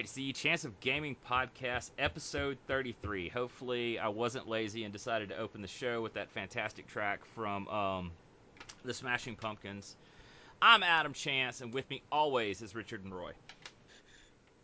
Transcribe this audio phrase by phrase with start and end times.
[0.00, 3.28] right, it's the Chance of Gaming podcast, episode 33.
[3.28, 7.68] Hopefully, I wasn't lazy and decided to open the show with that fantastic track from
[7.68, 8.10] um,
[8.82, 9.96] the Smashing Pumpkins.
[10.62, 13.32] I'm Adam Chance, and with me always is Richard and Roy.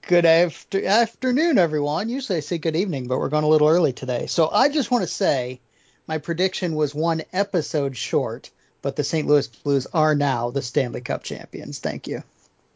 [0.00, 2.08] Good after- afternoon, everyone.
[2.08, 4.28] Usually I say good evening, but we're going a little early today.
[4.28, 5.60] So I just want to say
[6.06, 9.28] my prediction was one episode short, but the St.
[9.28, 11.78] Louis Blues are now the Stanley Cup champions.
[11.78, 12.22] Thank you.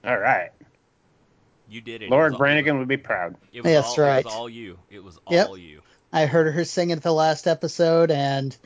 [0.04, 0.50] All right.
[1.70, 2.10] You did it.
[2.10, 3.36] Lauren it Branigan would be proud.
[3.52, 4.18] It was That's all, right.
[4.20, 4.78] It was all you.
[4.90, 5.48] It was all Yep.
[5.58, 5.82] you.
[6.12, 8.56] I heard her sing at the last episode, and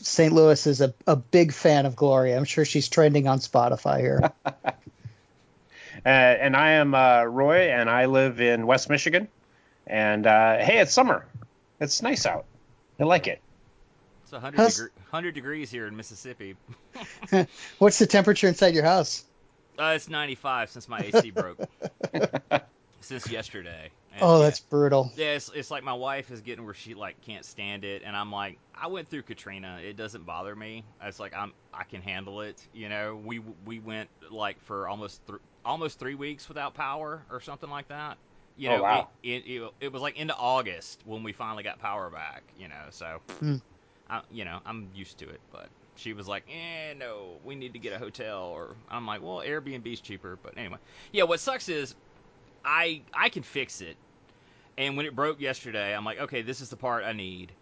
[0.00, 0.32] St.
[0.32, 2.36] Louis is a, a big fan of Gloria.
[2.36, 4.32] I'm sure she's trending on Spotify here.
[6.04, 9.28] Uh, and I am uh, Roy, and I live in West Michigan.
[9.86, 11.26] And uh, hey, it's summer.
[11.80, 12.44] It's nice out.
[12.98, 13.40] I like it.
[14.24, 16.56] It's 100, How's- degre- 100 degrees here in Mississippi.
[17.78, 19.24] What's the temperature inside your house?
[19.78, 21.58] Uh, it's 95 since my AC broke.
[23.00, 23.92] since yesterday.
[24.10, 24.44] And, Oh, yeah.
[24.44, 25.12] that's brutal.
[25.14, 28.16] Yeah, it's, it's like my wife is getting where she like can't stand it, and
[28.16, 29.80] I'm like, I went through Katrina.
[29.82, 30.86] It doesn't bother me.
[31.02, 32.66] It's like I'm I can handle it.
[32.72, 37.40] You know, we we went like for almost th- almost three weeks without power or
[37.40, 38.18] something like that.
[38.56, 39.08] You Oh, know, wow.
[39.22, 42.52] it, it, it it was like into August when we finally got power back.
[42.56, 43.56] You know, so Hmm.
[44.08, 45.70] I, you know I'm used to it, but.
[45.96, 49.38] She was like, "Eh, no, we need to get a hotel." Or I'm like, "Well,
[49.38, 50.78] Airbnb's cheaper." But anyway,
[51.12, 51.24] yeah.
[51.24, 51.94] What sucks is,
[52.64, 53.96] I I can fix it.
[54.78, 57.52] And when it broke yesterday, I'm like, okay, this is the part I need.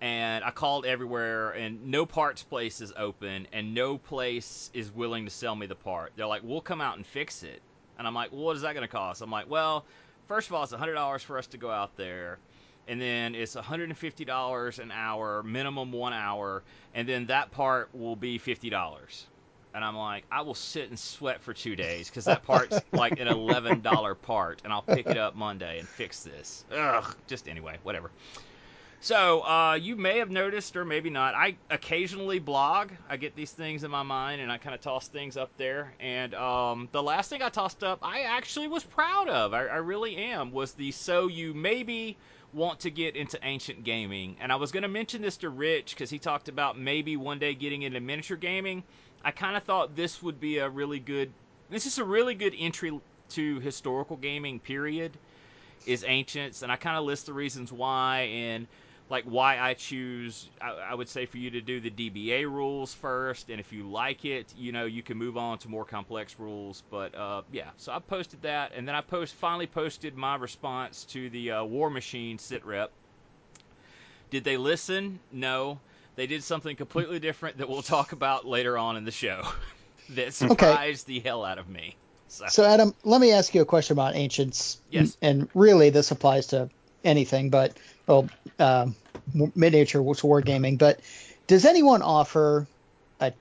[0.00, 5.24] And I called everywhere, and no parts place is open, and no place is willing
[5.24, 6.12] to sell me the part.
[6.14, 7.60] They're like, we'll come out and fix it.
[7.98, 9.22] And I'm like, well, what is that going to cost?
[9.22, 9.84] I'm like, well,
[10.28, 12.38] first of all, it's $100 for us to go out there.
[12.88, 16.62] And then it's $150 an hour, minimum one hour.
[16.94, 19.24] And then that part will be $50.
[19.74, 23.20] And I'm like, I will sit and sweat for two days because that part's like
[23.20, 26.64] an eleven dollar part, and I'll pick it up Monday and fix this.
[26.72, 28.10] Ugh, just anyway, whatever.
[29.00, 31.34] So uh, you may have noticed, or maybe not.
[31.34, 32.90] I occasionally blog.
[33.08, 35.92] I get these things in my mind, and I kind of toss things up there.
[36.00, 39.54] And um, the last thing I tossed up, I actually was proud of.
[39.54, 40.50] I, I really am.
[40.50, 42.16] Was the so you maybe
[42.52, 45.94] want to get into ancient gaming, and I was going to mention this to Rich
[45.94, 48.82] because he talked about maybe one day getting into miniature gaming.
[49.24, 51.32] I kind of thought this would be a really good.
[51.70, 52.98] This is a really good entry
[53.30, 54.60] to historical gaming.
[54.60, 55.12] Period.
[55.86, 58.66] Is ancients, and I kind of list the reasons why and
[59.10, 60.48] like why I choose.
[60.60, 63.88] I, I would say for you to do the DBA rules first, and if you
[63.88, 66.82] like it, you know you can move on to more complex rules.
[66.90, 71.04] But uh, yeah, so I posted that, and then I post finally posted my response
[71.10, 72.90] to the uh, War Machine sit rep.
[74.30, 75.20] Did they listen?
[75.32, 75.80] No.
[76.16, 79.46] They did something completely different that we'll talk about later on in the show.
[80.10, 81.96] that surprised the hell out of me.
[82.26, 84.80] So, So, Adam, let me ask you a question about ancients.
[84.90, 85.16] Yes.
[85.22, 86.70] And really, this applies to
[87.04, 87.76] anything, but
[88.08, 88.96] well, um,
[89.54, 90.78] miniature wargaming.
[90.78, 91.00] But
[91.46, 92.66] does anyone offer
[93.20, 93.32] a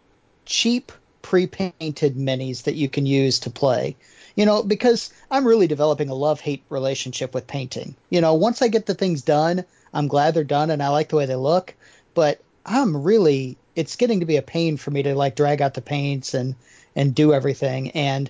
[0.46, 0.92] cheap
[1.22, 3.96] pre-painted minis that you can use to play?
[4.36, 7.96] You know, because I'm really developing a love-hate relationship with painting.
[8.12, 11.10] You know, once I get the things done, I'm glad they're done and I like
[11.10, 11.74] the way they look.
[12.14, 15.74] But I'm really, it's getting to be a pain for me to like drag out
[15.74, 16.56] the paints and
[16.96, 17.92] and do everything.
[17.92, 18.30] And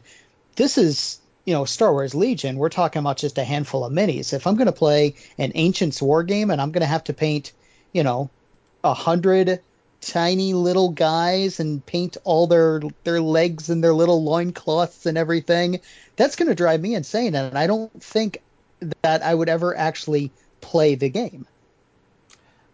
[0.58, 2.58] this is you know Star Wars Legion.
[2.58, 4.34] We're talking about just a handful of minis.
[4.34, 7.13] If I'm going to play an Ancients war game and I'm going to have to
[7.13, 7.53] paint,
[7.94, 8.30] you know,
[8.84, 9.62] a hundred
[10.02, 15.80] tiny little guys and paint all their their legs and their little loincloths and everything,
[16.18, 17.34] that's going to drive me insane.
[17.34, 18.41] And I don't think
[19.02, 21.47] that I would ever actually play the game.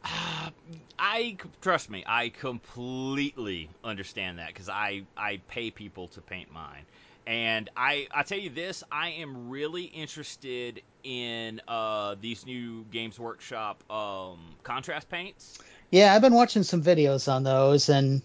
[0.03, 0.49] Uh,
[0.97, 2.03] I trust me.
[2.07, 6.85] I completely understand that because I I pay people to paint mine,
[7.25, 13.19] and I I tell you this, I am really interested in uh these new Games
[13.19, 15.59] Workshop um contrast paints.
[15.91, 18.21] Yeah, I've been watching some videos on those, and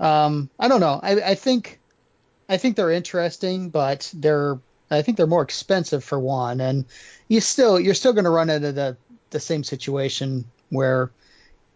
[0.00, 0.98] um, I don't know.
[1.02, 1.78] I, I think
[2.48, 4.58] I think they're interesting, but they're
[4.90, 6.86] I think they're more expensive for one, and
[7.28, 8.96] you still you're still going to run into the
[9.30, 11.10] the same situation where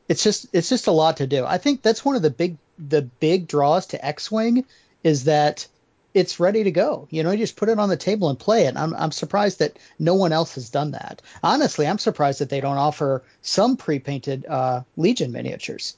[0.08, 1.44] it's just it's just a lot to do.
[1.44, 4.64] I think that's one of the big the big draws to X-wing
[5.04, 5.66] is that
[6.14, 7.06] it's ready to go.
[7.10, 8.76] You know, you just put it on the table and play it.
[8.76, 11.22] I'm I'm surprised that no one else has done that.
[11.42, 15.96] Honestly, I'm surprised that they don't offer some pre-painted uh, Legion miniatures.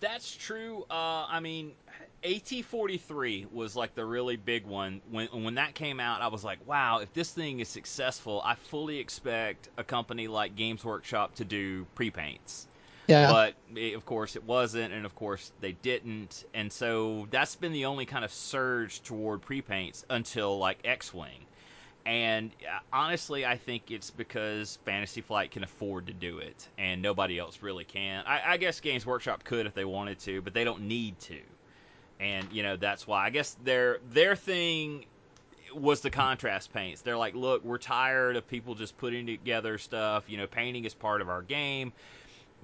[0.00, 0.84] That's true.
[0.90, 1.72] Uh, I mean,
[2.22, 5.00] AT43 was like the really big one.
[5.10, 8.54] When when that came out, I was like, wow, if this thing is successful, I
[8.54, 12.66] fully expect a company like Games Workshop to do pre-paints.
[13.06, 13.30] Yeah.
[13.30, 13.54] But
[13.94, 18.06] of course it wasn't, and of course they didn't, and so that's been the only
[18.06, 21.46] kind of surge toward pre-paints until like X-wing.
[22.04, 27.02] And uh, honestly, I think it's because Fantasy Flight can afford to do it, and
[27.02, 28.24] nobody else really can.
[28.26, 31.38] I, I guess Games Workshop could if they wanted to, but they don't need to.
[32.20, 35.04] And you know that's why I guess their their thing
[35.74, 37.02] was the contrast paints.
[37.02, 40.24] They're like, look, we're tired of people just putting together stuff.
[40.28, 41.92] You know, painting is part of our game.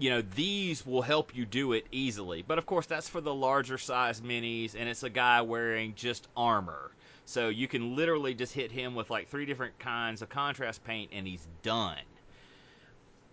[0.02, 2.42] You know, these will help you do it easily.
[2.42, 6.26] But of course, that's for the larger size minis, and it's a guy wearing just
[6.36, 6.90] armor.
[7.24, 11.12] So you can literally just hit him with like three different kinds of contrast paint,
[11.12, 12.02] and he's done.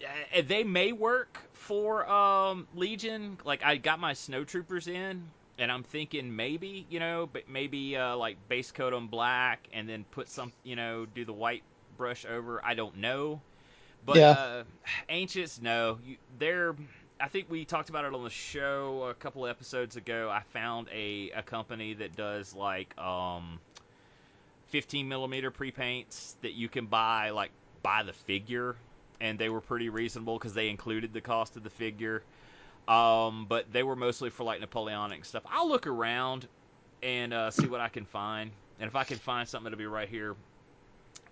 [0.03, 3.39] Uh, they may work for um, Legion.
[3.43, 5.23] Like I got my snowtroopers in,
[5.57, 9.89] and I'm thinking maybe you know, but maybe uh, like base coat on black, and
[9.89, 11.63] then put some, you know, do the white
[11.97, 12.63] brush over.
[12.63, 13.41] I don't know,
[14.05, 14.29] but Yeah.
[14.29, 14.63] uh,
[15.09, 16.75] ancients, no, you, they're.
[17.19, 20.29] I think we talked about it on the show a couple of episodes ago.
[20.31, 23.59] I found a, a company that does like um,
[24.67, 27.51] 15 millimeter pre paints that you can buy like
[27.83, 28.75] by the figure,
[29.19, 32.23] and they were pretty reasonable because they included the cost of the figure.
[32.87, 35.43] Um, but they were mostly for like Napoleonic stuff.
[35.49, 36.47] I'll look around
[37.03, 39.85] and uh, see what I can find, and if I can find something to be
[39.87, 40.35] right here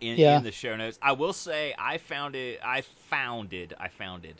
[0.01, 0.37] in, Yeah.
[0.37, 2.59] in the show notes, I will say I found it.
[2.63, 3.75] I founded.
[3.79, 4.35] I founded.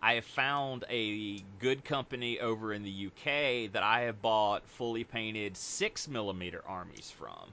[0.00, 5.02] I have found a good company over in the UK that I have bought fully
[5.04, 7.52] painted six millimeter armies from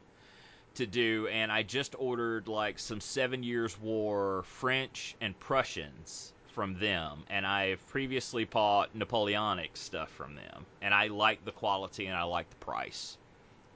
[0.76, 6.78] to do, and I just ordered like some Seven Years War French and Prussians from
[6.80, 12.16] them, and I've previously bought Napoleonic stuff from them, and I like the quality and
[12.16, 13.18] I like the price.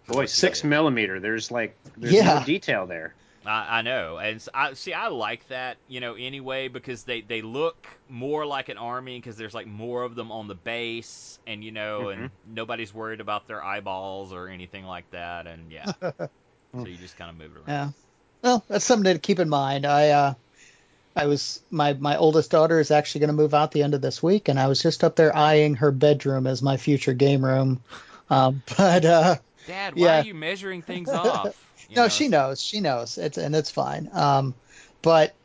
[0.08, 1.20] Boy, six millimeter.
[1.20, 2.40] There's like there's Yeah.
[2.40, 3.14] no detail there.
[3.46, 4.94] I, I know, and s- I see.
[4.94, 9.38] I like that, you know, anyway, because they they look more like an army because
[9.38, 13.48] there's like more of them on the base, and you know, and nobody's worried about
[13.48, 15.88] their eyeballs or anything like that, and yeah,
[16.76, 17.68] so you just kind of move it around.
[17.68, 17.90] Yeah.
[18.44, 19.86] Well, that's something to keep in mind.
[19.86, 20.34] I uh,
[21.16, 24.02] I was my my oldest daughter is actually going to move out the end of
[24.02, 27.44] this week, and I was just up there eyeing her bedroom as my future game
[27.46, 27.84] room.
[28.30, 30.18] Um, but uh, Dad, why Yeah.
[30.18, 31.68] are you measuring things off?
[31.88, 32.62] You no, know, she knows.
[32.62, 33.18] She knows.
[33.18, 34.10] It's and it's fine.
[34.14, 34.56] Um,
[35.02, 35.38] but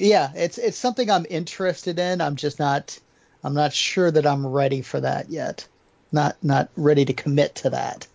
[0.00, 2.20] yeah, it's it's something I'm interested in.
[2.20, 2.98] I'm just not
[3.44, 5.68] I'm not sure that I'm ready for that yet.
[6.12, 8.08] Not not ready to commit to that.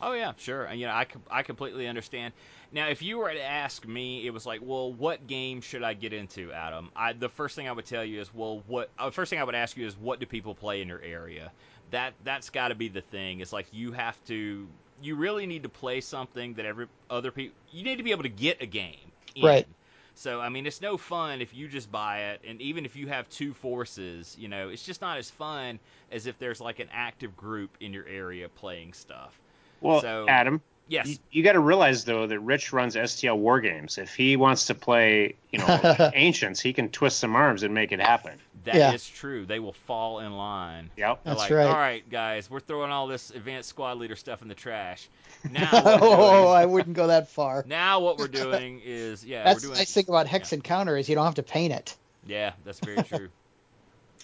[0.00, 0.64] Oh yeah, sure.
[0.64, 2.34] And you know, I I completely understand.
[2.72, 5.94] Now, if you were to ask me, it was like, well, what game should I
[5.94, 6.90] get into, Adam?
[6.96, 8.90] I the first thing I would tell you is, well, what?
[8.98, 11.52] Uh, first thing I would ask you is, what do people play in your area?
[11.92, 13.40] That that's got to be the thing.
[13.40, 14.66] It's like you have to,
[15.00, 17.54] you really need to play something that every other people.
[17.70, 18.96] You need to be able to get a game.
[19.36, 19.44] In.
[19.44, 19.66] Right.
[20.14, 23.06] So I mean, it's no fun if you just buy it, and even if you
[23.08, 25.78] have two forces, you know, it's just not as fun
[26.10, 29.38] as if there's like an active group in your area playing stuff.
[29.80, 30.60] Well, So- Adam,
[30.92, 31.06] Yes.
[31.08, 33.96] you, you got to realize though that Rich runs STL War Games.
[33.98, 37.92] If he wants to play, you know, Ancients, he can twist some arms and make
[37.92, 38.38] it happen.
[38.64, 39.16] That is Yeah.
[39.18, 39.46] true.
[39.46, 40.90] They will fall in line.
[40.96, 41.24] Yep.
[41.24, 41.66] They're That's like, right.
[41.66, 45.08] All right, guys, we're throwing all this advanced squad leader stuff in the trash.
[45.50, 47.64] Now, oh, doing, I wouldn't go that far.
[47.66, 49.78] now what we're doing is, yeah, That's we're doing the doing.
[49.80, 51.96] nice thing about Hex Encounter is you don't have to paint it.
[52.26, 53.28] Yeah, that's very true.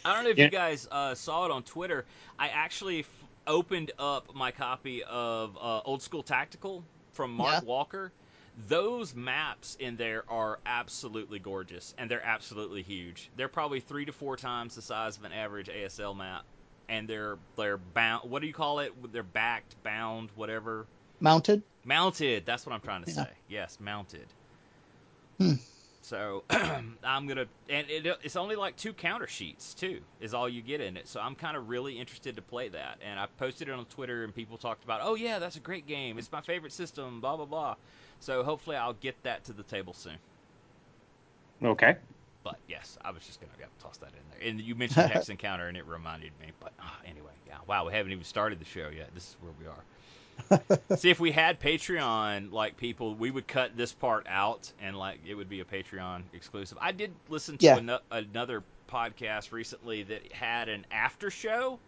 [0.05, 0.45] I don't know if Yeah.
[0.45, 2.05] you guys uh, saw it on Twitter.
[2.39, 3.07] I actually f-
[3.49, 7.69] opened up my copy of uh, Old School Tactical from Mark Yeah.
[7.69, 8.13] Walker.
[8.69, 13.31] Those maps in there are absolutely gorgeous, and they're absolutely huge.
[13.37, 16.43] They're probably three to four times the size of an average ASL map,
[16.89, 18.29] and they're they're bound.
[18.31, 18.93] What do you call it?
[19.13, 20.87] They're backed, bound, whatever.
[21.21, 21.63] Mounted?
[21.85, 22.47] Mounted.
[22.47, 23.25] That's what I'm trying to Yeah.
[23.25, 23.31] say.
[23.49, 24.27] Yes, mounted.
[25.39, 25.53] Hmm.
[26.09, 26.43] So
[27.05, 30.81] I'm gonna, and it, it's only like two counter sheets too, is all you get
[30.81, 31.07] in it.
[31.07, 34.25] So I'm kind of really interested to play that, and I posted it on Twitter,
[34.25, 36.17] and people talked about, oh yeah, that's a great game.
[36.19, 37.21] It's my favorite system.
[37.21, 37.75] Blah blah blah.
[38.21, 40.17] So hopefully I'll get that to the table soon.
[41.63, 41.97] Okay.
[42.43, 44.49] But yes, I was just gonna yeah, toss that in there.
[44.49, 46.53] And you mentioned Hex Encounter, and it reminded me.
[46.59, 47.59] But uh, anyway, yeah.
[47.67, 49.11] Wow, we haven't even started the show yet.
[49.13, 49.85] This is where we are.
[50.97, 55.21] See, if we had Patreon, like people, we would cut this part out, and like
[55.27, 56.79] it would be a Patreon exclusive.
[56.81, 57.77] I did listen to Yeah.
[57.77, 61.79] ano- another podcast recently that had an after show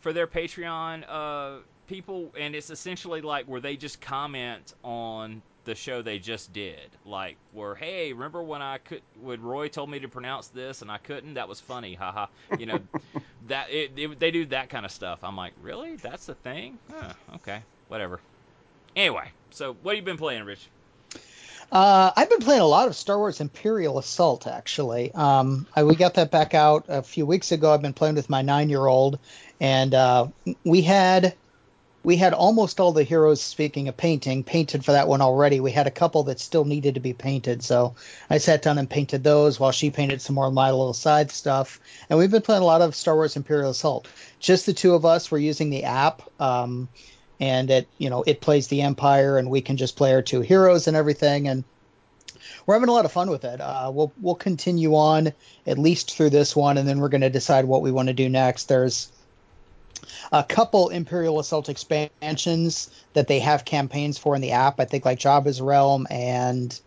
[0.00, 5.74] for their Patreon uh, people, and it's essentially like where they just comment on the
[5.74, 9.98] show they just did, like where hey, remember when I could when Roy told me
[9.98, 11.34] to pronounce this and I couldn't?
[11.34, 12.26] That was funny, haha.
[12.56, 12.80] You know,
[13.48, 15.18] that it, it, they do that kind of stuff.
[15.24, 15.96] I'm like, really?
[15.96, 16.78] That's the thing?
[16.92, 18.20] Huh, okay, whatever.
[18.94, 20.68] Anyway, so what have you been playing, Rich?
[21.70, 25.12] Uh, I've been playing a lot of Star Wars Imperial Assault, actually.
[25.12, 27.72] Um, I, we got that back out a few weeks ago.
[27.72, 29.18] I've been playing with my nine year old,
[29.60, 30.28] and uh,
[30.64, 31.34] we had
[32.04, 33.42] we had almost all the heroes.
[33.42, 35.58] Speaking of painting, painted for that one already.
[35.58, 37.96] We had a couple that still needed to be painted, so
[38.30, 41.32] I sat down and painted those while she painted some more of my little side
[41.32, 41.80] stuff.
[42.08, 44.06] And we've been playing a lot of Star Wars Imperial Assault.
[44.38, 45.32] Just the two of us.
[45.32, 46.22] We're using the app.
[46.40, 46.88] Um,
[47.40, 50.40] and it you know it plays the empire and we can just play our two
[50.40, 51.64] heroes and everything and
[52.64, 53.60] we're having a lot of fun with it.
[53.60, 55.32] Uh, we'll we'll continue on
[55.66, 58.14] at least through this one, and then we're going to decide what we want to
[58.14, 58.64] do next.
[58.64, 59.10] There's
[60.32, 64.80] a couple Imperial Assault expansions that they have campaigns for in the app.
[64.80, 66.78] I think like Jabba's Realm and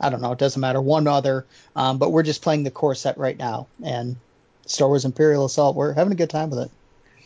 [0.00, 1.46] I don't know, it doesn't matter, one other.
[1.76, 4.16] Um, but we're just playing the core set right now, and
[4.66, 5.76] Star Wars Imperial Assault.
[5.76, 6.70] We're having a good time with it.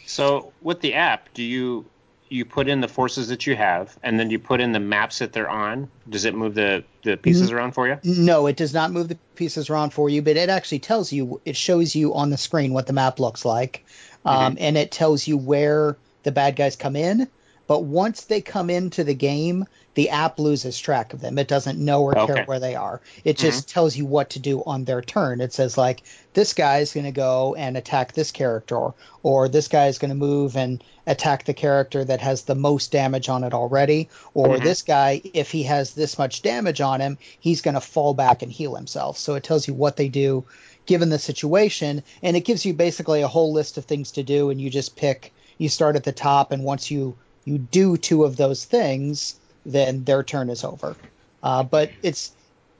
[0.07, 1.85] So with the app, do you
[2.31, 5.19] you put in the forces that you have, and then you put in the maps
[5.19, 5.91] that they're on.
[6.09, 7.99] Does it move the the pieces around for you?
[8.05, 11.41] No, it does not move the pieces around for you, but it actually tells you.
[11.45, 13.85] It shows you on the screen what the map looks like,
[14.25, 14.63] um, mm-hmm.
[14.63, 17.29] and it tells you where the bad guys come in.
[17.69, 21.39] But once they come into the game, the app loses track of them.
[21.39, 23.01] It doesn't know or care where they are.
[23.25, 23.75] It just mm-hmm.
[23.75, 25.41] tells you what to do on their turn.
[25.41, 29.69] It says like this guy is going to go and attack this character, or this
[29.69, 33.45] guy is going to move and attack the character that has the most damage on
[33.45, 34.65] it already, or mm-hmm.
[34.65, 38.43] this guy, if he has this much damage on him, he's going to fall back
[38.43, 39.19] and heal himself.
[39.19, 40.45] So it tells you what they do
[40.87, 44.49] given the situation, and it gives you basically a whole list of things to do,
[44.49, 45.35] and you just pick.
[45.59, 47.17] You start at the top, and once you
[47.49, 50.97] you do two of those things then their turn is over.
[51.43, 52.33] Uh, but it's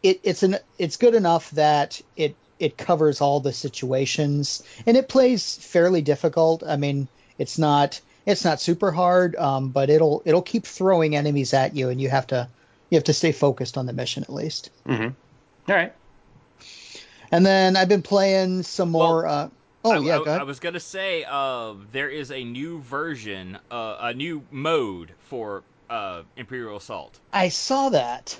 [0.03, 5.09] it, it's an it's good enough that it it covers all the situations and it
[5.09, 6.63] plays fairly difficult.
[6.67, 7.09] I mean,
[7.39, 11.89] it's not it's not super hard, um, but it'll it'll keep throwing enemies at you,
[11.89, 12.49] and you have to
[12.91, 14.71] you have to stay focused on the mission at least.
[14.87, 15.71] Mm-hmm.
[15.71, 15.93] All right.
[17.31, 19.25] And then I've been playing some more.
[19.25, 19.49] Well, uh,
[19.89, 23.97] oh I, yeah, I, I, was gonna say uh, there is a new version, uh,
[24.01, 27.19] a new mode for uh, Imperial Assault.
[27.33, 28.39] I saw that.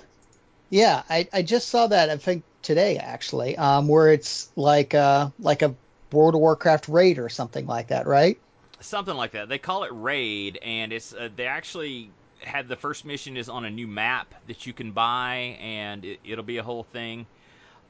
[0.69, 2.09] Yeah, I, I just saw that.
[2.09, 5.75] I think today actually, um, where it's like uh, like a
[6.11, 8.39] World of Warcraft raid or something like that, right?
[8.81, 9.49] Something like that.
[9.49, 13.65] They call it raid, and it's uh, they actually have the first mission is on
[13.65, 17.25] a new map that you can buy, and it, will be a whole thing.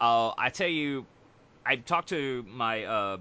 [0.02, 1.06] Uh, I tell you,
[1.66, 3.18] I talked to my uh,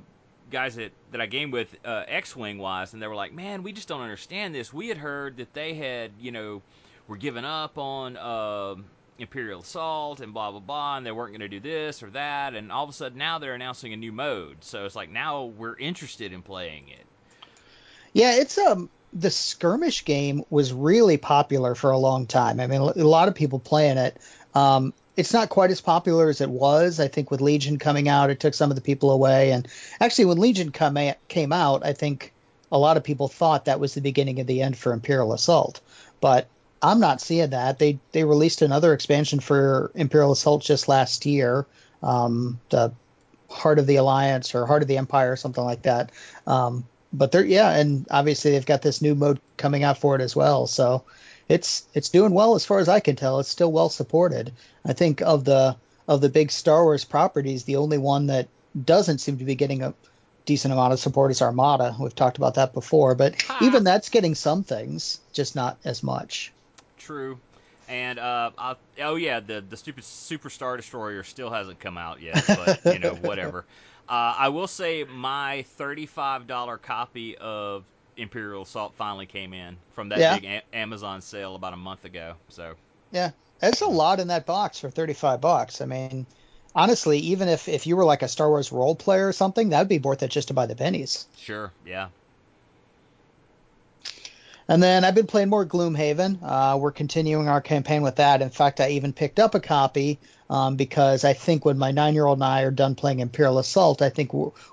[0.50, 3.73] guys that, that I game with uh, X-wing wise, and they were like, "Man, we
[3.73, 4.73] just don't understand this.
[4.73, 6.62] We had heard that they had, you know,
[7.07, 8.76] were giving up on uh,
[9.19, 12.55] Imperial Assault and blah blah blah, and they weren't going to do this or that,
[12.55, 14.59] and all of a sudden now they're announcing a new mode.
[14.61, 17.07] So it's like now we're interested in playing it.
[18.12, 22.61] Yeah, it's um the skirmish game was really popular for a long time.
[22.61, 24.19] I mean, a lot of people playing it.
[24.55, 27.01] Um, it's not quite as popular as it was.
[27.01, 29.51] I think with Legion coming out, it took some of the people away.
[29.51, 29.67] And
[30.01, 32.33] actually, when Legion come a- came out, I think
[32.71, 35.81] a lot of people thought that was the beginning of the end for Imperial Assault.
[36.21, 36.47] But
[36.81, 37.81] I'm not seeing that.
[37.81, 41.67] They they released another expansion for Imperial Assault just last year,
[42.01, 42.93] um, the
[43.51, 46.13] Heart of the Alliance or Heart of the Empire or something like that.
[46.47, 50.21] Um, but they're yeah, and obviously they've got this new mode coming out for it
[50.21, 50.69] as well.
[50.69, 51.03] So
[51.49, 53.40] it's it's doing well as far as I can tell.
[53.40, 54.52] It's still well supported.
[54.85, 55.76] I think of the
[56.07, 58.49] of the big Star Wars properties, the only one that
[58.85, 59.95] doesn't seem to be getting a
[60.47, 61.95] decent amount of support is Armada.
[62.00, 66.52] We've talked about that before, but even that's getting some things, just not as much.
[66.99, 67.38] True.
[67.88, 72.45] And uh, oh yeah, the the stupid Super Star Destroyer still hasn't come out yet,
[72.47, 73.64] but you know whatever.
[74.09, 77.85] Uh, I will say my thirty-five dollar copy of
[78.19, 80.39] Imperial Assault finally came in from that yeah.
[80.39, 82.35] big a- Amazon sale about a month ago.
[82.49, 82.75] So
[83.13, 83.31] yeah,
[83.63, 85.81] it's a lot in that box for thirty five bucks.
[85.81, 86.27] I mean,
[86.75, 89.79] honestly, even if if you were like a Star Wars role player or something, that
[89.79, 91.27] would be worth it just to buy the pennies.
[91.37, 91.73] Sure.
[91.87, 92.09] Yeah.
[94.71, 96.41] And then I've been playing more Gloomhaven.
[96.43, 98.43] Uh, we're continuing our campaign with that.
[98.43, 100.19] In fact, I even picked up a copy
[100.50, 103.59] um, because I think when my nine year old and I are done playing Imperial
[103.59, 104.33] Assault, I think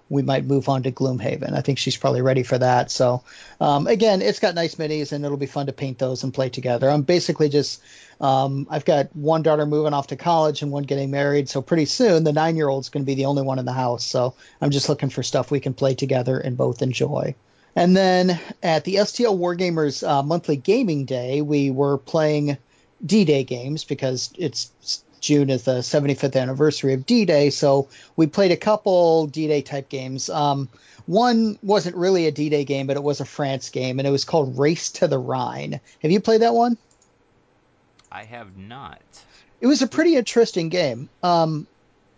[0.10, 1.54] we might move on to Gloomhaven.
[1.54, 2.92] I think she's probably ready for that.
[2.92, 3.24] So,
[3.60, 6.50] um, again, it's got nice minis and it'll be fun to paint those and play
[6.50, 6.90] together.
[6.90, 7.82] I'm basically just,
[8.22, 11.50] um, I've got one daughter moving off to college and one getting married.
[11.50, 13.74] So, pretty soon, the nine year old's going to be the only one in the
[13.74, 14.06] house.
[14.06, 17.36] So, I'm just looking for stuff we can play together and both enjoy.
[17.76, 22.58] And then at the STL Wargamers uh, monthly gaming day, we were playing
[23.06, 24.72] D Day games because it's
[25.26, 29.64] June is the 75th anniversary of D Day, so we played a couple D Day
[29.64, 30.30] type games.
[30.30, 30.70] Um,
[31.08, 34.12] one wasn't really a D Day game, but it was a France game, and it
[34.12, 35.80] was called Race to the Rhine.
[36.04, 36.78] Have you played that one?
[38.12, 39.02] I have not.
[39.62, 41.10] It was a pretty interesting game.
[41.24, 41.66] Um,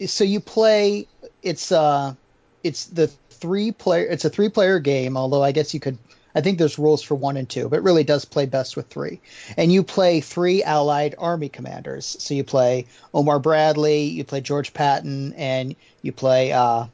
[0.06, 1.08] so you play.
[1.42, 2.14] It's uh,
[2.62, 4.06] it's the three player.
[4.06, 5.16] It's a three player game.
[5.16, 5.98] Although I guess you could
[6.38, 8.90] I think there's rules for one and two, but it really does play best with
[8.90, 9.22] three.
[9.58, 12.16] And you play three Allied Army commanders.
[12.20, 16.86] So you play Omar Bradley, you play George Patton, and you play uh,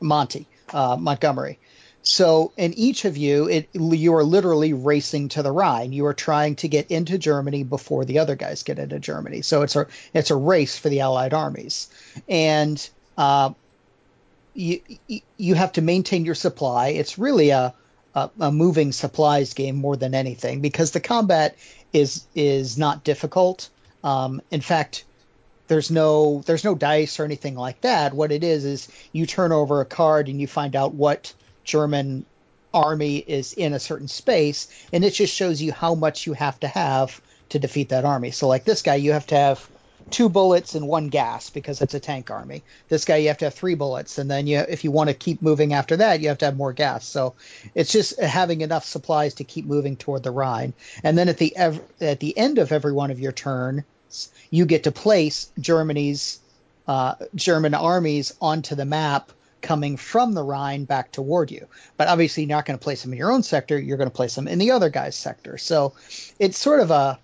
[0.00, 1.58] Monty uh, Montgomery.
[2.02, 5.92] So, in each of you, it, you are literally racing to the Rhine.
[5.92, 9.42] You are trying to get into Germany before the other guys get into Germany.
[9.42, 11.88] So it's a it's a race for the Allied armies,
[12.28, 12.88] and
[13.18, 13.50] uh,
[14.54, 14.80] you
[15.36, 16.90] you have to maintain your supply.
[16.90, 17.74] It's really a,
[18.16, 21.56] a, moving supplies game more than anything because the combat
[21.92, 23.68] is is not difficult.
[24.02, 25.04] Um, in fact,
[25.68, 28.14] there's no there's no dice or anything like that.
[28.14, 32.24] What it is is you turn over a card and you find out what German
[32.72, 36.58] army is in a certain space, and it just shows you how much you have
[36.60, 37.20] to have
[37.50, 38.30] to defeat that army.
[38.30, 39.68] So, like this guy, you have to have
[40.10, 42.62] two bullets and one gas because it's a tank army.
[42.88, 45.14] This guy, you have to have three bullets, and then you, if you want to
[45.14, 47.06] keep moving after that, you have to have more gas.
[47.06, 47.34] So,
[47.74, 50.74] it's just having enough supplies to keep moving toward the Rhine.
[51.02, 53.84] And then at the at the end of every one of your turns,
[54.50, 56.40] you get to place Germany's
[56.86, 61.66] uh, German armies onto the map coming from the Rhine back toward you.
[61.96, 63.78] But obviously, you're not going to place them in your own sector.
[63.78, 65.58] You're going to place them in the other guy's sector.
[65.58, 65.94] So
[66.38, 67.18] it's sort of a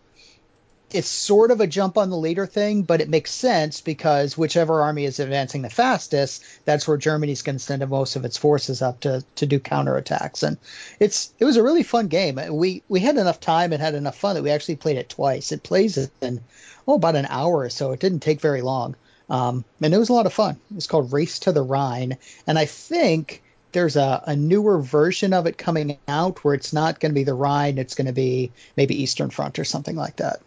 [0.94, 4.82] it's sort of a jump on the leader thing, but it makes sense because whichever
[4.82, 8.82] army is advancing the fastest, that's where Germany's going to send most of its forces
[8.82, 10.42] up to to do counterattacks.
[10.42, 10.58] And
[11.00, 12.38] it's it was a really fun game.
[12.50, 15.52] We we had enough time and had enough fun that we actually played it twice.
[15.52, 16.40] It plays in
[16.86, 17.92] oh about an hour or so.
[17.92, 18.96] It didn't take very long.
[19.30, 20.58] Um, and it was a lot of fun.
[20.76, 25.46] It's called Race to the Rhine, and I think there's a, a newer version of
[25.46, 28.52] it coming out where it's not going to be the Rhine, it's going to be
[28.76, 30.40] maybe Eastern Front or something like that.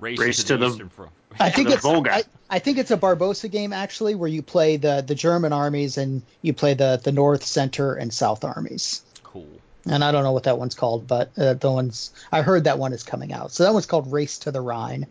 [0.00, 1.12] Race, Race to, to the, the- Eastern Front.
[1.40, 2.12] I think the it's Volga.
[2.12, 5.96] I, I think it's a Barbarossa game actually, where you play the the German armies
[5.96, 9.02] and you play the the North, Center, and South armies.
[9.22, 9.46] cool.
[9.86, 12.78] And I don't know what that one's called, but uh, the one's I heard that
[12.78, 13.52] one is coming out.
[13.52, 15.06] So that one's called Race to the Rhine.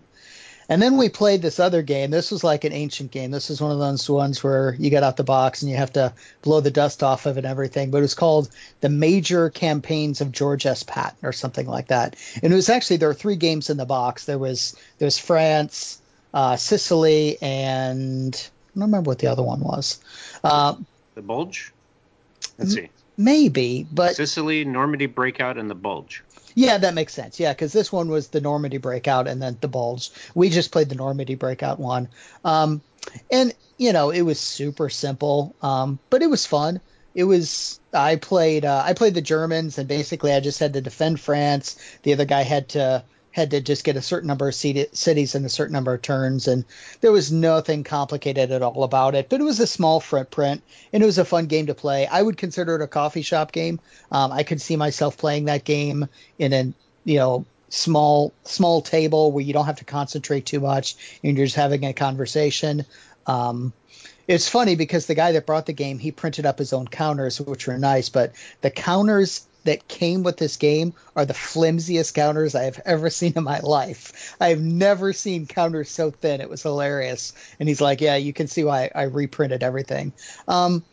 [0.69, 2.11] And then we played this other game.
[2.11, 3.31] This was like an ancient game.
[3.31, 5.93] This is one of those ones where you get out the box and you have
[5.93, 7.89] to blow the dust off of it and everything.
[7.89, 10.83] But it was called the Major Campaigns of George S.
[10.83, 12.15] Patton or something like that.
[12.43, 14.25] And it was actually there were three games in the box.
[14.25, 15.99] There was there was France,
[16.33, 19.99] uh, Sicily, and I don't remember what the other one was.
[20.43, 20.75] Uh,
[21.15, 21.73] The Bulge?
[22.59, 22.89] Let's see.
[23.17, 26.23] maybe, but Sicily, Normandy Breakout, and the Bulge.
[26.59, 27.39] Yeah, that makes sense.
[27.39, 30.11] Yeah, because this one was the Normandy breakout and then the Bulge.
[30.35, 32.09] We just played the Normandy breakout one.
[32.43, 32.81] Um,
[33.31, 36.81] and, you know, it was super simple, um, but it was fun.
[37.15, 40.81] It was I played uh, I played the Germans and basically I just had to
[40.81, 41.77] defend France.
[42.03, 45.45] The other guy had to had to just get a certain number of cities and
[45.45, 46.65] a certain number of turns, and
[47.01, 49.29] there was nothing complicated at all about it.
[49.29, 52.07] But it was a small footprint, and it was a fun game to play.
[52.07, 53.79] I would consider it a coffee shop game.
[54.11, 56.73] Um, I could see myself playing that game in a
[57.05, 61.45] you know small small table where you don't have to concentrate too much, and you're
[61.45, 62.85] just having a conversation.
[63.27, 63.73] Um,
[64.27, 67.41] it's funny because the guy that brought the game, he printed up his own counters,
[67.41, 72.55] which were nice, but the counters that came with this game are the flimsiest counters
[72.55, 74.35] I have ever seen in my life.
[74.39, 76.41] I have never seen counters so thin.
[76.41, 77.33] It was hilarious.
[77.59, 80.13] And he's like, "Yeah, you can see why I reprinted everything."
[80.47, 80.83] Um,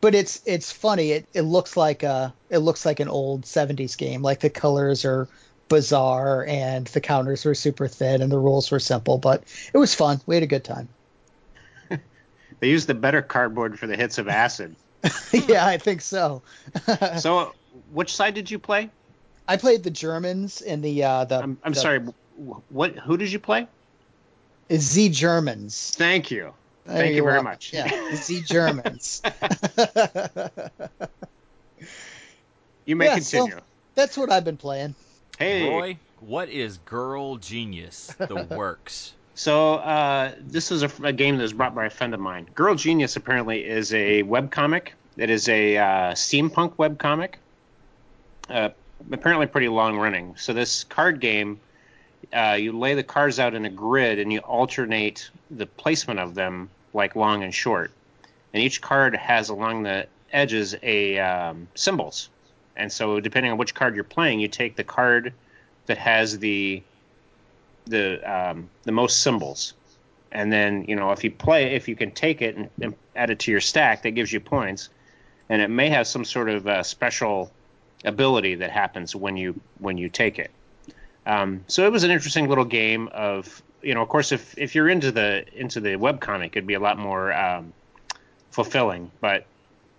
[0.00, 1.10] but it's it's funny.
[1.10, 4.22] It it looks like a it looks like an old '70s game.
[4.22, 5.28] Like the colors are
[5.68, 9.18] bizarre and the counters were super thin and the rules were simple.
[9.18, 10.20] But it was fun.
[10.26, 10.88] We had a good time.
[12.60, 14.74] They used the better cardboard for the hits of acid.
[15.32, 16.42] yeah, I think so.
[17.20, 17.52] so,
[17.92, 18.90] which side did you play?
[19.46, 21.38] I played the Germans in the uh, the.
[21.42, 22.00] I'm, I'm the sorry.
[22.68, 22.96] What?
[22.98, 23.66] Who did you play?
[24.72, 25.92] Z Germans.
[25.96, 26.52] Thank you.
[26.84, 27.30] There Thank you are.
[27.32, 27.72] very much.
[27.72, 29.22] Yeah, Z Germans.
[32.86, 33.62] You may Yeah, so- continue.
[33.94, 34.94] That's what I've been playing.
[35.38, 38.06] hey, Roy, what is Girl Genius?
[38.18, 39.12] The works.
[39.34, 42.48] So uh, this is a, a game that was brought by a friend of mine.
[42.54, 44.88] Girl Genius apparently is a webcomic.
[45.16, 47.34] It is a uh, steampunk webcomic.
[48.48, 48.70] Uh,
[49.12, 50.34] apparently pretty long running.
[50.36, 51.60] So this card game,
[52.32, 56.34] uh, you lay the cards out in a grid and you alternate the placement of
[56.34, 57.90] them like long and short.
[58.52, 62.28] And each card has along the edges a um, symbols.
[62.76, 65.32] And so depending on which card you're playing, you take the card
[65.86, 66.82] that has the
[67.86, 69.72] the um, the most symbols,
[70.30, 73.30] and then you know if you play if you can take it and, and add
[73.30, 74.90] it to your stack, that gives you points,
[75.48, 77.50] and it may have some sort of uh, special
[78.04, 80.50] ability that happens when you when you take it.
[81.26, 84.74] Um, so it was an interesting little game of you know of course if if
[84.74, 87.72] you're into the into the webcomic it'd be a lot more um,
[88.50, 89.44] fulfilling, but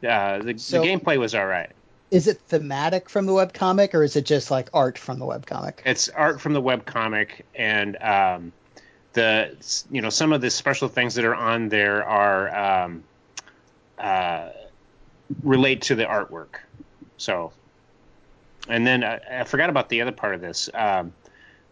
[0.07, 1.69] uh, the, So- the gameplay was all right.
[2.12, 5.75] Is it thematic from the webcomic, or is it just like art from the webcomic?
[5.85, 8.51] It's art from the webcomic, and um,
[9.13, 9.55] the
[9.91, 13.03] you know some of the special things that are on there are um,
[13.99, 14.49] uh,
[15.43, 16.62] relate to the artwork.
[17.17, 17.51] So,
[18.67, 21.13] and then I, I forgot about the other part of this, um,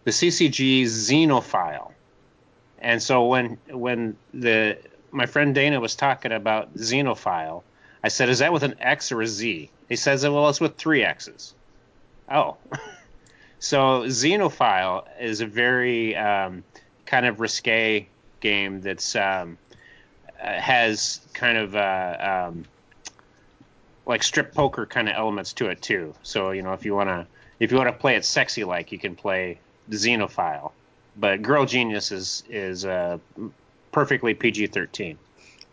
[0.03, 1.91] the CCG Xenophile.
[2.79, 4.77] And so when when the
[5.11, 7.63] my friend Dana was talking about Xenophile,
[8.03, 10.77] I said, "Is that with an X or a Z?" He says, "Well, it's with
[10.77, 11.53] three X's."
[12.29, 12.57] Oh,
[13.59, 16.63] so Xenophile is a very um,
[17.05, 18.07] kind of risque
[18.39, 19.57] game that's um,
[20.41, 22.65] uh, has kind of uh, um,
[24.07, 26.15] like strip poker kind of elements to it too.
[26.23, 27.27] So you know, if you want to
[27.59, 29.59] if you want to play it sexy like, you can play
[29.91, 30.71] Xenophile.
[31.15, 33.19] But Girl Genius is is uh,
[33.91, 35.17] perfectly PG thirteen.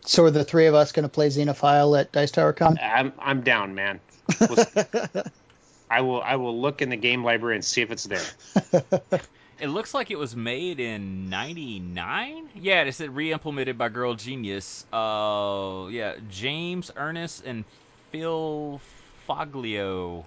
[0.01, 2.77] So are the three of us going to play Xenophile at Dice Tower Con?
[2.81, 3.99] I'm I'm down, man.
[5.89, 9.21] I will I will look in the game library and see if it's there.
[9.57, 12.49] It looks like it was made in '99.
[12.55, 14.85] Yeah, it said re-implemented by Girl Genius.
[14.91, 17.63] Uh, yeah, James Ernest and
[18.11, 18.79] Phil
[19.27, 20.23] Foglio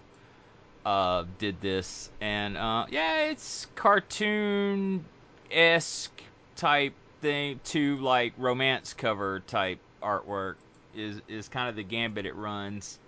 [0.84, 5.04] uh, did this, and uh, yeah, it's cartoon
[5.50, 6.22] esque
[6.56, 10.54] type thing to like romance cover type artwork
[10.94, 12.98] is is kind of the gambit it runs.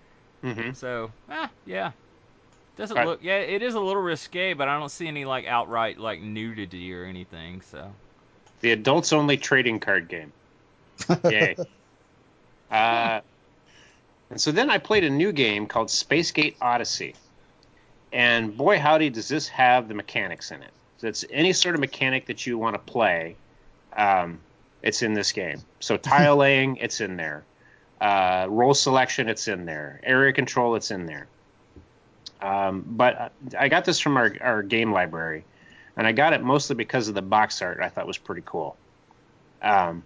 [0.43, 0.73] Mm-hmm.
[0.73, 1.93] So, ah, yeah.
[2.77, 3.07] Doesn't Right.
[3.07, 6.21] look yeah, it is a little risque, but I don't see any like outright like
[6.23, 7.93] nudity or anything, so
[8.61, 10.33] The adults only trading card game.
[11.25, 11.57] Yay.
[12.71, 13.21] uh,
[14.31, 17.15] and so then I played a new game called Spacegate Odyssey.
[18.13, 20.71] And boy, howdy, does this have the mechanics in it.
[20.99, 23.37] So it's any sort of mechanic that you want to play,
[23.97, 24.41] um,
[24.83, 25.61] it's in this game.
[25.81, 27.45] So tile laying, it's in there.
[28.01, 30.01] Uh, role selection, it's in there.
[30.03, 31.27] Area control, it's in there.
[32.41, 35.45] Um, but I got this from our, our game library,
[35.97, 38.77] and I got it mostly because of the box art I thought was pretty cool.
[39.61, 40.03] Um,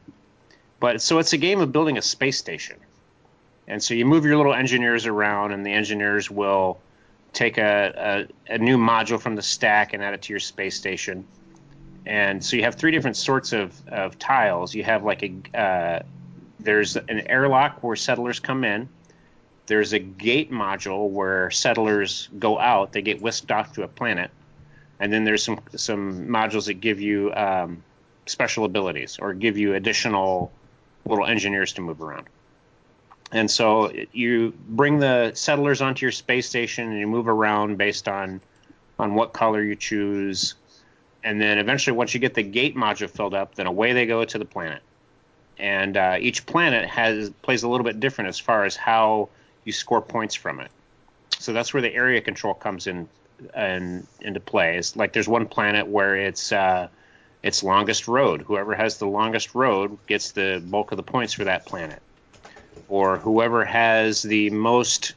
[0.80, 2.76] but so it's a game of building a space station.
[3.66, 6.80] And so you move your little engineers around, and the engineers will
[7.32, 10.76] take a, a, a new module from the stack and add it to your space
[10.76, 11.26] station.
[12.06, 14.74] And so you have three different sorts of, of tiles.
[14.74, 16.02] You have like a uh,
[16.60, 18.88] there's an airlock where settlers come in.
[19.66, 22.92] There's a gate module where settlers go out.
[22.92, 24.30] They get whisked off to a planet.
[25.00, 27.82] And then there's some some modules that give you um,
[28.26, 30.52] special abilities or give you additional
[31.06, 32.26] little engineers to move around.
[33.34, 38.06] And so you bring the settlers onto your space station and you move around based
[38.06, 38.40] on
[38.96, 40.54] on what color you choose.
[41.24, 44.24] And then eventually, once you get the gate module filled up, then away they go
[44.24, 44.82] to the planet.
[45.58, 49.30] And uh, each planet has plays a little bit different as far as how
[49.64, 50.70] you score points from it.
[51.40, 53.08] So that's where the area control comes in
[53.52, 54.76] and into play.
[54.78, 56.86] It's like there's one planet where it's uh,
[57.42, 58.42] it's longest road.
[58.42, 62.00] Whoever has the longest road gets the bulk of the points for that planet
[62.88, 65.14] or whoever has the most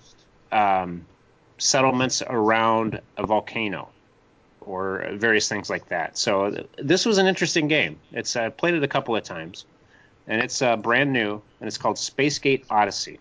[0.51, 1.05] um,
[1.57, 3.89] settlements around a volcano
[4.61, 6.17] or various things like that.
[6.17, 7.97] So th- this was an interesting game.
[8.11, 9.65] It's I played it a couple of times,
[10.27, 13.19] and it's uh, brand new, and it's called Spacegate Odyssey.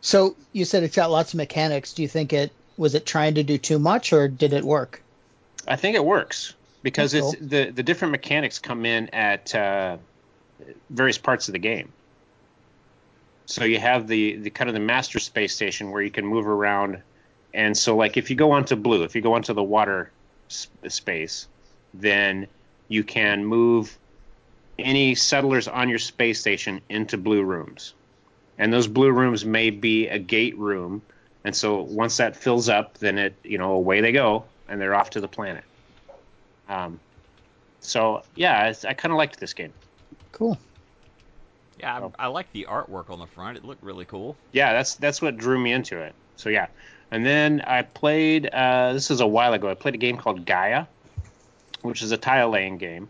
[0.00, 1.92] So you said it's got lots of mechanics.
[1.94, 5.02] Do you think it was it trying to do too much, or did it work?
[5.66, 9.96] I think it works because That's it's the the different mechanics come in at uh,
[10.90, 11.92] various parts of the game.
[13.46, 16.46] So you have the the kind of the master space station where you can move
[16.46, 17.00] around,
[17.54, 20.10] and so like if you go onto blue, if you go onto the water
[20.50, 21.46] sp- space,
[21.94, 22.48] then
[22.88, 23.96] you can move
[24.78, 27.94] any settlers on your space station into blue rooms,
[28.58, 31.00] and those blue rooms may be a gate room,
[31.44, 34.94] and so once that fills up, then it you know away they go and they're
[34.94, 35.62] off to the planet.
[36.68, 36.98] Um,
[37.78, 39.72] so yeah, I, I kind of liked this game.
[40.32, 40.58] Cool.
[41.78, 42.12] Yeah, Oh.
[42.18, 43.56] I, I like the artwork on the front.
[43.56, 44.36] It looked really cool.
[44.52, 46.14] Yeah, that's that's what drew me into it.
[46.36, 46.66] So yeah,
[47.10, 48.46] and then I played.
[48.46, 49.68] Uh, this is a while ago.
[49.68, 50.86] I played a game called Gaia,
[51.82, 53.08] which is a tile laying game,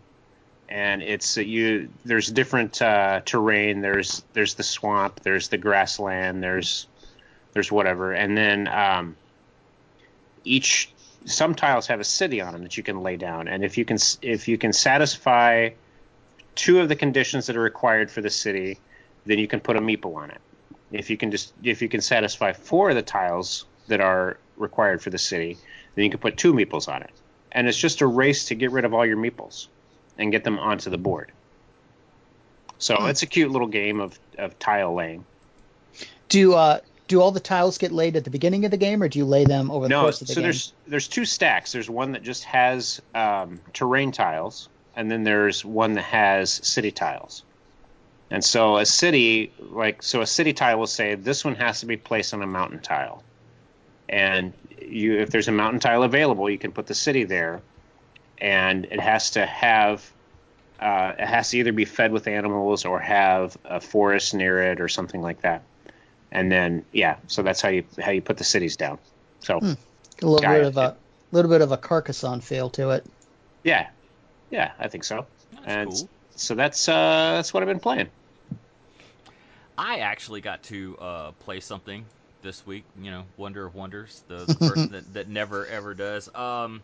[0.69, 1.89] and it's you.
[2.05, 3.81] There's different uh, terrain.
[3.81, 5.21] There's there's the swamp.
[5.21, 6.43] There's the grassland.
[6.43, 6.87] There's
[7.53, 9.15] there's whatever, and then um,
[10.43, 10.91] each
[11.25, 13.85] some tiles have a city on them that you can lay down, and if you
[13.85, 15.69] can if you can satisfy
[16.57, 18.83] two of the conditions that are required for the city,
[19.25, 20.41] then you can put a meeple on it.
[20.91, 25.01] If you can just if you can satisfy four of the tiles that are required
[25.01, 25.61] for the city,
[25.95, 27.11] then you can put two meeples on it.
[27.51, 29.67] And it's just a race to get rid of all your meeples
[30.17, 31.33] and get them onto the board.
[32.79, 33.07] So Hmm.
[33.07, 35.27] it's a cute little game of, of tile laying.
[36.29, 39.09] Do uh, do all the tiles get laid at the beginning of the game, or
[39.09, 40.43] do you lay them over the no, course of the so game?
[40.43, 41.71] there's there's two stacks.
[41.71, 46.91] There's one that just has um, terrain tiles, and then there's one that has city
[46.91, 47.43] tiles.
[48.31, 51.85] And so a city, like so, a city tile will say this one has to
[51.85, 53.23] be placed on a mountain tile,
[54.09, 57.61] and you if there's a mountain tile available, you can put the city there,
[58.39, 60.11] and it has to have.
[60.79, 64.79] Uh, it has to either be fed with animals or have a forest near it
[64.79, 65.63] or something like that.
[66.31, 68.99] And then, yeah, so that's how you how you put the cities down.
[69.39, 69.73] So, Hmm.
[70.21, 70.97] a little bit of a
[71.31, 73.07] little bit of a Carcassonne feel to it.
[73.63, 73.87] yeah,
[74.49, 75.27] yeah, I think so.
[75.51, 76.09] That's And cool.
[76.35, 78.09] so that's uh, that's what I've been playing.
[79.77, 82.05] I actually got to uh, play something
[82.41, 82.85] this week.
[82.99, 86.33] You know, Wonder of Wonders, the, the person that, that never ever does.
[86.35, 86.83] Um,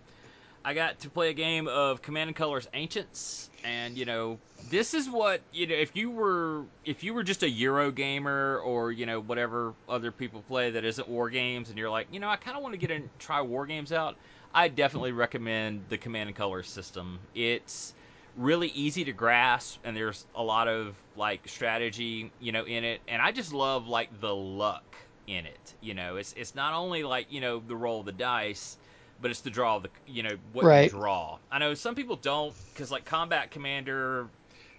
[0.66, 4.94] I got to play a game of Command and Colors Ancients, and you know, this
[4.94, 5.76] is what you know.
[5.76, 10.12] If you were if you were just a Euro gamer or you know whatever other
[10.12, 12.74] people play that isn't war games, and you're like, you know, I kind of want
[12.74, 14.16] to get and try war games out.
[14.54, 17.20] I definitely recommend the Command and Colors system.
[17.34, 17.94] It's
[18.36, 23.02] really easy to grasp and there's a lot of like strategy you know in it
[23.08, 27.04] and i just love like the luck in it you know it's it's not only
[27.04, 28.78] like you know the roll of the dice
[29.22, 30.84] but it's the draw of the you know what Right.
[30.84, 34.28] you draw i know some people don't because like combat commander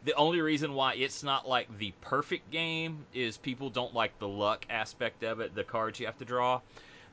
[0.04, 4.28] the only reason why it's not like the perfect game is people don't like the
[4.28, 6.60] luck aspect of it the cards you have to draw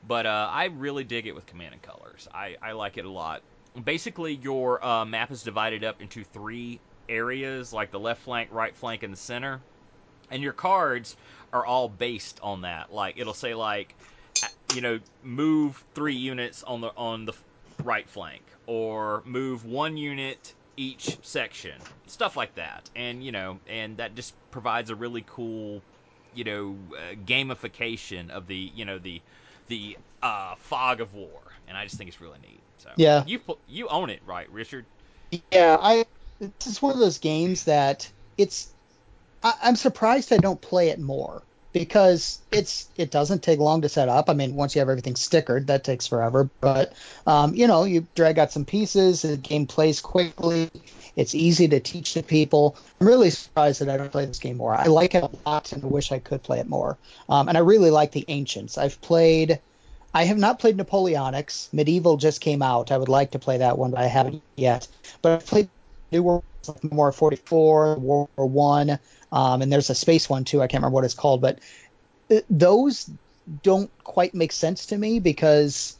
[0.06, 2.28] but uh, I really dig it with Command and Colors.
[2.32, 3.42] I, I like it a lot.
[3.84, 8.74] Basically, your uh, map is divided up into three areas, like the left flank, right
[8.74, 9.60] flank, and the center.
[10.30, 11.16] And your cards
[11.52, 12.92] are all based on that.
[12.92, 13.94] Like it'll say like,
[14.68, 17.34] you know, move three units on the on the
[17.82, 22.84] right flank, or move one unit each section, stuff like that.
[22.96, 25.82] And you know, and that just provides a really cool,
[26.32, 29.22] you know, uh, gamification of the you know the
[29.72, 32.62] the uh, fog of war, and I just think it's really neat.
[32.78, 33.24] So Yeah.
[33.26, 34.84] you you own it, right, Richard?
[35.50, 36.04] Yeah, I
[36.40, 38.74] this is one of those games that it's
[39.42, 43.88] I, I'm surprised I don't play it more because it's it doesn't take long to
[43.88, 44.28] set up.
[44.28, 46.50] I mean, once you have everything stickered, that takes forever.
[46.60, 46.94] But
[47.26, 50.68] um, you know, you drag out some pieces, the game plays quickly.
[51.16, 52.76] It's easy to teach to people.
[53.00, 54.74] I'm really surprised that I don't play this game more.
[54.74, 56.98] I like it a lot, and I wish I could play it more.
[57.28, 58.78] Um, and I really like the ancients.
[58.78, 59.60] I've played.
[60.14, 61.72] I have not played Napoleonics.
[61.72, 62.92] Medieval just came out.
[62.92, 64.88] I would like to play that one, but I haven't yet.
[65.22, 65.68] But I've played
[66.10, 66.44] New World
[66.84, 68.98] War 44, World War One,
[69.30, 70.60] um, and there's a space one too.
[70.62, 71.58] I can't remember what it's called, but
[72.30, 73.10] uh, those
[73.62, 75.96] don't quite make sense to me because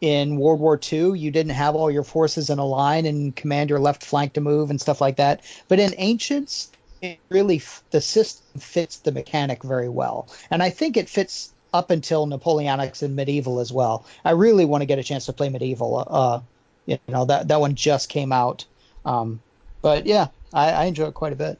[0.00, 3.70] in World War II you didn't have all your forces in a line and command
[3.70, 5.42] your left flank to move and stuff like that.
[5.68, 6.70] But in Ancients,
[7.02, 11.52] it really f- the system fits the mechanic very well, and I think it fits
[11.72, 14.06] up until Napoleonics and Medieval as well.
[14.24, 16.04] I really want to get a chance to play Medieval.
[16.06, 16.40] Uh,
[16.86, 18.64] you know that that one just came out,
[19.04, 19.40] um,
[19.82, 21.58] but yeah, I, I enjoy it quite a bit.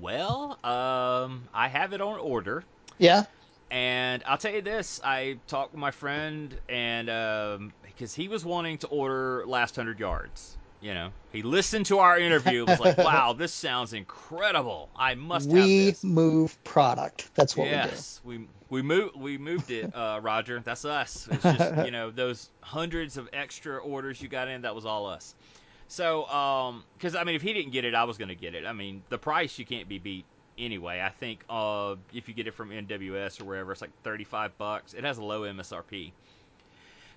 [0.00, 2.64] Well, um, I have it on order.
[2.98, 3.24] Yeah,
[3.70, 8.44] And I'll tell you this: I talked with my friend, and um, because he was
[8.44, 12.96] wanting to order Last Hundred Yards, you know, he listened to our interview, was like,
[12.98, 14.88] "Wow, this sounds incredible!
[14.94, 17.28] I must have we this." move product.
[17.34, 20.60] That's what yes, we we moved we moved it, uh, Roger.
[20.60, 21.28] That's us.
[21.30, 24.62] It's just you know those hundreds of extra orders you got in.
[24.62, 25.34] That was all us.
[25.88, 28.54] So, um, because I mean, if he didn't get it, I was going to get
[28.54, 28.64] it.
[28.64, 30.24] I mean, the price you can't be beat
[30.58, 31.00] anyway.
[31.00, 34.94] I think uh, if you get it from NWS or wherever, it's like thirty-five bucks.
[34.94, 36.12] It has a low MSRP.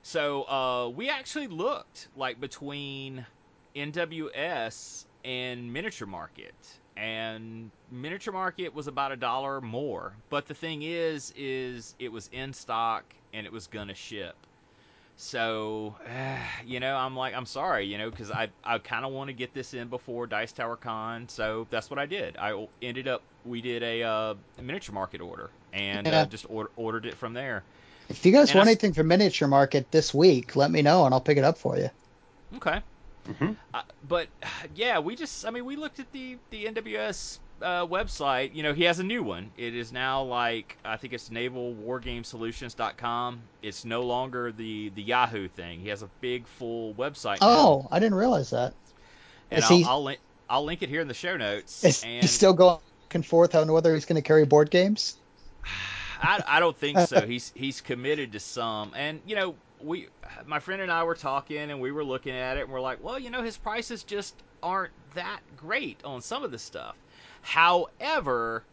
[0.02, 3.25] So uh, we actually looked like between
[3.75, 6.56] NWS and Miniature Market,
[6.95, 10.13] and Miniature Market was about a dollar more.
[10.30, 14.36] But the thing is, is it was in stock and it was gonna ship.
[15.21, 15.97] So,
[16.65, 19.34] you know, I'm like, I'm sorry, you know, because I, I kind of want to
[19.34, 21.27] get this in before Dice Tower Con.
[21.29, 22.38] So that's what I did.
[22.38, 26.21] I ended up, we did a uh, miniature market order and Yeah.
[26.21, 27.63] uh, just order, ordered it from there.
[28.10, 30.82] If you guys And want I s- anything from miniature market this week, let me
[30.82, 31.89] know and I'll pick it up for you.
[32.55, 32.82] Okay.
[33.27, 33.58] Mhm.
[33.73, 34.29] Uh, but
[34.75, 38.54] yeah, we just, I mean, we looked at the the NWS uh, website.
[38.56, 39.52] You know, he has a new one.
[39.58, 43.41] It is now like I think it's navalwargamesolutions.com.
[43.62, 45.80] It's no longer the the Yahoo thing.
[45.80, 47.41] He has a big full website.
[47.41, 47.48] now.
[47.48, 48.74] Oh, I didn't realize that.
[49.52, 50.19] and I'll, he- I'll link
[50.50, 51.84] I'll link it here in the show notes.
[51.84, 54.72] Is and he still going back and forth on whether he's going to carry board
[54.72, 55.15] games?
[56.22, 57.22] I, I don't think so.
[57.26, 60.10] He's he's committed to some, and you know, we,
[60.45, 63.02] my friend and I were talking, and we were looking at it, and we're like,
[63.02, 66.98] well, you know, his prices just aren't that great on some of the stuff.
[67.41, 68.63] However,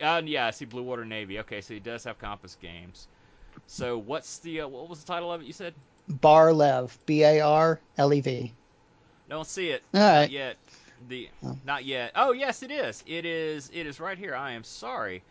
[0.00, 1.38] Uh, yeah, I see Blue Water Navy.
[1.40, 3.06] Okay, so he does have Compass games.
[3.66, 5.46] So what's the uh, what was the title of it?
[5.46, 5.74] You said
[6.08, 8.52] Bar-Lev, B A R L E V.
[9.28, 9.82] Don't see it.
[9.94, 10.20] All right.
[10.22, 10.56] Not yet.
[11.08, 11.56] The Oh.
[11.64, 12.12] not yet.
[12.14, 13.02] Oh yes, it is.
[13.06, 13.70] It is.
[13.72, 14.34] It is right here.
[14.34, 15.22] I am sorry.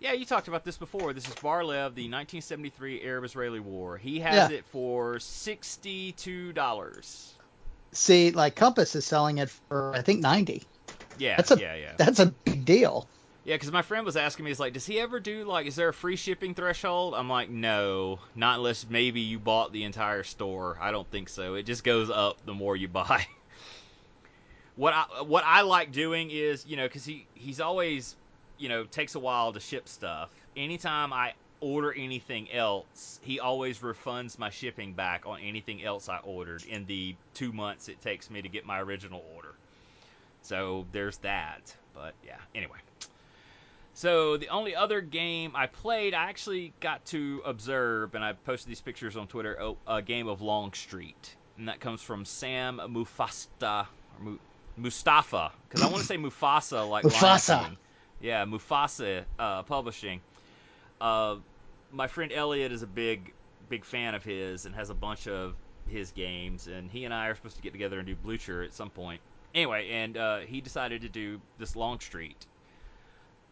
[0.00, 1.12] Yeah, you talked about this before.
[1.12, 3.96] This is Bar-Lev, the 1973 Arab-Israeli War.
[3.96, 4.56] He has Yeah.
[4.58, 7.32] it for sixty-two dollars.
[7.92, 10.64] See, like Compass is selling it for I think ninety.
[11.18, 13.08] Yeah, That's a- yeah, yeah, That's a big deal.
[13.44, 13.54] Yeah.
[13.54, 15.88] Because my friend was asking me, he's like, does he ever do like, is there
[15.88, 17.14] a free shipping threshold?
[17.14, 20.78] I'm like, no, not unless maybe you bought the entire store.
[20.80, 21.54] I don't think so.
[21.54, 23.26] It just goes up the more you buy.
[24.76, 28.16] what I what I like doing is, you know, because he he's always,
[28.58, 30.30] you know, takes a while to ship stuff.
[30.56, 36.18] Anytime I order anything else, he always refunds my shipping back on anything else I
[36.18, 39.54] ordered in the two months it takes me to get my original order.
[40.42, 41.74] So there's that.
[41.94, 42.78] But yeah, anyway.
[43.94, 48.70] So the only other game I played, I actually got to observe, and I posted
[48.70, 49.60] these pictures on Twitter.
[49.60, 53.86] Oh, a game of Longstreet, and that comes from Sam Mufasta
[54.18, 54.38] or Mu,
[54.78, 57.76] Mustafa, because I want to say Mufasa like Mufasa.
[58.20, 60.20] Yeah, Mufasa uh, Publishing.
[61.00, 61.36] Uh,
[61.90, 63.34] my friend Elliot is a big,
[63.68, 65.54] big fan of his and has a bunch of
[65.86, 68.72] his games, and he and I are supposed to get together and do Blucher at
[68.72, 69.20] some point.
[69.54, 72.46] Anyway, and uh, he decided to do this Longstreet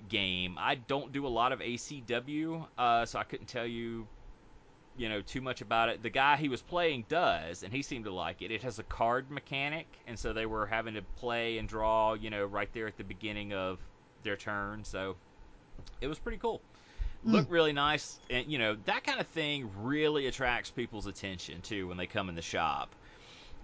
[0.08, 0.56] game.
[0.58, 4.06] I don't do a lot of ACW, uh, so I couldn't tell you,
[4.96, 6.02] you know, too much about it.
[6.02, 8.50] The guy he was playing does, and he seemed to like it.
[8.50, 12.30] It has a card mechanic, and so they were having to play and draw, you
[12.30, 13.78] know, right there at the beginning of
[14.22, 14.84] their turn.
[14.84, 15.16] So
[16.00, 16.60] it was pretty cool.
[17.22, 21.86] Looked really nice, and you know that kind of thing really attracts people's attention too
[21.86, 22.94] when they come in the shop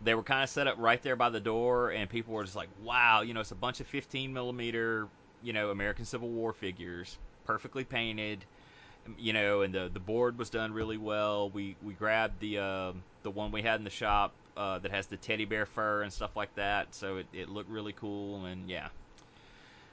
[0.05, 2.57] they were kind of set up right there by the door, and people were just
[2.57, 5.09] like, "Wow, you know, it's a bunch of 15 millimeter,
[5.43, 8.45] you know, American Civil War figures, perfectly painted,
[9.19, 11.51] you know, and the the board was done really well.
[11.51, 15.07] We we grabbed the uh, the one we had in the shop uh, that has
[15.07, 18.69] the teddy bear fur and stuff like that, so it, it looked really cool, and
[18.69, 18.89] yeah.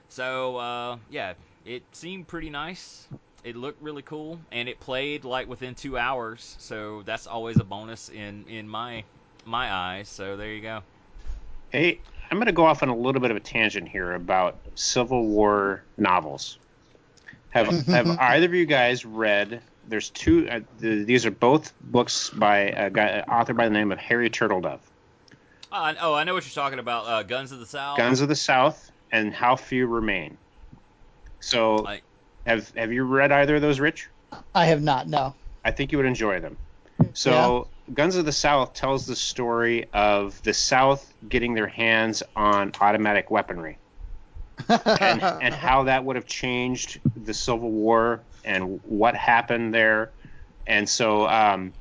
[0.10, 1.34] So uh, yeah,
[1.65, 3.08] it seemed pretty nice.
[3.43, 7.63] It looked really cool, and it played like within two hours, so that's always a
[7.63, 9.03] bonus in in my
[9.45, 10.10] my eyes.
[10.10, 10.82] So there you go.
[11.69, 11.99] Hey,
[12.34, 15.28] I'm going to go off on a little bit of a tangent here about Civil
[15.28, 16.57] War novels.
[17.51, 19.62] Have have either of you guys read?
[19.88, 20.49] There's two.
[20.49, 23.99] Uh, the, these are both books by a guy, an author by the name of
[23.99, 24.80] Harry Turtledove.
[25.72, 27.05] Oh, I, oh, I know what you're talking about.
[27.05, 27.97] Uh, Guns of the South.
[27.97, 30.36] Guns of the South and How Few Remain.
[31.39, 32.01] So, I-
[32.47, 34.10] have have you read either of those, Rich?
[34.55, 35.07] I have not.
[35.07, 35.36] No.
[35.64, 36.57] I think you would enjoy them.
[37.14, 42.72] So, Guns of the South tells the story of the South getting their hands on
[42.80, 43.78] automatic weaponry
[44.70, 50.12] and, and how that would have changed the Civil War and what happened there.
[50.66, 51.74] And so, um,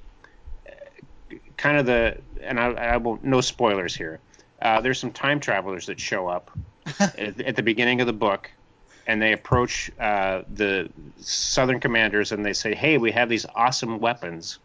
[1.57, 4.19] kind of the, and I, I won't, no spoilers here.
[4.61, 6.51] Uh, there's some time travelers that show up
[7.01, 8.51] at, at the beginning of the book,
[9.07, 10.89] and they approach uh, the
[11.19, 14.59] Southern commanders and they say, "Hey, we have these awesome weapons.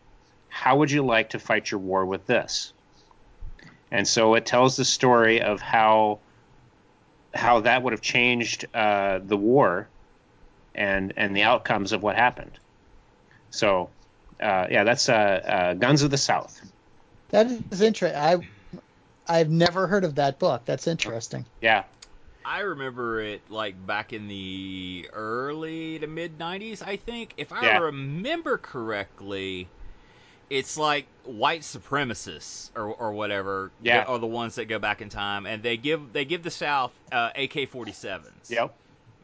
[0.49, 2.73] How would you like to fight your war with this?"
[3.91, 6.19] And so it tells the story of how
[7.33, 9.89] how that would have changed uh, the war
[10.75, 12.59] and and the outcomes of what happened.
[13.49, 13.89] So,
[14.41, 16.59] uh, yeah, that's uh, uh, Guns of the South.
[17.29, 18.19] That is interesting.
[18.19, 18.37] I
[19.27, 20.65] I've never heard of that book.
[20.65, 21.45] That's interesting.
[21.61, 21.83] Yeah.
[22.45, 27.33] I remember it like back in the early to mid 90s, I think.
[27.35, 27.79] If I Yeah.
[27.79, 29.67] remember correctly,
[30.49, 34.03] it's like white supremacists or, or whatever Yeah.
[34.03, 36.93] are the ones that go back in time and they give they give the South
[37.11, 38.49] uh, AK-47s.
[38.49, 38.73] Yep.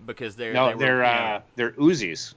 [0.05, 2.33] Because they're No, they were, they're you know- uh, they're Uzis,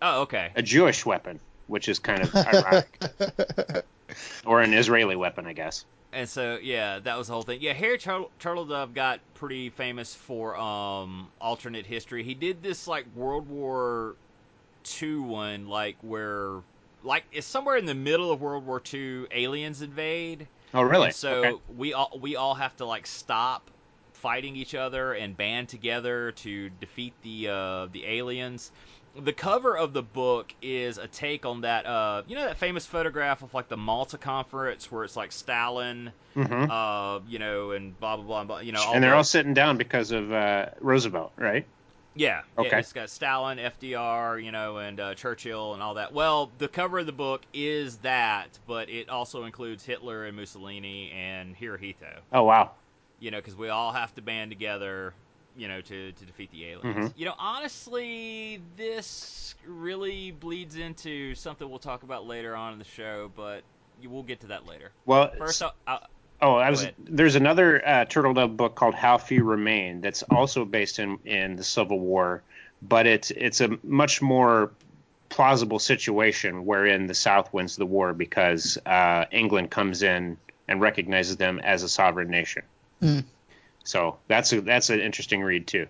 [0.00, 0.52] Oh, okay.
[0.54, 3.02] a Jewish weapon, which is kind of ironic,
[4.46, 5.84] or an Israeli weapon, I guess.
[6.12, 7.58] And so, yeah, that was the whole thing.
[7.60, 12.22] Yeah, Harry Turtle, Turtledove got pretty famous for um, alternate history.
[12.22, 14.14] He did this like World War
[15.02, 16.58] II one, like where,
[17.04, 19.26] like it's somewhere in the middle of World War II.
[19.30, 20.48] Aliens invade.
[20.72, 21.06] Oh, really?
[21.06, 21.54] And so Okay.
[21.76, 23.70] we all we all have to like stop
[24.14, 28.72] fighting each other and band together to defeat the uh, the aliens.
[29.16, 31.86] The cover of the book is a take on that.
[31.86, 36.12] Uh, you know that famous photograph of like the Malta conference where it's like Stalin,
[36.34, 36.68] Mhm.
[36.68, 38.44] uh, you know, and blah blah blah.
[38.44, 41.64] blah you know, and they're the- all sitting down because of uh, Roosevelt, right?
[42.14, 42.78] Yeah, yeah, Okay.
[42.78, 46.12] it's got Stalin, FDR, you know, and uh, Churchill and all that.
[46.12, 51.10] Well, the cover of the book is that, but it also includes Hitler and Mussolini
[51.12, 52.20] and Hirohito.
[52.32, 52.72] Oh, wow.
[53.20, 55.14] you know, because we all have to band together,
[55.56, 57.10] you know, to, to defeat the aliens.
[57.10, 57.12] Mhm.
[57.16, 62.84] You know, honestly, this really bleeds into something we'll talk about later on in the
[62.84, 63.62] show, but
[64.04, 64.90] we'll get to that later.
[65.06, 66.06] Well, First, I'll,
[66.40, 66.86] oh, I was.
[66.98, 71.64] There's another uh, Turtledove book called How Few Remain that's also based in in the
[71.64, 72.42] Civil War,
[72.82, 74.70] but it's it's a much more
[75.28, 80.36] plausible situation wherein the South wins the war because uh, England comes in
[80.68, 82.62] and recognizes them as a sovereign nation.
[83.02, 83.24] Mm.
[83.84, 85.86] So that's a that's an interesting read too.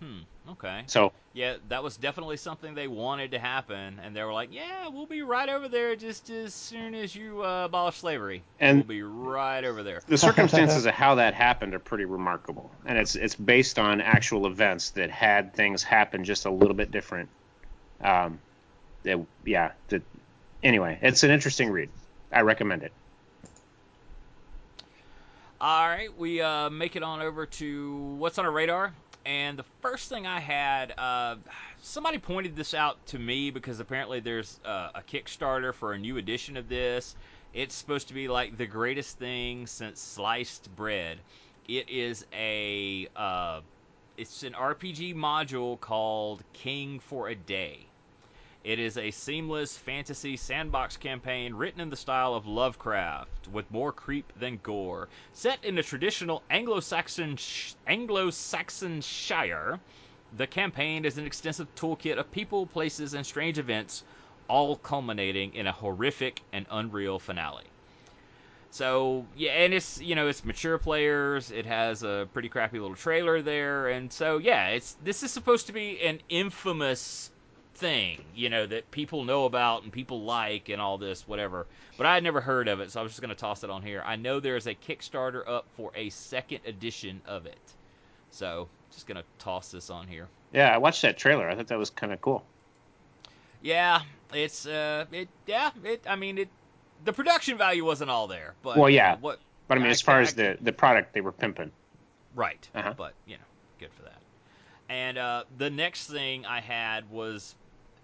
[0.00, 0.20] hmm,
[0.52, 0.82] okay.
[0.86, 4.88] So Yeah, that was definitely something they wanted to happen, and they were like, yeah,
[4.88, 8.42] we'll be right over there just as soon as you uh, abolish slavery.
[8.60, 10.00] And- we'll be right over there.
[10.06, 14.46] the circumstances of how that happened are pretty remarkable, and it's it's based on actual
[14.46, 17.28] events that had things happen just a little bit different.
[18.00, 18.38] Um,
[19.04, 19.72] that, yeah.
[19.88, 20.02] That,
[20.62, 21.90] anyway, it's an interesting read.
[22.32, 22.92] I recommend it.
[25.60, 28.92] All right, we uh, make it on over to what's on our radar.
[29.26, 31.36] And the first thing I had, uh,
[31.80, 36.18] somebody pointed this out to me because apparently there's uh, a Kickstarter for a new
[36.18, 37.16] edition of this.
[37.54, 41.20] It's supposed to be like the greatest thing since sliced bread.
[41.66, 43.60] It is a, uh,
[44.18, 47.86] it's an RPG module called King for a Day.
[48.64, 53.92] It is a seamless fantasy sandbox campaign written in the style of Lovecraft, with more
[53.92, 55.10] creep than gore.
[55.34, 59.78] Set in a traditional Anglo-Saxon sh- Anglo-Saxon Shire,
[60.38, 64.02] the campaign is an extensive toolkit of people, places, and strange events,
[64.48, 67.64] all culminating in a horrific and unreal finale.
[68.70, 71.50] So yeah, and it's you know it's mature players.
[71.50, 75.66] It has a pretty crappy little trailer there, and so yeah, it's this is supposed
[75.66, 77.30] to be an infamous
[77.74, 81.66] thing, you know, that people know about and people like and all this, whatever.
[81.96, 83.70] But I had never heard of it, so I was just going to toss it
[83.70, 84.02] on here.
[84.04, 87.58] I know there's a Kickstarter up for a second edition of it.
[88.30, 90.28] So, just going to toss this on here.
[90.52, 91.48] Yeah, I watched that trailer.
[91.48, 92.44] I thought that was kind of cool.
[93.62, 94.02] Yeah,
[94.32, 96.48] it's, uh, it, yeah, it, I mean, it,
[97.04, 98.76] the production value wasn't all there, but.
[98.76, 99.16] Well, yeah.
[99.20, 101.70] What, But I mean, I as far ca- as the the product they were pimping.
[102.34, 102.68] Right.
[102.74, 102.94] Uh-huh.
[102.96, 103.44] But, you know,
[103.78, 104.20] good for that.
[104.88, 107.54] And uh, the next thing I had was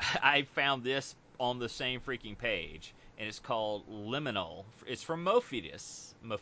[0.22, 4.64] I found this on the same freaking page, and it's called Liminal.
[4.86, 6.14] It's from Mofidius.
[6.24, 6.38] Mof-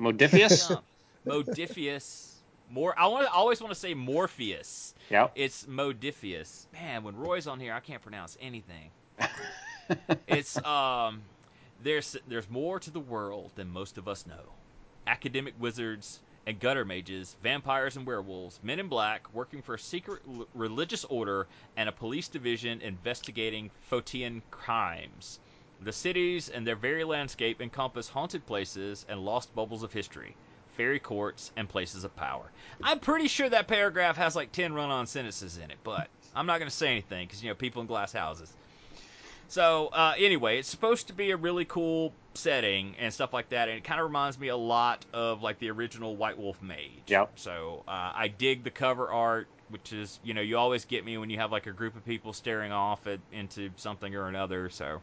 [0.00, 0.70] Modiphius.
[0.70, 0.82] um,
[1.26, 2.28] Modiphius.
[2.70, 2.98] More.
[2.98, 3.26] I want.
[3.26, 4.94] I always want to say Morpheus.
[5.10, 5.28] yeah.
[5.34, 6.66] It's Modiphius.
[6.72, 8.90] Man, when Roy's on here, I can't pronounce anything.
[10.26, 11.22] it's um
[11.82, 14.54] there's there's more to the world than most of us know.
[15.06, 20.22] Academic wizards and gutter mages, vampires and werewolves, men in black working for a secret
[20.26, 25.38] l- religious order and a police division investigating Fortean crimes.
[25.80, 30.36] The cities and their very landscape encompass haunted places and lost bubbles of history,
[30.76, 32.50] fairy courts and places of power.
[32.82, 36.58] I'm pretty sure that paragraph has like 10 run-on sentences in it, but I'm not
[36.58, 38.52] going to say anything because you know people in glass houses.
[39.52, 43.68] So uh, anyway, it's supposed to be a really cool setting and stuff like that,
[43.68, 47.02] and it kind of reminds me a lot of like the original White Wolf Mage.
[47.08, 47.32] Yep.
[47.34, 51.18] So uh, I dig the cover art, which is you know you always get me
[51.18, 54.70] when you have like a group of people staring off at into something or another.
[54.70, 55.02] So,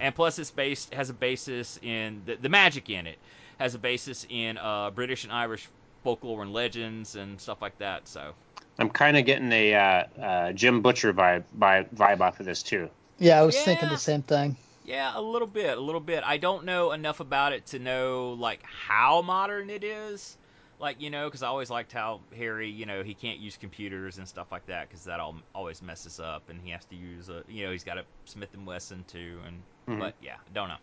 [0.00, 3.18] and plus it's based has a basis in the, the magic in it
[3.58, 5.68] has a basis in uh, British and Irish
[6.02, 8.08] folklore and legends and stuff like that.
[8.08, 8.32] So
[8.78, 12.62] I'm kind of getting a uh, uh, Jim Butcher vibe, vibe vibe off of this
[12.62, 12.88] too.
[13.18, 13.64] Yeah, I was Yeah.
[13.64, 14.56] thinking the same thing.
[14.84, 16.24] Yeah, a little bit, a little bit.
[16.24, 20.36] I don't know enough about it to know like how modern it is.
[20.80, 24.18] Like you know, because I always liked how Harry, you know, he can't use computers
[24.18, 27.28] and stuff like that because that all always messes up, and he has to use
[27.28, 29.98] a, you know, he's got a Smith and Wesson too, and Mhm.
[30.00, 30.76] but yeah, don't know.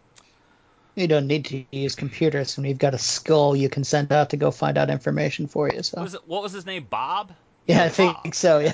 [0.95, 4.29] You don't need to use computers when you've got a skull you can send out
[4.31, 5.81] to go find out information for you.
[5.83, 6.27] So What was it?
[6.27, 6.87] What was his name?
[6.89, 7.33] Bob.
[7.65, 8.35] yeah, I think Bob.
[8.35, 8.59] so.
[8.59, 8.73] Yeah.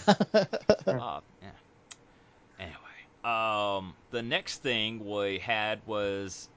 [0.88, 0.97] Uh, yeah.
[0.97, 1.22] Anyway,
[3.24, 6.49] um, the next thing we had was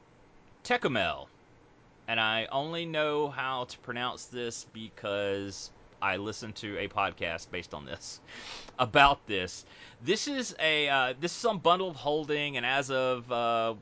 [0.64, 1.26] Tékumel,
[2.08, 7.74] and I only know how to pronounce this because I listened to a podcast based
[7.74, 8.20] on this
[8.78, 9.64] about this.
[10.02, 13.74] This is a uh, this is on bundled holding, and as of uh,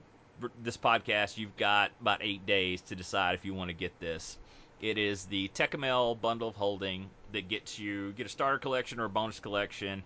[0.62, 4.38] this podcast, you've got about eight days to decide if you want to get this.
[4.80, 9.04] It is the Tékumel bundle of holding that gets you get a starter collection or
[9.04, 10.02] a bonus collection.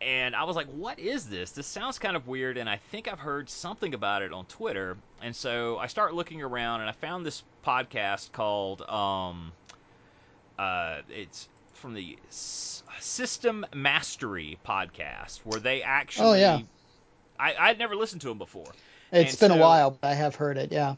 [0.00, 1.50] And I was like, what is this?
[1.50, 4.96] This sounds kind of weird, and I think I've heard something about it on Twitter.
[5.20, 9.52] And so I start looking around, and I found this podcast called, um,
[10.58, 16.28] uh, it's from the S- System Mastery podcast, where they actually.
[16.28, 16.60] Oh, yeah.
[17.38, 18.70] I, I'd never listened to them before.
[19.10, 20.70] It's And been a while, but I have heard it.
[20.70, 20.94] Yeah.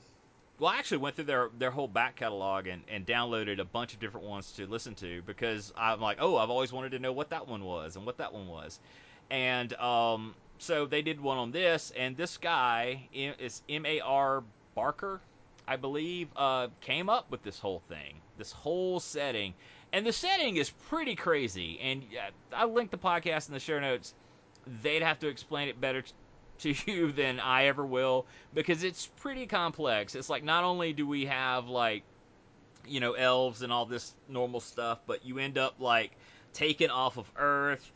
[0.60, 3.94] Well, I actually went through their their whole back catalog and, and downloaded a bunch
[3.94, 7.12] of different ones to listen to because I'm like, oh, I've always wanted to know
[7.12, 8.78] what that one was and what that one was,
[9.30, 14.44] and um, so they did one on this, and this guy is M A R
[14.74, 15.22] Barker,
[15.66, 19.54] I believe, uh, came up with this whole thing, this whole setting,
[19.94, 21.80] and the setting is pretty crazy.
[21.80, 22.04] And
[22.52, 24.12] I linked the podcast in the show notes.
[24.82, 26.04] They'd have to explain it better
[26.62, 30.14] to you than I ever will because it's pretty complex.
[30.14, 32.02] It's like not only do we have like
[32.86, 36.12] you know elves and all this normal stuff, but you end up like
[36.52, 37.92] taken off of Earth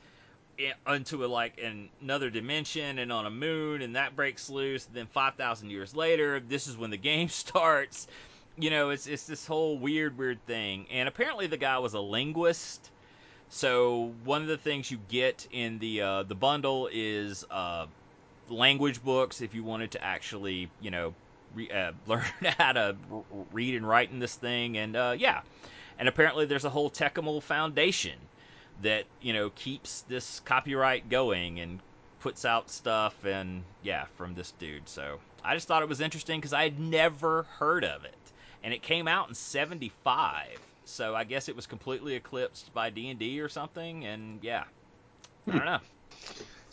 [0.88, 4.84] into a, like an, another dimension and on a moon, and that breaks loose.
[4.92, 8.06] then five thousand years later, this is when the game starts.
[8.56, 10.86] You know, it's it's this whole weird, weird thing.
[10.90, 12.90] And apparently, the guy was a linguist.
[13.48, 17.86] So one of the things you get in the uh, the bundle is uh,
[18.48, 21.14] language books if you wanted to actually, you know,
[21.54, 22.24] re- uh, learn
[22.58, 24.76] how to r- read and write in this thing.
[24.76, 25.42] And uh, yeah,
[25.98, 28.28] and apparently there's a whole Tékumel Foundation
[28.80, 31.80] that you know keeps this copyright going and
[32.18, 34.88] puts out stuff and yeah from this dude.
[34.88, 38.32] So I just thought it was interesting because I had never heard of it,
[38.62, 40.60] and it came out in '75.
[40.84, 44.04] So I guess it was completely eclipsed by D and D or something.
[44.04, 44.64] And yeah,
[45.48, 45.80] I don't know.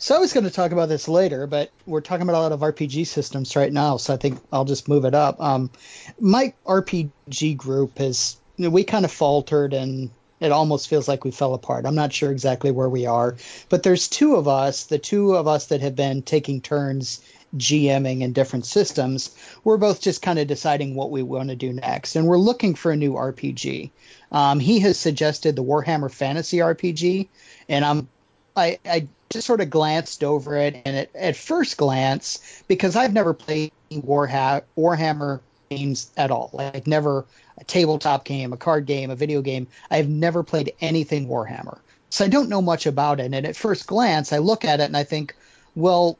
[0.02, 2.50] So I was going to talk about this later, but we're talking about a lot
[2.50, 5.40] of RPG systems right now, so I think I'll just move it up.
[5.40, 5.70] Um,
[6.18, 11.22] my RPG group is you know, we kind of faltered and it almost feels like
[11.22, 11.86] we fell apart.
[11.86, 13.36] I'm not sure exactly where we are,
[13.68, 17.20] but there's two of us, the two of us that have been taking turns
[17.56, 19.30] GMing in different systems.
[19.62, 22.74] We're both just kind of deciding what we want to do next, and we're looking
[22.74, 23.92] for a new RPG.
[24.32, 27.28] Um, he has suggested the Warhammer Fantasy RPG,
[27.68, 28.08] and I'm
[28.56, 33.12] I, I just sort of glanced over it, and at, at first glance, because I've
[33.12, 37.24] never played Warha- Warhammer games at all, like never
[37.58, 39.66] a tabletop game, a card game, a video game.
[39.90, 41.78] I've never played anything Warhammer,
[42.10, 43.32] so I don't know much about it.
[43.32, 45.34] And at first glance, I look at it and I think,
[45.74, 46.18] well,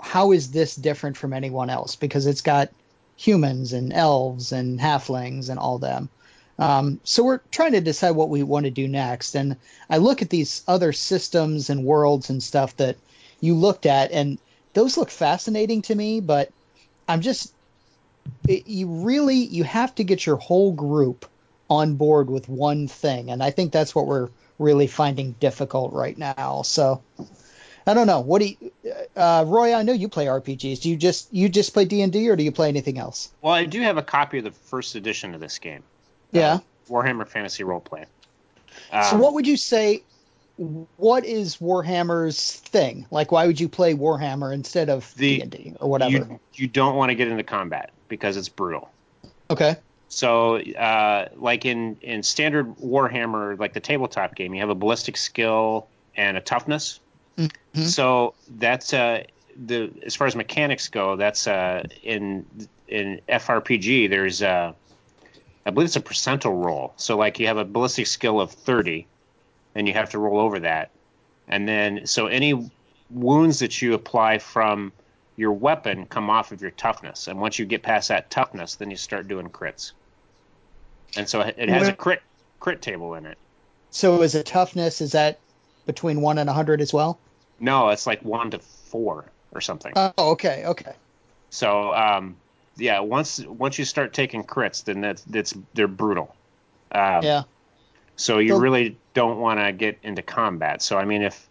[0.00, 1.96] how is this different from anyone else?
[1.96, 2.70] Because it's got
[3.16, 6.08] humans and elves and halflings and all them.
[6.58, 9.34] Um, so we're trying to decide what we want to do next.
[9.34, 9.56] And
[9.88, 12.96] I look at these other systems and worlds and stuff that
[13.40, 14.38] you looked at, and
[14.74, 16.20] those look fascinating to me.
[16.20, 16.52] But
[17.08, 17.52] I'm just,
[18.46, 21.26] it, you really, you have to get your whole group
[21.68, 24.28] on board with one thing, and I think that's what we're
[24.58, 26.62] really finding difficult right now.
[26.62, 27.02] So.
[27.84, 28.20] I don't know.
[28.20, 28.72] What do you,
[29.16, 29.74] uh, Roy?
[29.74, 30.82] I know you play RPGs.
[30.82, 33.30] Do you just you just play D and D, or do you play anything else?
[33.40, 35.82] Well, I do have a copy of the first edition of this game.
[36.32, 36.54] Yeah.
[36.54, 36.58] Uh,
[36.88, 38.06] Warhammer Fantasy Roleplay.
[38.90, 40.02] so Um, what would you say
[40.96, 45.88] what is warhammer's thing like why would you play warhammer instead of The- d&d or
[45.88, 48.90] whatever You, you don't want to get into combat because it's brutal.
[49.50, 49.76] okay
[50.08, 55.16] So, uh, like in, in standard Warhammer, like the tabletop game, you have a ballistic
[55.16, 57.00] skill and a toughness.
[57.38, 57.50] Mhm.
[57.88, 59.22] So that's uh,
[59.56, 62.44] the as far as mechanics go, that's uh, in
[62.88, 64.10] in FRPG.
[64.10, 64.72] There's uh,
[65.64, 66.92] I believe it's a percentile roll.
[66.96, 69.06] So like you have a ballistic skill of thirty,
[69.74, 70.90] and you have to roll over that,
[71.48, 72.70] and then so any
[73.10, 74.92] wounds that you apply from
[75.36, 78.90] your weapon come off of your toughness, and once you get past that toughness, then
[78.90, 79.92] you start doing crits.
[81.16, 82.22] And so it has a crit
[82.60, 83.36] crit table in it.
[83.90, 85.38] so is it toughness is that
[85.84, 87.18] between 1 and 100 as well
[87.58, 89.92] No, it's like one to four or something.
[89.96, 90.92] oh okay okay
[91.50, 92.36] So um,
[92.76, 96.34] yeah, once once you start taking crits, then that's that's they're brutal.
[96.92, 97.42] Um, yeah.
[98.16, 100.82] So you So- really don't want to get into combat.
[100.82, 101.48] So I mean, if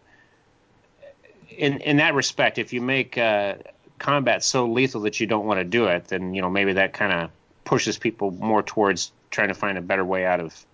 [1.49, 3.55] in in that respect, if you make uh,
[3.99, 6.93] combat so lethal that you don't want to do it, then you know maybe that
[6.93, 7.29] kind of
[7.65, 10.65] pushes people more towards trying to find a better way out of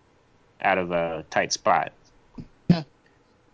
[0.62, 1.92] out of a tight spot.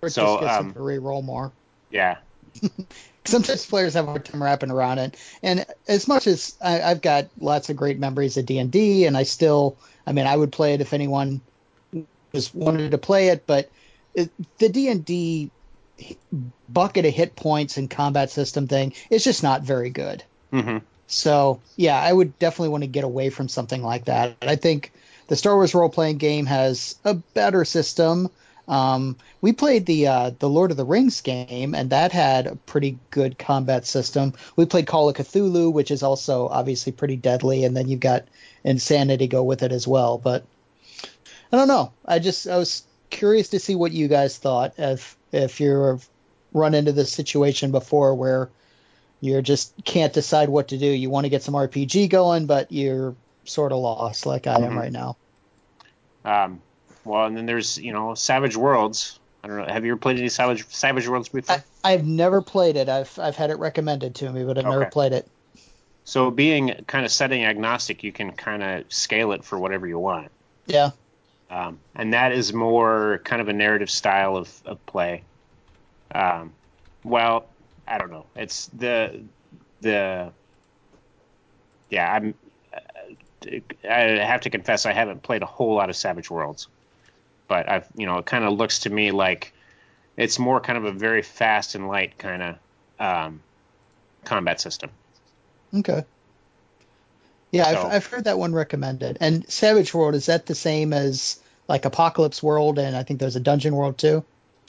[0.01, 1.51] Or So, just gets um, to re-roll more.
[1.89, 2.17] Yeah.
[3.25, 5.17] Sometimes players have a hard time wrapping around it.
[5.41, 9.05] And as much as I, I've got lots of great memories of D and D,
[9.05, 11.41] and I still, I mean, I would play it if anyone
[12.33, 13.71] was wanted to play it, but
[14.13, 15.53] it, the D and D
[16.67, 20.23] bucket of hit points and combat system thing is just not very good.
[20.51, 24.37] hmm So yeah, I would definitely want to get away from something like that.
[24.41, 24.93] I think
[25.27, 28.29] the Star Wars role playing game has a better system.
[28.67, 32.55] Um, we played the uh, the Lord of the Rings game, and that had a
[32.55, 34.33] pretty good combat system.
[34.55, 38.23] We played Call of Cthulhu, which is also obviously pretty deadly, and then you've got
[38.63, 40.17] Insanity go with it as well.
[40.17, 40.45] But
[41.51, 41.91] I don't know.
[42.05, 46.07] I just I was curious to see what you guys thought if if you've
[46.53, 48.49] run into this situation before where
[49.19, 50.85] you just can't decide what to do.
[50.87, 54.73] You want to get some RPG going, but you're sort of lost, like I am
[54.73, 54.77] Mhm.
[54.77, 55.17] right now.
[56.25, 56.61] Um,
[57.05, 59.19] well, and then there's you know Savage Worlds.
[59.43, 59.65] I don't know.
[59.65, 61.57] Have you ever played any Savage Savage Worlds before?
[61.83, 62.89] I, I've never played it.
[62.89, 65.27] I've I've had it recommended to me, but I've never played it.
[66.05, 69.99] So being kind of setting agnostic, you can kind of scale it for whatever you
[69.99, 70.29] want.
[70.65, 70.91] Yeah.
[71.49, 75.23] Um, and that is more kind of a narrative style of, of play.
[76.13, 76.51] Um,
[77.03, 77.45] well,
[77.87, 78.25] I don't know.
[78.35, 79.21] It's the
[79.81, 80.31] the
[81.89, 82.13] yeah.
[82.13, 82.33] I'm
[83.89, 86.67] I have to confess I haven't played a whole lot of Savage Worlds,
[87.53, 89.53] but I've you know it kind of looks to me like
[90.17, 92.55] it's more kind of a very fast and light kind of
[92.99, 93.41] um,
[94.25, 94.89] combat system.
[95.75, 96.03] Okay.
[97.51, 99.17] Yeah, So- I've I've heard that one recommended.
[99.21, 103.35] And Savage World is that the same as like Apocalypse World, and I think there's
[103.35, 104.23] a Dungeon World too.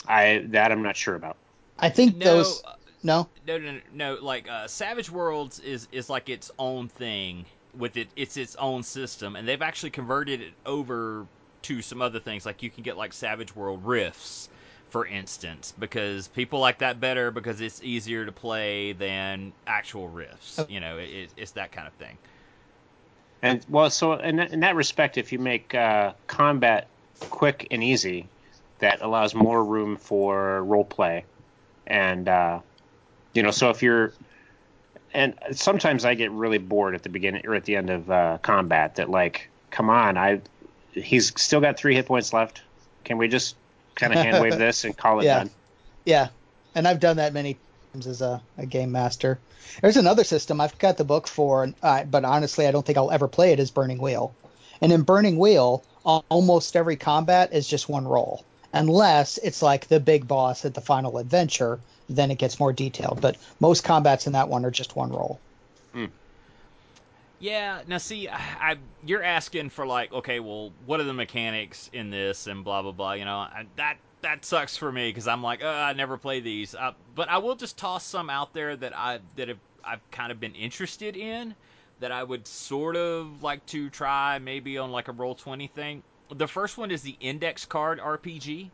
[0.06, 1.36] I that I'm not sure about.
[1.78, 2.62] I think No, those.
[2.64, 3.28] uh, No.
[3.46, 4.18] no, no, no, no.
[4.22, 7.46] Like uh, Savage Worlds is is like its own thing
[7.78, 8.08] with it.
[8.14, 11.26] It's its own system, and they've actually converted it over
[11.64, 12.46] to some other things.
[12.46, 14.48] Like you can get like Savage World Rifts,
[14.88, 20.58] for instance, because people like that better because it's easier to play than actual Rifts.
[20.58, 20.66] Oh.
[20.68, 22.16] You know, it, it, it's that kind of thing.
[23.42, 26.86] And well, so in that, in that respect, if you make uh, combat
[27.20, 28.26] quick and easy,
[28.78, 31.24] that allows more room for role play,
[31.86, 32.60] and uh,
[33.34, 34.14] you know, so if you're,
[35.12, 38.38] and sometimes I get really bored at the beginning or at the end of uh,
[38.40, 38.94] combat.
[38.94, 40.40] That like, come on, I,
[40.94, 42.62] he's still got three hit points left.
[43.04, 43.56] Can we just
[43.94, 45.38] kind of hand wave this and call it Yeah.
[45.38, 45.50] done?
[46.04, 46.28] Yeah,
[46.74, 47.58] and I've done that many
[47.92, 49.38] times as a, a game master.
[49.80, 53.10] There's another system I've got the book for, uh, but honestly, I don't think I'll
[53.10, 53.60] ever play it.
[53.60, 54.36] Is Burning Wheel,
[54.80, 60.00] and in Burning Wheel, almost every combat is just one roll, unless it's like the
[60.00, 61.80] big boss at the final adventure.
[62.06, 65.40] Then it gets more detailed, but most combats in that one are just one roll.
[67.44, 67.82] Yeah.
[67.86, 68.36] Now, see, I,
[68.70, 72.80] I you're asking for like, okay, well, what are the mechanics in this, and blah
[72.80, 73.12] blah blah.
[73.12, 76.40] You know, I, that that sucks for me because I'm like, oh, I never play
[76.40, 76.74] these.
[76.74, 80.32] Uh, but I will just toss some out there that I that have I've kind
[80.32, 81.54] of been interested in
[82.00, 86.02] that I would sort of like to try maybe on like a roll twenty thing.
[86.30, 88.70] The first one is the Index Card RPG.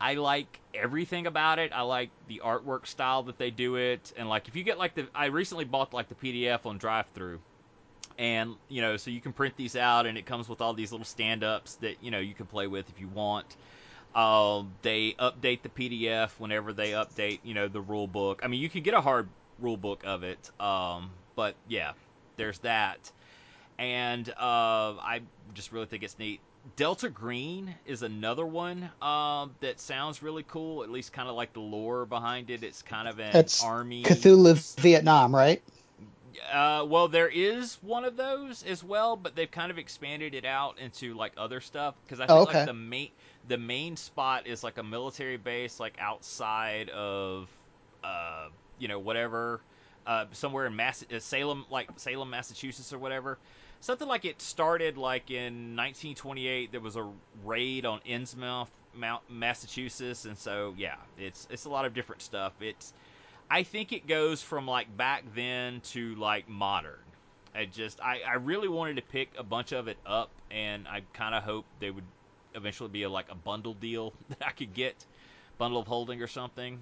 [0.00, 1.72] I like everything about it.
[1.74, 4.94] I like the artwork style that they do it, and like if you get like
[4.94, 7.38] the, I recently bought like the PDF on Drive Through,
[8.18, 10.92] and you know, so you can print these out, and it comes with all these
[10.92, 13.56] little stand-ups that you know you can play with if you want.
[14.14, 18.40] Um, they update the PDF whenever they update, you know, the rule book.
[18.44, 21.92] I mean, you can get a hard rule book of it, um, but yeah,
[22.36, 23.10] there's that.
[23.78, 25.22] And uh, I
[25.54, 26.40] just really think it's neat.
[26.76, 30.84] Delta Green is another one um, that sounds really cool.
[30.84, 32.62] At least kind of like the lore behind it.
[32.62, 34.04] It's kind of an That's army.
[34.04, 35.62] Cthulhu Vietnam, right?
[36.52, 40.44] Uh, well, there is one of those as well, but they've kind of expanded it
[40.44, 42.58] out into like other stuff because I think Oh, okay.
[42.58, 43.10] like the main
[43.48, 47.48] the main spot is like a military base like outside of
[48.04, 49.60] uh you know whatever
[50.06, 53.38] uh somewhere in Mass- uh, Salem like Salem Massachusetts or whatever
[53.80, 57.06] something like it started like in 1928 there was a
[57.44, 62.52] raid on Innsmouth Mount Massachusetts and so yeah it's it's a lot of different stuff
[62.60, 62.92] it's
[63.52, 66.94] I think it goes from like back then to like modern.
[67.54, 71.02] I just I, I really wanted to pick a bunch of it up and I
[71.12, 72.06] kind of hope they would
[72.54, 75.04] eventually be a, like a bundle deal that I could get
[75.58, 76.78] bundle of holding or something.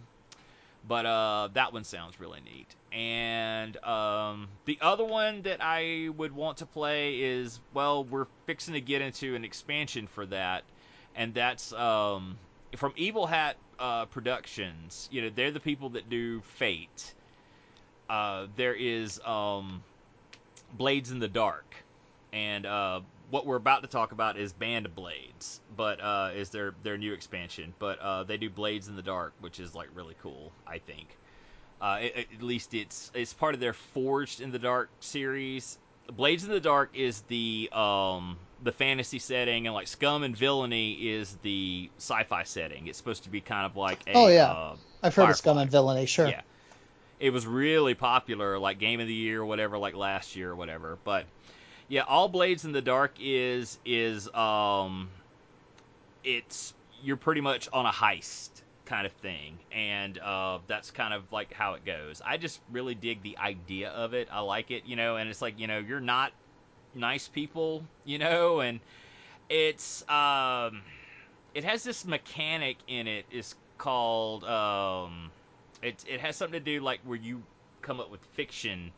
[0.87, 2.68] But uh, that one sounds really neat.
[2.97, 8.75] And um, the other one that I would want to play is well, we're fixing
[8.75, 10.62] to get into an expansion for that,
[11.16, 12.39] and that's um,
[12.77, 15.09] from Evil Hat uh, Productions.
[15.11, 17.14] You know, they're the people that do Fate.
[18.09, 19.83] Uh, there is um,
[20.73, 21.75] Blades in the Dark,
[22.33, 23.01] and uh,
[23.31, 27.12] what we're about to talk about is Band Blades, but uh, is their their new
[27.12, 27.73] expansion.
[27.79, 31.16] But uh, they do Blades in the Dark, which is like really cool, I think.
[31.81, 35.79] Uh, at least it's it's part of their Forged in the Dark series.
[36.12, 40.93] Blades in the Dark is the um, the fantasy setting, and like Scum and Villainy
[40.93, 42.87] is the sci-fi setting.
[42.87, 44.51] It's supposed to be kind of like a Oh, yeah.
[44.51, 45.31] uh, I've heard Firefly.
[45.31, 46.29] of Scum and Villainy, sure.
[46.29, 46.43] yeah.
[47.19, 50.57] It was really popular, like Game of the Year or whatever, like last year or
[50.57, 50.99] whatever.
[51.05, 51.27] But
[51.89, 55.09] yeah, All Blades in the Dark is is um
[56.25, 58.49] it's you're pretty much on a heist
[58.85, 62.21] kind of thing, and uh, that's kind of like how it goes.
[62.25, 64.29] I just really dig the idea of it.
[64.33, 66.33] I like it, you know, and it's like you know you're not
[66.95, 68.80] nice people, you know, and
[69.49, 70.82] it's um
[71.55, 73.26] it has this mechanic in it.
[73.30, 75.30] it is called um
[75.82, 77.43] it it has something to do like where you
[77.82, 78.93] come up with fiction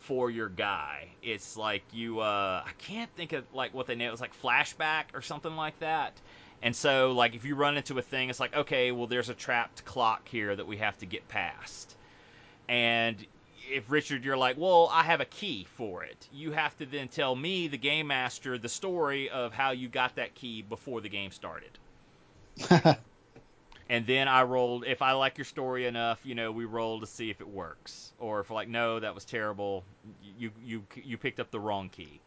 [0.00, 1.08] for your guy.
[1.22, 4.12] It's like you uh I can't think of like what they name it.
[4.12, 6.12] It's like flashback or something like that.
[6.62, 9.34] And so like if you run into a thing it's like okay, well there's a
[9.34, 11.96] trapped clock here that we have to get past.
[12.68, 13.24] And
[13.68, 17.08] if Richard you're like, "Well, I have a key for it." You have to then
[17.08, 21.08] tell me the game master the story of how you got that key before the
[21.08, 21.78] game started.
[23.88, 24.84] And then I rolled.
[24.86, 28.12] If I like your story enough, you know, we roll to see if it works.
[28.18, 29.84] Or if like, no, that was terrible.
[30.38, 32.20] You you you picked up the wrong key.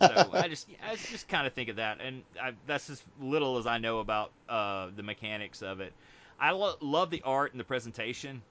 [0.00, 3.58] So I just I just kind of think of that, and I, that's as little
[3.58, 5.92] as I know about uh, the mechanics of it.
[6.40, 8.42] I lo- love the art and the presentation.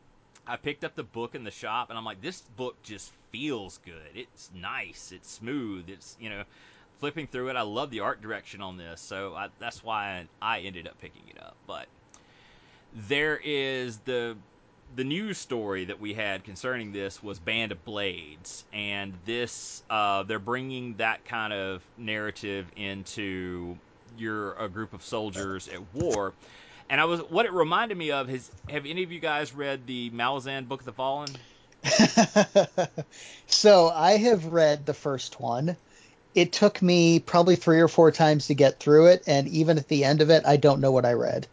[0.47, 3.79] I picked up the book in the shop, and I'm like, this book just feels
[3.85, 4.15] good.
[4.15, 5.11] It's nice.
[5.11, 5.89] It's smooth.
[5.89, 6.43] It's you know,
[6.99, 7.55] flipping through it.
[7.55, 11.23] I love the art direction on this, so I, that's why I ended up picking
[11.29, 11.55] it up.
[11.67, 11.87] But
[13.07, 14.35] there is the
[14.95, 20.23] the news story that we had concerning this was Band of Blades, and this uh,
[20.23, 23.77] they're bringing that kind of narrative into
[24.17, 26.33] you're a group of soldiers at war.
[26.91, 29.87] And I was what it reminded me of is have any of you guys read
[29.87, 31.29] the Malazan Book of the Fallen?
[33.47, 35.77] so I have read the first one.
[36.35, 39.87] It took me probably three or four times to get through it, and even at
[39.87, 41.47] the end of it, I don't know what I read.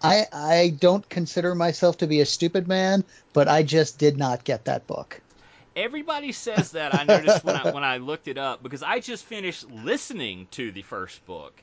[0.00, 4.44] I I don't consider myself to be a stupid man, but I just did not
[4.44, 5.20] get that book.
[5.74, 6.94] Everybody says that.
[6.94, 10.70] I noticed when I when I looked it up because I just finished listening to
[10.70, 11.60] the first book,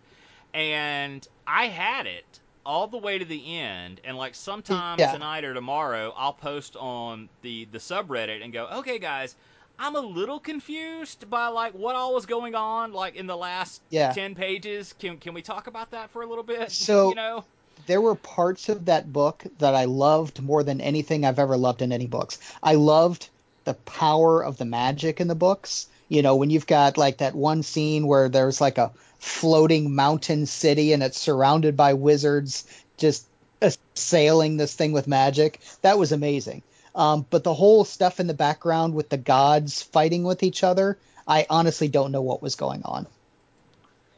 [0.54, 4.02] and I had it all the way to the end.
[4.04, 5.12] And like sometime Yeah.
[5.12, 9.36] tonight or tomorrow, I'll post on the the subreddit and go, okay, guys.
[9.80, 13.82] I'm a little confused by like what all was going on like in the last
[13.90, 14.14] Yeah.
[14.14, 14.94] ten pages.
[15.00, 16.72] Can can we talk about that for a little bit?
[16.72, 17.44] So- you know,
[17.88, 21.82] There were parts of that book that I loved more than anything I've ever loved
[21.82, 22.38] in any books.
[22.62, 23.30] I loved
[23.66, 25.88] the power of the magic in the books.
[26.08, 28.92] You know, when you've got like that one scene where there's like a
[29.24, 32.66] floating mountain city and it's surrounded by wizards
[32.98, 33.26] just
[33.62, 35.62] assailing this thing with magic.
[35.82, 36.62] That was amazing.
[36.94, 40.98] Um, but the whole stuff in the background with the gods fighting with each other,
[41.26, 43.08] I honestly don't know what was going on.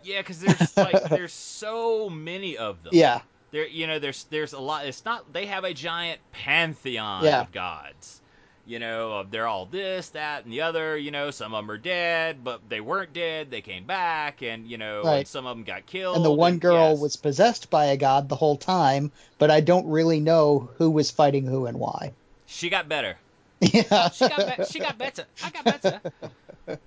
[0.03, 2.91] yeah, because there's like there's so many of them.
[2.95, 3.21] Yeah.
[3.51, 4.87] There, you know, there's there's a lot.
[4.87, 7.41] It's not they have a giant pantheon Yeah.
[7.41, 8.19] of gods.
[8.67, 10.97] You know, of they're all this, that, and the other.
[10.97, 13.51] You know, some of them are dead, but they weren't dead.
[13.51, 16.15] They came back, and you know, and some of them got killed.
[16.15, 16.99] and the one girl yes.
[16.99, 21.11] was possessed by a god the whole time, but I don't really know who was
[21.11, 22.13] fighting who and why.
[22.47, 23.17] She got better.
[23.61, 24.09] Yeah.
[24.09, 25.25] She got be- she got better.
[25.43, 26.01] I got better.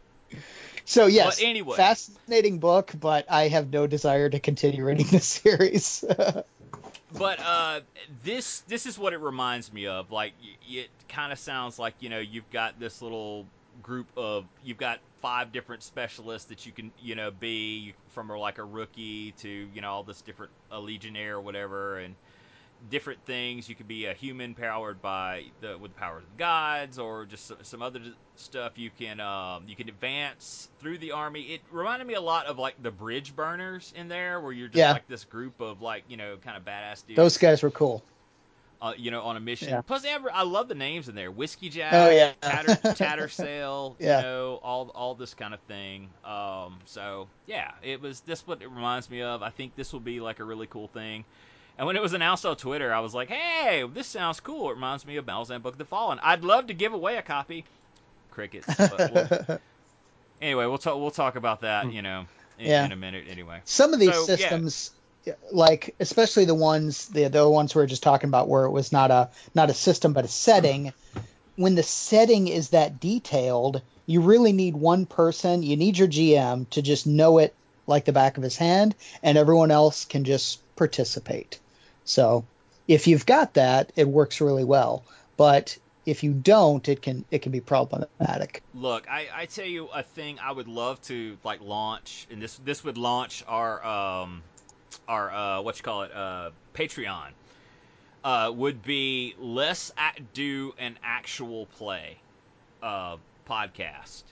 [0.85, 1.77] so yes, But anyway.
[1.77, 6.05] fascinating book, but I have no desire to continue reading this series.
[7.17, 7.81] But uh,
[8.23, 10.11] this this is what it reminds me of.
[10.11, 10.35] Like
[10.69, 13.47] it kind of sounds like you know you've got this little
[13.83, 18.59] group of you've got five different specialists that you can you know be from like
[18.59, 22.15] a rookie to you know all this different a legionnaire or whatever and
[22.91, 23.69] different things.
[23.69, 27.25] You could be a human powered by the with the power of the gods, or
[27.27, 28.01] just some other
[28.37, 28.73] stuff.
[28.79, 31.43] You can um, you can advance through the army.
[31.43, 34.79] It reminded me a lot of like the bridge burners in there, where you're just
[34.79, 34.93] Yeah.
[34.93, 37.17] like this group of like you know kind of badass dudes.
[37.17, 38.03] Those guys were cool.
[38.81, 39.71] uh, you know, on a mission.
[39.71, 39.81] Yeah.
[39.81, 42.33] Plus, have, I love the names in there: Whiskey Jack, Oh, yeah.
[42.41, 44.19] Tatter, Tattersail, Yeah.
[44.19, 46.09] you know, all all this kind of thing.
[46.25, 49.43] Um, so yeah, it was this what it reminds me of.
[49.43, 51.25] I think this will be like a really cool thing.
[51.79, 54.69] And when it was announced on Twitter, I was like, "Hey, this sounds cool.
[54.71, 56.19] It reminds me of Malazan Book of the Fallen.
[56.23, 57.65] I'd love to give away a copy."
[58.33, 58.67] Crickets.
[58.79, 59.59] We'll,
[60.43, 60.97] anyway, we'll talk.
[60.97, 61.85] We'll talk about that.
[61.85, 61.91] Hmm.
[61.91, 62.27] You know,
[62.59, 62.85] in, Yeah.
[62.85, 63.25] in a minute.
[63.31, 63.61] Anyway.
[63.65, 64.27] Some of these So, yeah.
[64.37, 64.91] systems,
[65.53, 68.91] like especially the ones the the ones we were just talking about, where it was
[68.91, 70.93] not a not a system but a setting.
[71.15, 71.21] Hmm.
[71.57, 75.63] When the setting is that detailed, you really need one person.
[75.63, 77.55] You need your GM to just know it
[77.87, 81.59] like the back of his hand, and everyone else can just participate.
[82.09, 82.47] So,
[82.89, 85.05] if you've got that, it works really well.
[85.37, 88.63] But if you don't, it can it can be problematic.
[88.75, 92.57] Look, I, I tell you a thing I would love to like launch, and this
[92.65, 94.43] this would launch our um
[95.07, 97.29] our uh what you call it uh Patreon.
[98.25, 99.93] Uh, would be let's
[100.33, 102.17] do an actual play
[102.83, 104.23] uh podcast.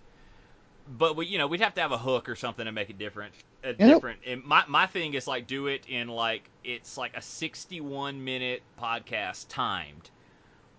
[0.88, 2.98] But we, you know, we'd have to have a hook or something to make it
[2.98, 3.34] different.
[3.64, 4.20] A You different.
[4.26, 8.62] And my my thing is like do it in like it's like a 61 minute
[8.80, 10.10] podcast timed.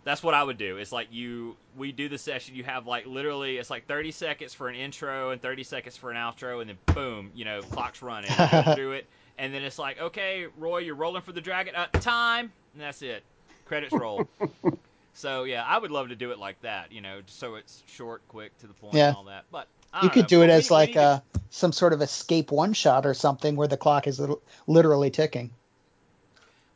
[0.06, 0.78] That's what I would do.
[0.78, 2.56] It's like you we do the session.
[2.56, 6.10] You have like literally it's like 30 seconds for an intro and 30 seconds for
[6.12, 8.32] an outro, and then boom, you know, clock's running.
[8.76, 9.06] Through it,
[9.38, 11.76] and then it's like, okay, Roy, you're rolling for the dragon.
[11.76, 13.24] Uh, time, and that's it.
[13.66, 14.26] Credits roll.
[15.14, 16.94] so yeah, I would love to do it like that.
[16.94, 19.10] You know, so it's short, quick, to the point, Yeah.
[19.10, 19.44] and all that.
[19.52, 19.68] But
[20.04, 20.28] You could know.
[20.28, 21.20] do it as like need to- uh,
[21.50, 24.22] some sort of escape one shot or something where the clock is
[24.68, 25.52] literally ticking.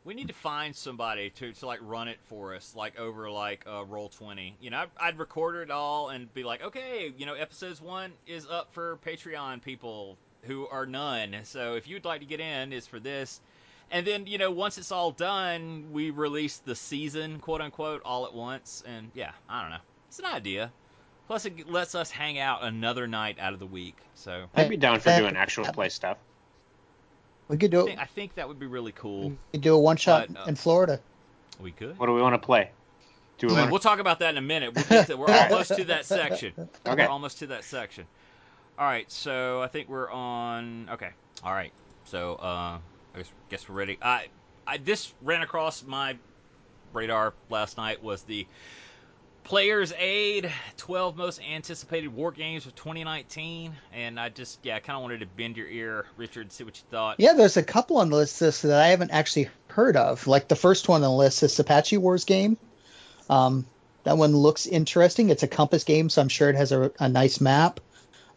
[0.03, 3.65] We need to find somebody to, to like run it for us, like over like
[3.67, 4.55] uh, roll twenty.
[4.59, 8.11] You know, I'd, I'd record it all and be like, okay, you know, episodes one
[8.25, 11.35] is up for Patreon people who are none.
[11.43, 13.39] So if you'd like to get in, is for this.
[13.91, 18.25] And then you know, once it's all done, we release the season, quote unquote, all
[18.25, 18.83] at once.
[18.87, 20.71] And yeah, I don't know, it's an idea.
[21.31, 23.95] Plus, it lets us hang out another night out of the week.
[24.15, 26.17] So I'd be down for doing actual play stuff.
[27.47, 29.29] We could I do think, I think that would be really cool.
[29.29, 30.99] we could do a one shot uh, in Florida.
[31.61, 31.97] We could.
[31.97, 32.71] What do we want to play?
[33.37, 33.59] Do we Yeah.
[33.59, 34.75] want We'll talk about that in a minute.
[34.75, 36.51] We'll to, we're almost to that section.
[36.85, 37.05] Okay.
[37.05, 38.07] We're almost to that section.
[38.77, 40.89] All right, so I think we're on.
[40.91, 41.11] Okay.
[41.45, 41.71] All right.
[42.03, 42.77] So uh,
[43.15, 43.97] I guess, guess we're ready.
[44.01, 44.27] I,
[44.67, 46.17] I this ran across my
[46.91, 48.45] radar last night was the
[49.43, 54.95] Players Aid 12 most anticipated war games of 2019, and I just yeah, I kind
[54.95, 57.19] of wanted to bend your ear, Richard, see what you thought.
[57.19, 60.27] Yeah, there's a couple on the list that I haven't actually heard of.
[60.27, 62.57] Like the first one on the list is Apache Wars game.
[63.29, 63.65] Um,
[64.03, 65.29] that one looks interesting.
[65.29, 67.79] It's a compass game, so I'm sure it has a, a nice map.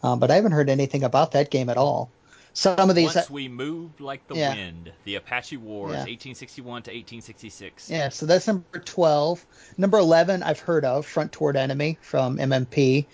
[0.03, 2.11] Um, but I haven't heard anything about that game at all.
[2.57, 4.55] Some of these, Once we moved like the Yeah.
[4.55, 6.05] wind, the Apache Wars, Yeah.
[6.05, 7.91] 1861 to 1866.
[7.91, 8.09] yeah.
[8.11, 9.45] So that's number 12.
[9.77, 13.07] Number 11, I've heard of Front Toward Enemy from MMP.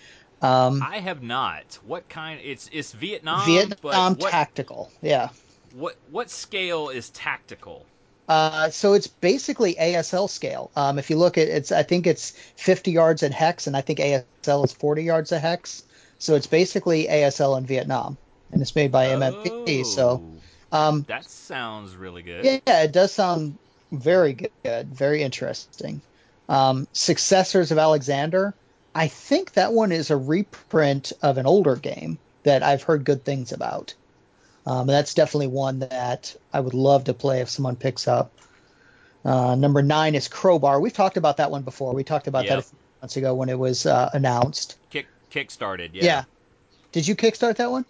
[0.43, 1.79] Um, I have not.
[1.87, 2.41] What kind?
[2.43, 3.45] It's it's Vietnam.
[3.47, 3.77] Vietnam
[4.15, 4.91] but what, Tactical.
[5.03, 5.31] Yeah.
[5.75, 7.87] what what scale is tactical?
[8.29, 10.71] Uh, so it's basically ASL scale.
[10.77, 13.81] Um, if you look at it's, I think it's 50 yards at hex, and I
[13.81, 15.83] think ASL is 40 yards a hex.
[16.19, 18.17] So it's basically ASL in Vietnam,
[18.53, 19.85] and it's made by MMP.
[19.85, 20.23] So
[20.73, 22.45] Oh, um, that sounds really good.
[22.45, 23.59] yeah, it does sound
[23.91, 26.01] very good, very interesting.
[26.49, 28.55] Um, Successors of Alexander.
[28.95, 33.25] I think that one is a reprint of an older game that I've heard good
[33.25, 33.95] things about.
[34.67, 38.33] Um, and that's definitely one that I would love to play if someone picks up.
[39.25, 40.81] Uh, number nine is Crowbar.
[40.81, 41.95] We've talked about that one before.
[41.95, 44.77] We talked about that a few months ago when it was uh, announced.
[44.91, 45.95] Kick kick started.
[45.95, 46.05] Yeah.
[46.05, 46.25] Yeah.
[46.93, 47.85] Did you kickstart that one?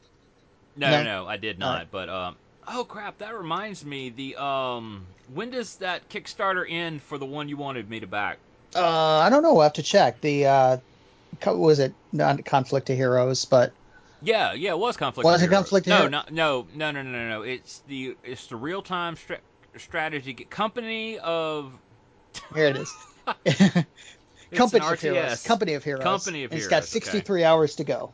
[0.77, 1.03] No, No.
[1.03, 1.79] no, I did not.
[1.79, 1.89] right.
[1.91, 2.37] But um,
[2.69, 4.11] oh crap, that reminds me.
[4.11, 5.05] The um,
[5.35, 8.39] when does that Kickstarter end for the one you wanted me to back?
[8.75, 9.53] Uh, I don't know.
[9.55, 10.21] We'll have to check.
[10.21, 10.77] The uh,
[11.47, 13.73] was it not Conflict of Heroes, but
[14.23, 15.25] Yeah, yeah, it was conflict.
[15.25, 15.65] Was of it Heroes.
[15.71, 17.43] Conflict of no, no, no, no, no, no, no.
[17.43, 19.41] It's the it's the real time stra-
[19.77, 21.73] strategy company of
[22.55, 22.93] here it is.
[24.55, 25.43] Company of Heroes.
[25.43, 26.03] Company of Heroes.
[26.03, 28.13] Company of And It's Heroes, got 63 hours to go.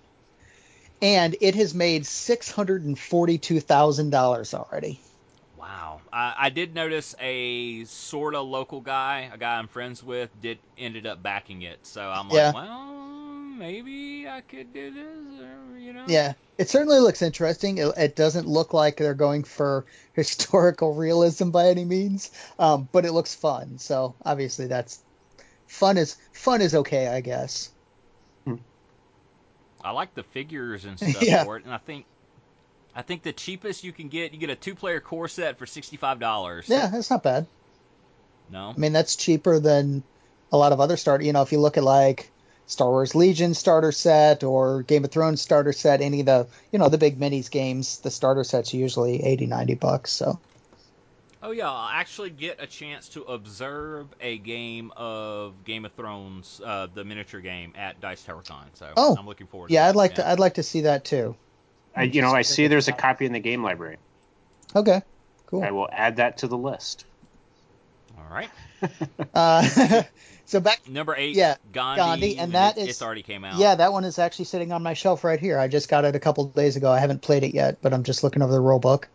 [1.03, 5.01] And it has made $642,000 already.
[5.59, 6.01] Wow.
[6.13, 10.59] I, I did notice a sort of local guy, a guy I'm friends with, did
[10.79, 11.79] ended up backing it.
[11.83, 12.53] So I'm like, Yeah.
[12.53, 12.87] well,
[13.59, 16.05] maybe I could do this, or, you know.
[16.09, 16.35] Yeah.
[16.59, 17.77] It certainly looks interesting.
[17.79, 19.85] It, it doesn't look like they're going for
[20.15, 23.79] historical realism by any means, um, but it looks fun.
[23.79, 25.01] So obviously that's
[25.67, 27.71] fun is fun is okay, I guess.
[29.87, 31.45] I like the figures and stuff Yeah.
[31.45, 32.05] for it, and I think.
[32.99, 36.19] I think the cheapest you can get, you get a two-player core set for sixty-five
[36.19, 36.67] dollars.
[36.67, 37.47] Yeah, that's not bad.
[38.51, 38.73] No.
[38.75, 40.03] I mean, that's cheaper than
[40.51, 41.23] a lot of other starter.
[41.23, 42.31] You know, if you look at like
[42.67, 46.79] Star Wars Legion starter set or Game of Thrones starter set, any of the you
[46.79, 50.11] know the big minis games, the starter sets are usually 80, 90 bucks.
[50.11, 50.39] So
[51.47, 56.61] Oh yeah, I'll actually get a chance to observe a game of Game of Thrones,
[56.65, 58.65] uh, the miniature game at Dice Tower Con.
[58.75, 59.71] So Oh, I'm looking forward.
[59.71, 59.97] Yeah, to I'd that.
[59.97, 60.17] like yeah.
[60.17, 60.29] to.
[60.31, 61.37] I'd like to see that too.
[61.95, 63.99] I, you know, I see there's a copy in the game library.
[64.75, 65.03] Okay,
[65.47, 65.63] cool.
[65.63, 67.05] I will add that to the list.
[68.19, 68.51] All right,
[69.35, 70.03] Uh,
[70.47, 70.89] so back.
[70.89, 71.37] number eight.
[71.37, 73.57] Yeah, Gandhi, Gandhi, and that it- is- it's already came out.
[73.61, 75.61] Yeah, that one is actually sitting on my shelf right here.
[75.61, 76.91] I just got it a couple of days ago.
[76.91, 79.09] I haven't played it yet, but I'm just looking over the rule book.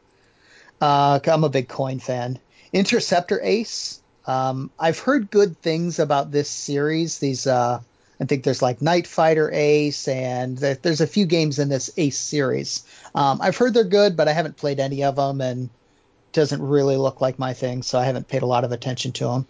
[0.82, 2.39] Uh, I'm a big coin fan.
[2.73, 4.01] Interceptor Ace.
[4.25, 7.19] Um, I've heard good things about this series.
[7.19, 7.79] These, uh,
[8.19, 11.89] I think there's like Night Fighter Ace, and there- there's a few games in this
[11.97, 12.84] Ace series.
[13.15, 15.69] Um, I've heard they're good, but I haven't played any of them, and
[16.34, 19.25] doesn't really look like my thing, so I haven't paid a lot of attention to
[19.25, 19.47] them.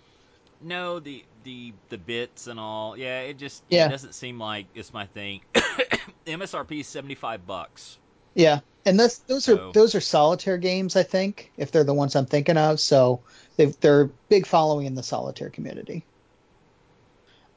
[0.62, 2.96] No, the the the bits and all.
[2.98, 3.88] Yeah, it just Yeah.
[3.88, 5.42] it doesn't seem like it's my thing.
[6.26, 7.98] MSRP is seventy five bucks.
[8.34, 12.16] Yeah, and this, those are those are solitaire games, I think, if they're the ones
[12.16, 12.80] I'm thinking of.
[12.80, 13.22] So
[13.58, 16.06] they've, they're big following in the solitaire community.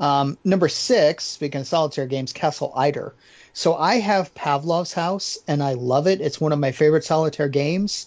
[0.01, 3.13] Um, number six, speaking of solitaire games, Castle Itter.
[3.53, 6.21] So I have Pavlov's House, and I love it.
[6.21, 8.07] It's one of my favorite solitaire games.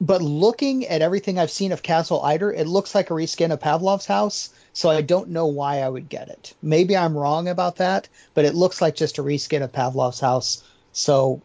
[0.00, 3.60] But looking at everything I've seen of Castle Itter, it looks like a reskin of
[3.60, 4.50] Pavlov's House.
[4.72, 6.54] So I don't know why I would get it.
[6.62, 10.64] Maybe I'm wrong about that, but it looks like just a reskin of Pavlov's House.
[10.92, 11.42] So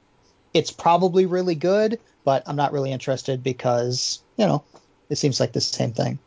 [0.53, 4.63] it's probably really good, but I'm not really interested because, you know,
[5.09, 6.19] it seems like the same thing.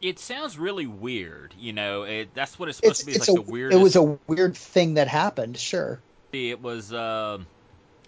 [0.00, 1.54] It sounds really weird.
[1.58, 3.12] You know, it, that's what it's supposed It's, to be.
[3.12, 3.80] It's, it's like a, the weirdest.
[3.80, 6.00] it was a weird thing that happened, sure.
[6.32, 7.38] It was uh,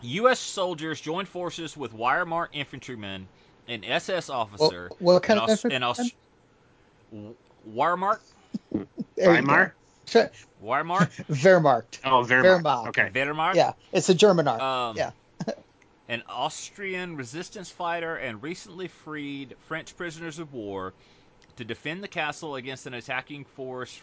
[0.03, 0.39] U.S.
[0.39, 3.27] soldiers joined forces with Wehrmacht infantrymen,
[3.67, 5.75] an SS Well, officer, what kind and of Aus- infantry?
[5.77, 6.11] and Aus-
[7.13, 7.35] W-
[7.75, 8.21] Wehrmacht,
[9.17, 9.75] There Weimar?
[10.07, 10.31] Sure.
[10.63, 11.99] Wehrmacht, Wehrmacht.
[12.05, 12.63] Oh, Wehrmacht.
[12.63, 12.89] Wehrmacht.
[12.89, 13.11] Okay.
[13.13, 13.55] Wehrmacht.
[13.57, 14.61] Yeah, it's a German art.
[14.61, 15.11] Um, yeah.
[16.11, 20.93] An Austrian resistance fighter and recently freed French prisoners of war
[21.55, 24.01] to defend the castle against an attacking force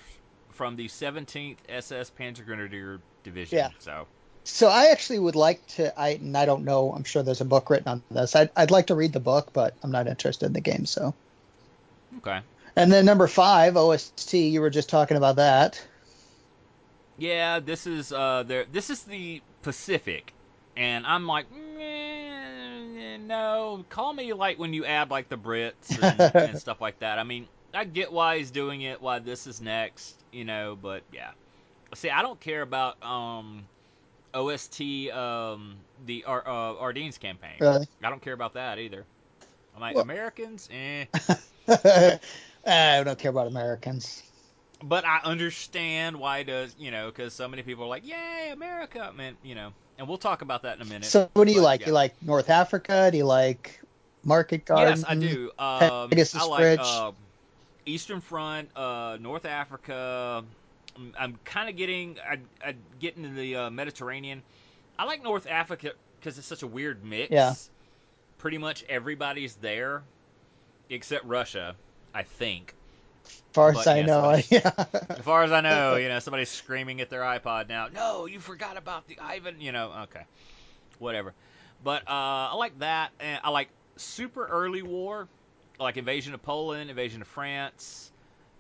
[0.53, 3.58] from the 17th SS Panzergrenadier Division.
[3.58, 3.70] Yeah.
[3.80, 4.08] So,
[4.45, 5.99] So I actually would like to.
[5.99, 6.93] I and I don't know.
[6.93, 8.38] I'm sure there's a book written on this.
[8.38, 10.86] I'd, I'd like to read the book, but I'm not interested in the game.
[10.86, 11.14] So.
[12.20, 12.39] okay.
[12.78, 14.34] And then number five, OST.
[14.34, 15.86] You were just talking about that.
[17.18, 20.32] Yeah, this is uh there this is the Pacific.
[20.78, 21.66] And I'm like, "Mm,
[23.28, 27.19] no, call me like when you add like the Brits and, and stuff like that.
[27.19, 31.03] I mean, I get why he's doing it, why this is next, you know, but
[31.13, 31.32] yeah.
[31.93, 33.65] See, I don't care about um
[34.34, 35.75] OST um
[36.05, 37.57] the Ar- uh, Ardennes campaign.
[37.59, 37.88] Really?
[38.03, 39.05] I don't care about that either.
[39.75, 41.05] I'm like Well- Americans, eh.
[42.65, 44.23] I don't care about Americans.
[44.84, 49.11] But I understand why does you know because so many people are like, "Yay, America!"
[49.15, 51.06] Man, you know, and we'll talk about that in a minute.
[51.06, 51.82] So what do you But, like?
[51.82, 51.88] yeah.
[51.88, 53.10] You like North Africa?
[53.12, 53.82] Do you like
[54.24, 54.98] Market Garden?
[54.98, 55.52] Yes, I do.
[55.58, 57.12] Um, I like uh,
[57.86, 60.43] Eastern Front, uh, North Africa.
[60.95, 64.43] I'm, I'm kind of getting, I, I get into the uh, Mediterranean.
[65.00, 67.32] I like North Africa because it's such a weird mix.
[67.32, 67.54] Yeah.
[68.38, 70.04] Pretty much everybody's there,
[70.89, 71.76] except Russia,
[72.14, 72.74] I think.
[73.28, 74.86] As far as but, I yeah, know, somebody's- yeah.
[75.09, 77.88] As far as I know, you know, somebody's screaming at their iPod now.
[77.88, 79.59] No, you forgot about the Ivan.
[79.61, 80.23] You know, okay,
[80.99, 81.34] whatever.
[81.84, 85.28] But uh, I like that, and I like super early war,
[85.80, 88.11] like invasion of Poland, invasion of France,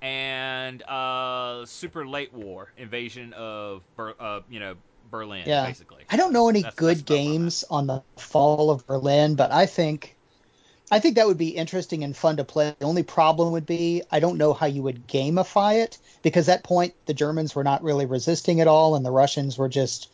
[0.01, 4.75] and uh, super late war, invasion of Ber- uh, you know
[5.09, 5.65] Berlin, Yeah.
[5.65, 6.03] basically.
[6.09, 7.31] I don't know any That's- good that's about where I'm at.
[7.39, 10.16] games on the fall of Berlin, but I think
[10.89, 12.73] I think that would be interesting and fun to play.
[12.79, 16.63] The only problem would be I don't know how you would gamify it because at
[16.63, 20.09] that point the Germans were not really resisting at all and the Russians were just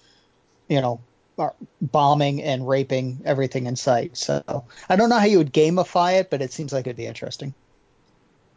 [0.68, 1.00] you know
[1.38, 1.50] uh,
[1.82, 4.18] bombing and raping everything in sight.
[4.18, 7.06] So I don't know how you would gamify it, but it seems like it'd be
[7.06, 7.54] interesting.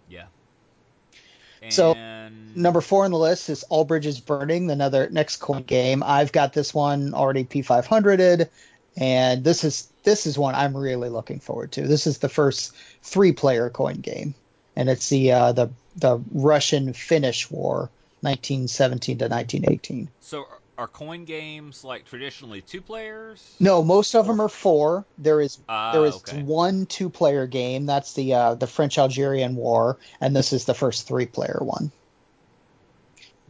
[0.09, 0.27] Yeah.
[1.69, 1.95] So,
[2.55, 6.03] Number four on the list is All Bridges Burning, another next coin game.
[6.03, 8.49] I've got this one already P500ed,
[8.97, 11.87] and this is this is one I'm really looking forward to.
[11.87, 12.73] This is the first
[13.03, 14.35] three-player coin game,
[14.75, 17.91] and it's the uh, the the Russian Finnish War,
[18.21, 20.09] 1917 to 1918.
[20.21, 20.45] So
[20.79, 23.43] are- coin games like traditionally two players?
[23.59, 25.05] No, most of them are four.
[25.17, 26.43] There is Ah, there is okay.
[26.43, 27.87] one two-player game.
[27.87, 31.91] That's the uh, the French Algerian War, and this is the first three-player one.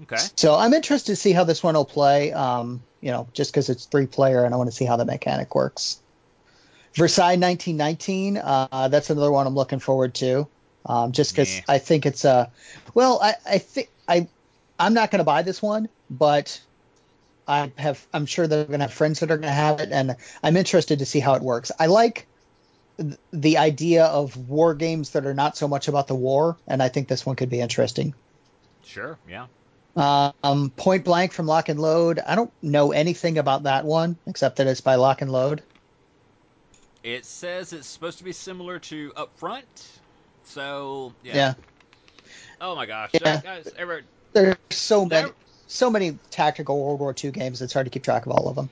[0.03, 0.22] Okay.
[0.36, 2.32] So I'm interested to see how this one will play.
[2.32, 5.05] Um, you know, just because it's three player, and I want to see how the
[5.05, 6.01] mechanic works.
[6.94, 8.36] Versailles 1919.
[8.38, 10.49] Uh, that's another one I'm looking forward to.
[10.86, 11.62] Um, just because Yeah.
[11.68, 12.51] I think it's a.
[12.94, 14.28] Well, I, I think I
[14.78, 16.61] I'm not going to buy this one, but
[17.47, 19.90] I have I'm sure they're going to have friends that are going to have it,
[19.92, 21.72] and I'm interested to see how it works.
[21.78, 22.26] I like
[23.32, 26.88] the idea of war games that are not so much about the war, and I
[26.88, 28.14] think this one could be interesting.
[28.84, 29.47] Sure, yeah.
[29.97, 32.18] Um, Point Blank from Lock and Load.
[32.18, 35.62] I don't know anything about that one except that it's by Lock and Load.
[37.03, 39.62] It says it's supposed to be similar to Upfront.
[40.44, 41.34] So yeah.
[41.34, 41.55] Yeah.
[42.61, 43.40] Oh my gosh, Yeah.
[43.40, 45.34] guys, ever There's so There- many,
[45.66, 47.62] so many tactical World War II games.
[47.62, 48.68] It's hard to keep track of all of them.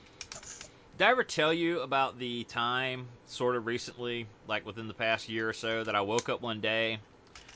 [0.99, 5.29] Did I ever tell you about the time, sort of recently, like within the past
[5.29, 6.99] year or so, that I woke up one day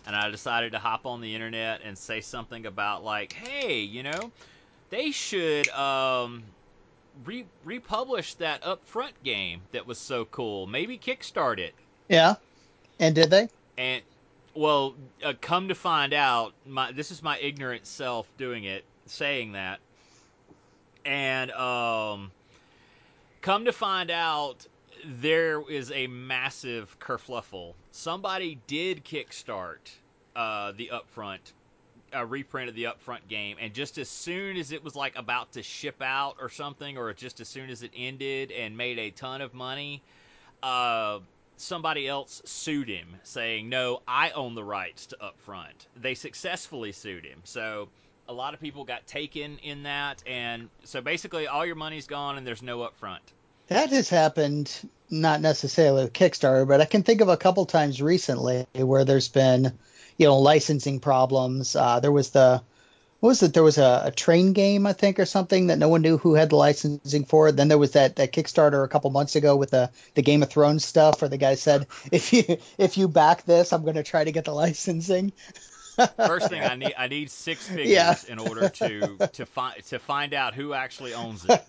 [0.07, 4.03] and I decided to hop on the internet and say something about like, hey, you
[4.03, 4.33] know,
[4.91, 6.43] they should um,
[7.25, 10.67] re- republish that upfront game that was so cool.
[10.67, 11.75] Maybe kickstart it.
[12.09, 12.37] Yeah.
[12.99, 13.49] And did they?
[13.77, 14.03] And
[14.55, 19.53] well, uh, come to find out, my this is my ignorant self doing it, saying
[19.53, 19.79] that.
[21.05, 22.33] And um,
[23.41, 24.67] come to find out,
[25.05, 27.75] there is a massive kerfluffle.
[27.91, 29.91] Somebody did kickstart
[30.37, 31.53] uh, the upfront,
[32.13, 35.53] a reprint of the upfront game, and just as soon as it was like about
[35.53, 39.11] to ship out or something, or just as soon as it ended and made a
[39.11, 40.03] ton of money,
[40.63, 41.19] uh,
[41.57, 47.25] somebody else sued him, saying, "No, I own the rights to Upfront." They successfully sued
[47.25, 47.89] him, so
[48.29, 52.37] a lot of people got taken in that, and so basically all your money's gone
[52.37, 53.33] and there's no Upfront.
[53.69, 54.71] That has happened,
[55.11, 59.29] not necessarily with Kickstarter, but I can think of a couple times recently where there's
[59.29, 59.79] been,
[60.17, 61.77] you know, licensing problems.
[61.77, 62.63] Uh, there was the,
[63.21, 63.53] what was it?
[63.53, 66.35] There was a, a train game, I think, or something that no one knew who
[66.35, 67.53] had the licensing for.
[67.53, 70.51] Then there was that, that Kickstarter a couple months ago with the, the Game of
[70.51, 72.45] Thrones stuff, where the guy said, if you
[72.79, 75.33] if you back this, I'm going to try to get the licensing.
[76.17, 78.15] First thing I need I need six figures Yeah.
[78.29, 81.61] in order to to find to find out who actually owns it.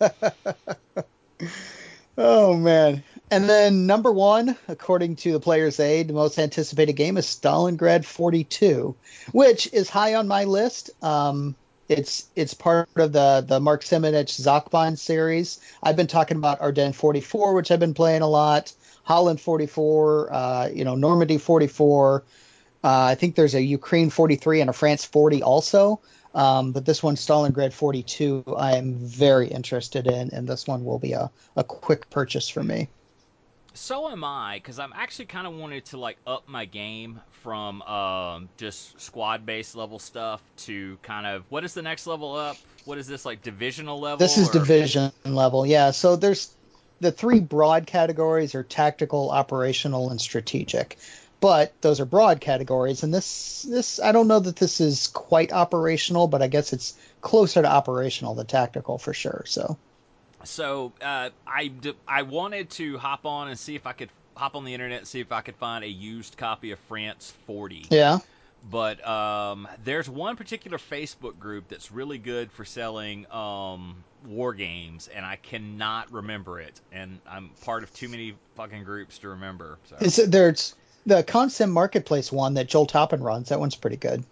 [2.22, 3.02] Oh man.
[3.32, 8.04] And then number one, according to the Player's Aid, the most anticipated game is Stalingrad
[8.04, 8.94] 42,
[9.32, 10.90] which is high on my list.
[11.02, 11.56] Um,
[11.88, 15.62] it's it's part of the the Mark Simonitch Zachbahn series.
[15.82, 18.74] I've been talking about Ardennes 44, which I've been playing a lot.
[19.04, 22.26] Holland 44, uh, you know Normandy 44.
[22.84, 26.02] Uh, I think there's a Ukraine 43 and a France 40 also.
[26.34, 31.00] Um, but this one, Stalingrad 42, I am very interested in, and this one will
[31.00, 32.88] be a, a quick purchase for me.
[33.74, 37.82] So am I, because I'm actually kind of wanted to like up my game from
[37.84, 42.58] um, just squad based level stuff to kind of what is the next level up?
[42.86, 44.18] What is this like divisional level?
[44.18, 45.92] This is or- division level, yeah.
[45.92, 46.54] So there's
[47.00, 50.98] the three broad categories are tactical, operational, and strategic.
[51.42, 55.54] But those are broad categories, and this this I don't know that this is quite
[55.54, 59.44] operational, but I guess it's closer to operational than tactical for sure.
[59.46, 59.78] So
[60.44, 64.56] So uh, I d- I wanted to hop on and see if I could hop
[64.56, 67.86] on the internet and see if I could find a used copy of France 40.
[67.90, 68.20] yeah,
[68.70, 75.10] But um, there's one particular Facebook group that's really good for selling um, war games,
[75.14, 76.80] and I cannot remember it.
[76.92, 79.78] And I'm part of too many fucking groups to remember.
[79.90, 79.96] So.
[80.00, 80.76] it's, there's
[81.06, 83.50] the Constant Marketplace one that Joel Toppen runs.
[83.50, 84.24] That one's pretty good.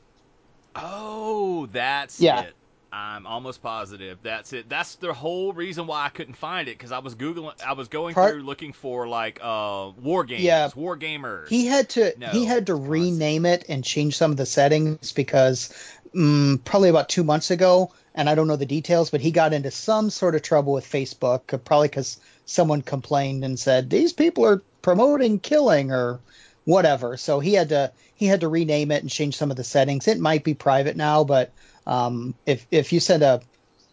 [0.75, 2.41] Oh, that's Yeah.
[2.41, 2.53] it.
[2.91, 4.69] I'm almost positive that's it.
[4.69, 7.89] That's the whole reason why I couldn't find it because I was googling, I was
[7.89, 10.69] going Part- through looking for like uh war games, Yeah.
[10.73, 11.49] war gamers.
[11.49, 15.11] He had to No, he had to rename it and change some of the settings
[15.11, 15.73] because
[16.15, 19.51] mm, probably about two months ago, and I don't know the details, but he got
[19.53, 24.45] into some sort of trouble with Facebook, probably because someone complained and said these people
[24.45, 26.19] are promoting killing or
[26.67, 27.15] whatever.
[27.15, 30.05] So he had to he had to rename it and change some of the settings.
[30.07, 31.53] It might be private now, but
[31.85, 33.41] um, if if you send a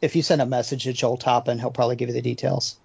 [0.00, 2.80] if you send a message to Joel Toppen, he'll probably give you the details.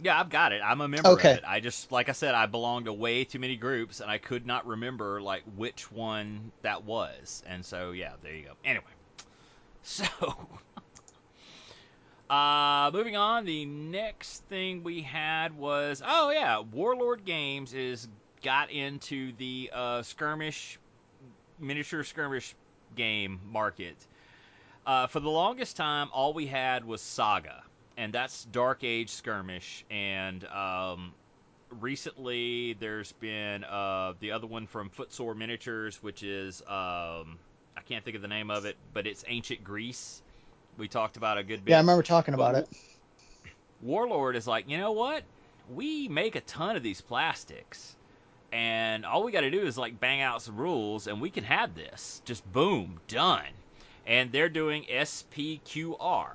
[0.00, 0.62] Yeah, I've got it.
[0.64, 1.32] I'm a member Okay.
[1.32, 1.42] of it.
[1.44, 4.46] I just, like I said, I belong to way too many groups, and I could
[4.46, 7.42] not remember like which one that was.
[7.44, 8.52] And so, yeah, there you go.
[8.64, 8.84] Anyway,
[9.82, 10.04] so
[12.30, 13.44] uh, moving on.
[13.44, 18.06] The next thing we had was, oh yeah, Warlord Games is
[18.42, 20.78] got into the uh, skirmish,
[21.58, 22.54] miniature skirmish
[22.96, 23.96] game market.
[24.86, 27.62] Uh, for the longest time, all we had was Saga
[27.98, 29.84] and that's Dark Age Skirmish.
[29.90, 31.12] And um,
[31.80, 37.38] recently, there's been uh, the other one from Footsore Miniatures, which is um,
[37.76, 40.22] I can't think of the name of it, but it's Ancient Greece.
[40.78, 41.72] We talked about a good bit.
[41.72, 42.68] Yeah, I remember talking about it.
[43.82, 45.24] Warlord is like, you know what?
[45.68, 47.96] We make a ton of these plastics,
[48.52, 51.44] and all we got to do is like bang out some rules, and we can
[51.44, 52.22] have this.
[52.24, 53.44] Just boom, done.
[54.06, 56.30] And they're doing SPQR.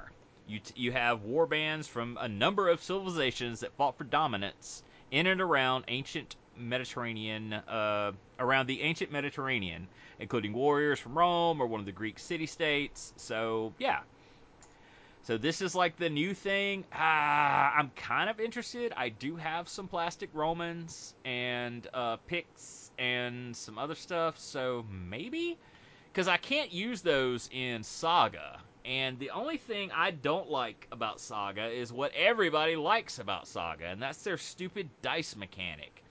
[0.47, 4.83] You t- you have war bands from a number of civilizations that fought for dominance
[5.09, 9.87] in and around ancient Mediterranean, uh, around the ancient Mediterranean,
[10.19, 13.13] including warriors from Rome or one of the Greek city-states.
[13.17, 14.01] So yeah.
[15.23, 16.83] So this is like the new thing.
[16.91, 18.91] Ah, I'm kind of interested.
[18.95, 24.37] I do have some plastic Romans and uh, Picts and some other stuff.
[24.37, 25.57] So maybe
[26.11, 28.59] because I can't use those in Saga.
[28.83, 33.85] And the only thing I don't like about Saga is what everybody likes about Saga,
[33.85, 36.03] and that's their stupid dice mechanic.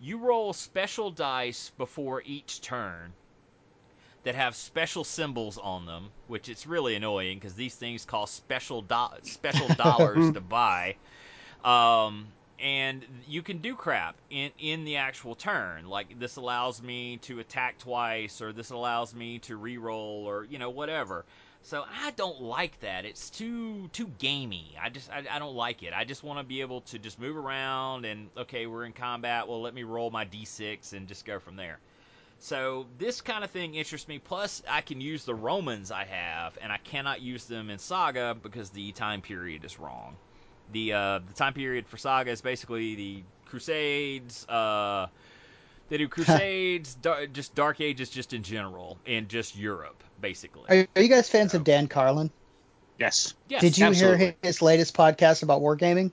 [0.00, 3.12] You roll special dice before each turn
[4.24, 8.82] that have special symbols on them, which it's really annoying because these things cost special
[8.82, 10.96] do- special dollars to buy.
[11.64, 12.28] Um,
[12.58, 15.86] and you can do crap in in the actual turn.
[15.88, 20.58] Like this allows me to attack twice, or this allows me to re-roll, or you
[20.58, 21.24] know whatever.
[21.62, 23.04] So I don't like that.
[23.04, 24.76] It's too too gamey.
[24.80, 25.92] I just I, I don't like it.
[25.94, 29.48] I just want to be able to just move around and okay, we're in combat.
[29.48, 31.78] Well, let me roll my d6 and just go from there.
[32.40, 34.18] So this kind of thing interests me.
[34.18, 38.34] Plus, I can use the Romans I have, and I cannot use them in Saga
[38.42, 40.16] because the time period is wrong.
[40.72, 44.48] The uh, the time period for Saga is basically the Crusades.
[44.48, 45.08] Uh,
[45.90, 50.64] they do Crusades, dar- just Dark Ages, just in general, and just Europe, basically.
[50.70, 52.30] Are, are you guys fans of Dan Carlin?
[52.98, 53.34] Yes.
[53.50, 53.60] Yes.
[53.60, 54.18] Did you absolutely.
[54.18, 56.10] hear his latest podcast about wargaming?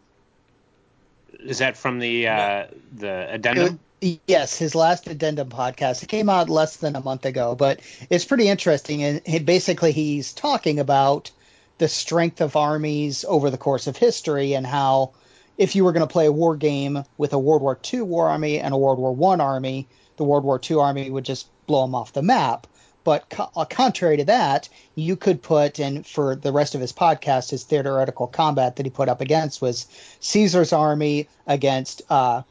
[1.40, 3.80] Is that from the uh, the addendum?
[4.00, 6.04] Yes, his last addendum podcast.
[6.04, 9.04] It came out less than a month ago, but it's pretty interesting.
[9.04, 11.32] And he, basically, he's talking about
[11.80, 15.12] the strength of armies over the course of history and how,
[15.58, 18.30] if you were going to play a war game with a World War II war
[18.30, 19.88] army and a World War One army,
[20.18, 22.68] the World War II army would just blow them off the map.
[23.08, 26.92] But co- uh, contrary to that, you could put, and for the rest of his
[26.92, 29.88] podcast, his theoretical combat that he put up against was
[30.20, 32.42] Caesar's army against uh,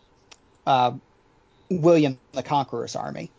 [0.67, 0.93] uh,
[1.69, 3.31] William the Conqueror's army.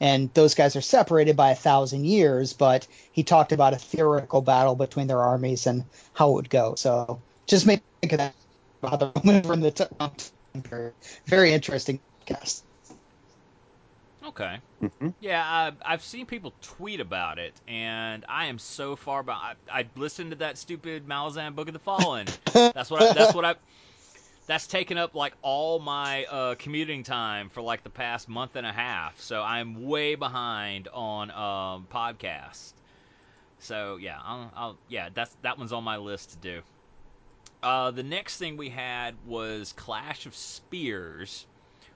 [0.00, 4.40] And those guys are separated by a thousand years, but he talked about a theoretical
[4.42, 6.74] battle between their armies and how it would go.
[6.74, 8.34] So just make think of that
[8.82, 10.92] the time.
[11.26, 12.64] Very interesting cast.
[14.26, 14.60] Okay.
[14.80, 19.58] hmm Yeah, I, I've seen people tweet about it, and I am so far behind.
[19.70, 22.34] I, I listened to that stupid Malazan Book of the Fallen.
[22.74, 23.02] That's what.
[23.02, 23.56] I, that's what I.
[24.46, 28.66] That's taken up like all my uh, commuting time for like the past month and
[28.66, 29.20] a half.
[29.20, 32.74] So I'm way behind on um, podcasts.
[33.58, 36.62] So yeah, I'll, I'll yeah that's that one's on my list to do.
[37.62, 41.46] Uh, the next thing we had was Clash of Spears,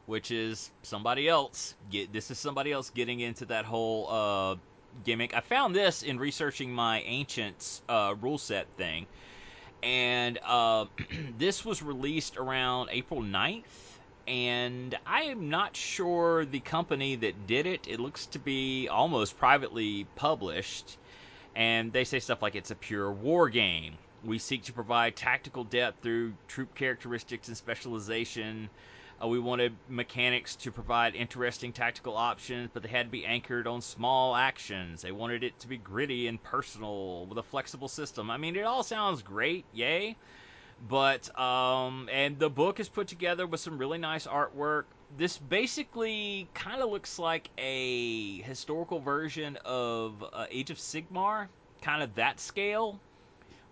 [0.08, 1.74] which is somebody else.
[1.90, 4.56] Get this is somebody else getting into that whole uh,
[5.04, 5.34] gimmick.
[5.36, 9.06] I found this in researching my ancients uh, rule set thing,
[9.82, 10.86] and uh,
[11.38, 13.64] this was released around April 9th.
[14.26, 17.86] And I am not sure the company that did it.
[17.88, 20.98] It looks to be almost privately published
[21.56, 23.94] and they say stuff like it's a pure war game.
[24.24, 28.70] We seek to provide tactical depth through troop characteristics and specialization.
[29.22, 33.66] Uh, we wanted mechanics to provide interesting tactical options, but they had to be anchored
[33.66, 35.02] on small actions.
[35.02, 38.30] They wanted it to be gritty and personal with a flexible system.
[38.30, 40.16] I mean, it all sounds great, yay.
[40.88, 44.84] But um, and the book is put together with some really nice artwork.
[45.16, 51.48] This basically kind of looks like a historical version of uh, Age of Sigmar,
[51.82, 53.00] kind of that scale,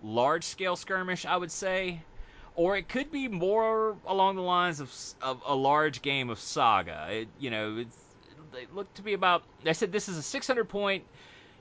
[0.02, 2.02] large scale skirmish, I would say,
[2.56, 4.92] or it could be more along the lines of,
[5.22, 7.06] of a large game of Saga.
[7.10, 7.96] It, you know, it's,
[8.52, 9.42] they look to be about.
[9.64, 11.04] I said this is a 600 point,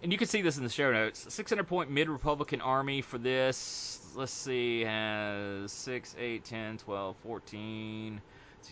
[0.02, 1.26] and you can see this in the show notes.
[1.34, 4.00] 600 point mid Republican army for this.
[4.16, 8.22] Let's see, has 6, 8, 10, 12, 14,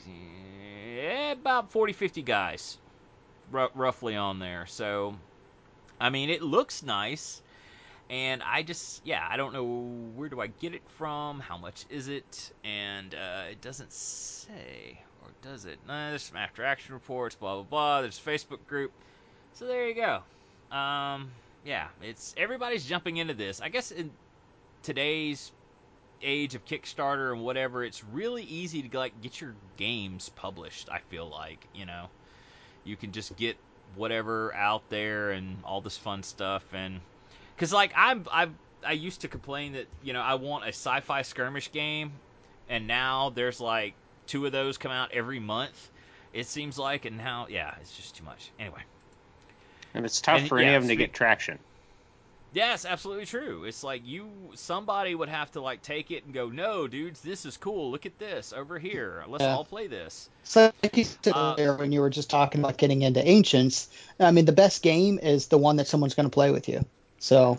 [0.07, 2.77] eh, about 40, 50 guys,
[3.53, 4.65] r- roughly on there.
[4.67, 5.15] So,
[5.99, 7.41] I mean, it looks nice.
[8.13, 9.65] And I just, yeah, I don't know
[10.15, 15.01] where do I get it from, how much is it, and uh, it doesn't say,
[15.23, 15.79] or does it?
[15.87, 18.01] No, there's some after action reports, blah blah blah.
[18.01, 18.91] There's a Facebook group,
[19.55, 20.77] so there you go.
[20.77, 21.31] Um,
[21.65, 23.61] yeah, it's everybody's jumping into this.
[23.61, 24.11] I guess in
[24.83, 25.51] today's
[26.21, 30.87] age of Kickstarter and whatever, it's really easy to like get your games published.
[30.87, 32.09] I feel like you know,
[32.83, 33.57] you can just get
[33.95, 36.99] whatever out there and all this fun stuff and
[37.55, 38.49] because like I'm I
[38.85, 42.11] I used to complain that you know I want a sci-fi skirmish game,
[42.69, 43.95] and now there's like
[44.27, 45.91] two of those come out every month.
[46.33, 48.51] It seems like, and now yeah, it's just too much.
[48.59, 48.81] Anyway,
[49.93, 51.59] And it's tough And, for any of them to get traction.
[52.53, 53.65] Yes, absolutely true.
[53.65, 57.45] It's like you somebody would have to like take it and go, "No, dudes, this
[57.45, 57.91] is cool.
[57.91, 59.25] Look at this over here.
[59.27, 59.53] Let's Yeah.
[59.55, 62.77] all play this." So like you said Uh, earlier when you were just talking about
[62.77, 63.89] getting into ancients,
[64.19, 66.85] I mean the best game is the one that someone's going to play with you.
[67.23, 67.57] So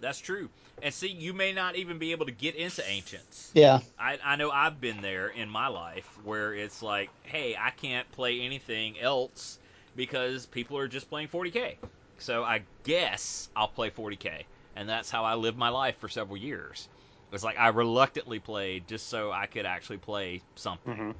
[0.00, 0.50] That's true.
[0.82, 3.54] And see, you may not even be able to get into ancients.
[3.54, 7.70] yeah, I, I know I've been there in my life where it's like, hey, I
[7.70, 9.58] can't play anything else
[9.94, 11.78] because people are just playing 40k.
[12.18, 16.36] So I guess I'll play 40k, and that's how I lived my life for several
[16.36, 16.88] years.
[17.32, 20.96] It's like I reluctantly played just so I could actually play something.
[20.96, 21.10] hmm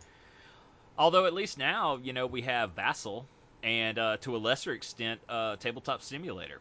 [0.98, 3.28] Although at least now, you know, we have Vassal
[3.62, 6.60] and uh, to a lesser extent, uh, Tabletop Simulator,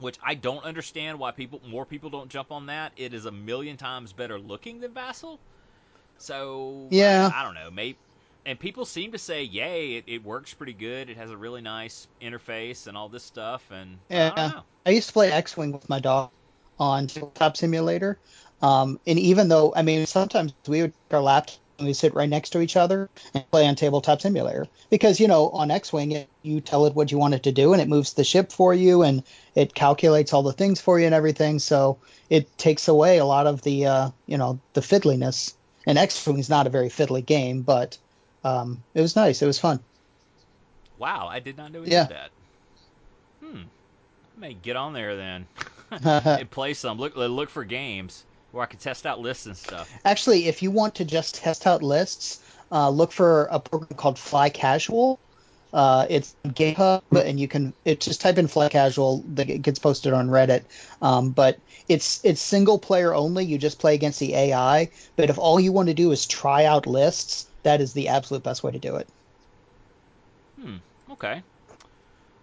[0.00, 2.92] which I don't understand why people more people don't jump on that.
[2.96, 5.40] It is a million times better looking than Vassal.
[6.18, 7.32] So Yeah.
[7.32, 7.98] I, I don't know, maybe.
[8.46, 11.10] And people seem to say, "Yay, it, it works pretty good.
[11.10, 14.34] It has a really nice interface and all this stuff." And I Yeah.
[14.34, 14.64] don't know.
[14.86, 16.32] I used to play X-wing with my dog
[16.78, 18.20] on Tabletop Simulator,
[18.60, 22.28] um, and even though I mean sometimes we would take our laptop we sit right
[22.28, 26.60] next to each other and play on Tabletop Simulator because you know on X-wing you
[26.60, 29.02] tell it what you want it to do and it moves the ship for you
[29.02, 29.22] and
[29.54, 33.46] it calculates all the things for you and everything, so it takes away a lot
[33.46, 35.54] of the uh, you know the fiddliness.
[35.86, 37.98] And X-wing is not a very fiddly game, but
[38.44, 39.40] um, it was nice.
[39.40, 39.80] It was fun.
[40.98, 42.04] Wow, I did not know we Yeah.
[42.04, 42.30] did that.
[43.42, 43.62] Hmm.
[44.36, 45.46] I may get on there then
[45.90, 46.98] and play some.
[46.98, 49.90] Look, look for games where I can test out lists and stuff.
[50.04, 54.18] Actually, if you want to just test out lists, uh, look for a program called
[54.18, 55.18] Fly Casual.
[55.72, 59.22] Uh, it's GitHub, and you can it just type in Fly Casual.
[59.34, 60.64] That it gets posted on Reddit.
[61.00, 61.58] Um, but
[61.88, 63.44] it's it's single player only.
[63.44, 64.90] You just play against the AI.
[65.16, 68.42] But if all you want to do is try out lists, that is the absolute
[68.42, 69.08] best way to do it.
[70.60, 70.76] Hmm.
[71.12, 71.42] Okay.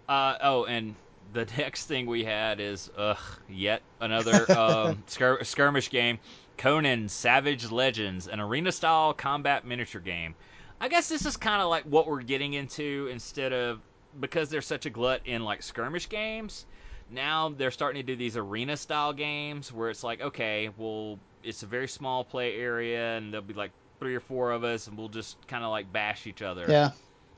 [0.08, 0.96] Uh, oh, and
[1.34, 3.18] the next thing we had is ugh,
[3.50, 6.20] yet another um, skir- skirmish game,
[6.58, 10.36] Conan Savage Legends, an arena-style combat miniature game.
[10.80, 13.80] I guess this is kind of like what we're getting into instead of
[14.20, 16.66] because there's such a glut in like skirmish games.
[17.10, 21.66] Now they're starting to do these arena-style games where it's like, okay, well, it's a
[21.66, 25.08] very small play area, and there'll be like three or four of us, and we'll
[25.10, 26.92] just kind of like bash each other Yeah,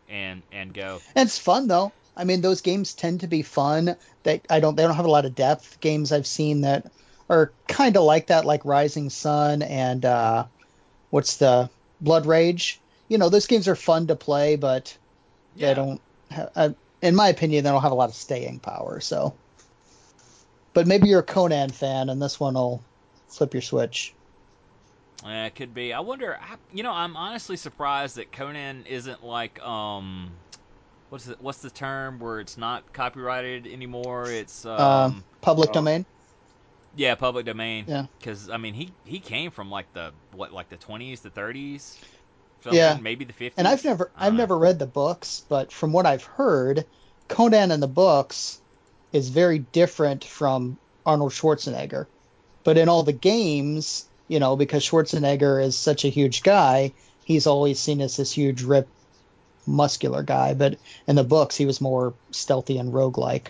[0.10, 1.00] and and go.
[1.16, 1.92] it's fun though.
[2.20, 3.96] I mean, those games tend to be fun.
[4.24, 5.80] They I don't they don't have a lot of depth.
[5.80, 6.92] Games I've seen that
[7.30, 10.46] are kind of like that, like Rising Sun and uh,
[11.12, 11.70] what's the
[12.02, 12.82] Blood Rage.
[13.08, 14.98] You know, those games are fun to play, but
[15.56, 15.70] Yeah.
[15.70, 16.02] they don't.
[16.32, 16.70] Ha- uh,
[17.02, 19.00] in my opinion, they don't have a lot of staying power.
[19.00, 19.34] So,
[20.74, 22.84] but maybe you're a Conan fan, and this one will
[23.30, 24.14] flip your switch.
[25.24, 25.94] Yeah, it could be.
[25.94, 26.38] I wonder.
[26.74, 30.32] You know, I'm honestly surprised that Conan isn't like um,
[31.10, 34.30] what's the what's the term where it's not copyrighted anymore?
[34.30, 35.74] It's um, Um, public oh.
[35.74, 36.06] domain.
[36.96, 37.86] yeah, public domain.
[37.88, 38.06] Yeah.
[38.20, 41.98] Because I mean, he he came from like the what like the 20s, the 30s.
[42.70, 42.98] Yeah.
[43.02, 43.54] maybe the 50s.
[43.58, 44.40] And I've never I've know.
[44.40, 46.86] never read the books, but from what I've heard,
[47.30, 48.60] Conan in the books
[49.14, 52.06] is very different from Arnold Schwarzenegger.
[52.66, 56.92] But in all the games, you know, because Schwarzenegger is such a huge guy,
[57.24, 58.92] he's always seen as this huge ripped
[59.70, 60.78] muscular guy, but
[61.08, 63.48] in the books he was more stealthy and roguelike.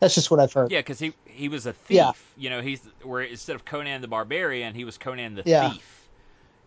[0.00, 0.70] That's just what I've heard.
[0.72, 1.96] Yeah, because he he was a thief.
[1.96, 2.12] Yeah.
[2.36, 5.70] You know, he's where instead of Conan the Barbarian, he was Conan the Yeah.
[5.70, 6.08] thief.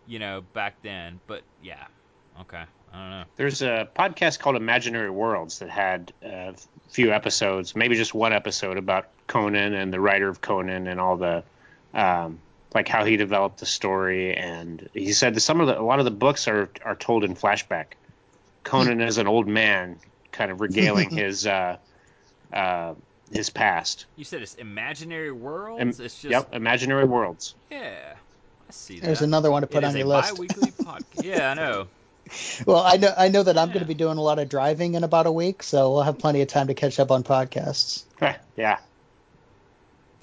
[0.06, 1.20] You know, back then.
[1.26, 1.84] But yeah,
[2.40, 2.62] okay,
[2.92, 3.24] I don't know.
[3.36, 6.54] There's a podcast called Imaginary Worlds that had a
[6.88, 11.16] few episodes, maybe just one episode about Conan and the writer of Conan and all
[11.16, 11.44] the,
[11.94, 12.40] um,
[12.74, 14.34] like how he developed the story.
[14.36, 17.22] And he said that some of the, a lot of the books are are told
[17.22, 17.94] in flashback.
[18.64, 19.98] Conan as an old man,
[20.30, 21.76] kind of regaling his uh,
[22.52, 22.94] uh,
[23.32, 24.06] his past.
[24.16, 25.80] You said it's imaginary worlds.
[25.80, 27.54] Im- it's just Yep, Imaginary Worlds.
[27.70, 28.14] yeah.
[28.68, 29.06] I see that.
[29.06, 30.34] There's another one to put It on is your a list.
[30.34, 31.24] bi-weekly podcast.
[31.24, 31.88] Yeah, I know.
[32.66, 33.74] Well, I know I know that I'm Yeah.
[33.74, 36.18] going to be doing a lot of driving in about a week, so we'll have
[36.18, 38.04] plenty of time to catch up on podcasts.
[38.56, 38.78] yeah.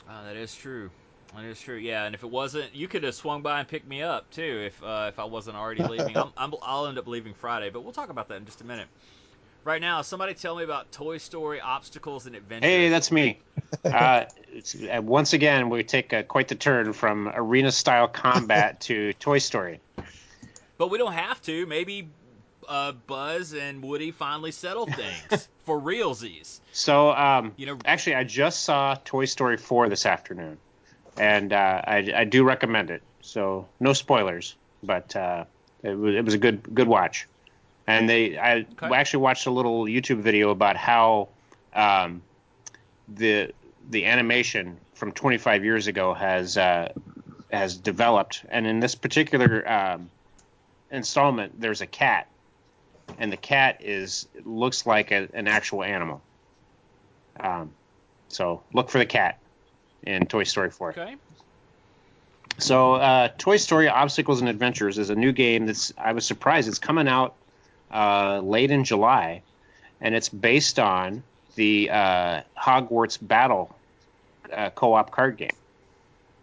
[0.10, 0.90] Oh, that is true.
[1.36, 1.76] That is true.
[1.78, 4.64] Yeah, and if it wasn't, you could have swung by and picked me up too.
[4.66, 7.84] If uh, if I wasn't already leaving, I'm, I'm, I'll end up leaving Friday, but
[7.84, 8.88] we'll talk about that in just a minute.
[9.66, 12.70] Right now, somebody tell me about Toy Story obstacles and adventures.
[12.70, 13.40] Hey, that's me.
[13.86, 18.82] Uh, it's, uh, once again, we take uh, quite the turn from arena style combat
[18.82, 19.80] to Toy Story.
[20.80, 21.68] But we don't have to.
[21.68, 22.10] Maybe
[22.68, 26.62] uh, Buzz and Woody finally settle things for realsies.
[26.72, 30.58] So, um, You know- actually, I just saw Toy Story 4 this afternoon,
[31.20, 33.04] and uh, I, I do recommend it.
[33.22, 35.46] So, no spoilers, but uh,
[35.84, 37.28] it, was, it was a good good watch.
[37.88, 38.94] And they, I Okay.
[38.94, 41.30] actually watched a little YouTube video about how
[41.74, 42.22] um,
[43.08, 43.54] the
[43.90, 46.94] the animation from 25 years ago has uh,
[47.52, 50.10] has developed, and in this particular um,
[50.92, 52.30] installment, there's a cat,
[53.18, 56.22] and the cat is looks like a, an actual animal.
[57.40, 57.72] Um,
[58.28, 59.40] so look for the cat
[60.04, 60.92] in Toy Story 4.
[60.92, 61.16] Okay.
[62.58, 66.68] So, uh, Toy Story Obstacles and Adventures is a new game that's I was surprised
[66.68, 67.36] it's coming out
[67.92, 69.42] uh, late in July,
[70.02, 71.24] and it's based on
[71.56, 73.74] the uh, Hogwarts Battle
[74.52, 75.56] uh, co-op card game.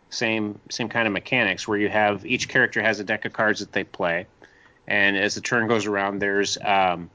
[0.09, 3.61] Same same kind of mechanics where you have each character has a deck of cards
[3.61, 4.27] that they play,
[4.87, 7.11] and as the turn goes around, there's um,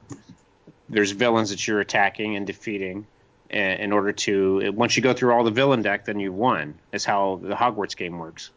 [0.88, 3.06] there's villains that you're attacking and defeating
[3.52, 6.74] in order to once you go through all the villain deck, then you've won.
[6.92, 8.50] Is how the Hogwarts game works.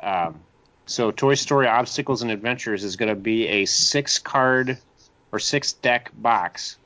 [0.00, 0.40] Um,
[0.86, 4.78] so Toy Story Obstacles and Adventures is going to be a six card
[5.32, 6.76] or six deck box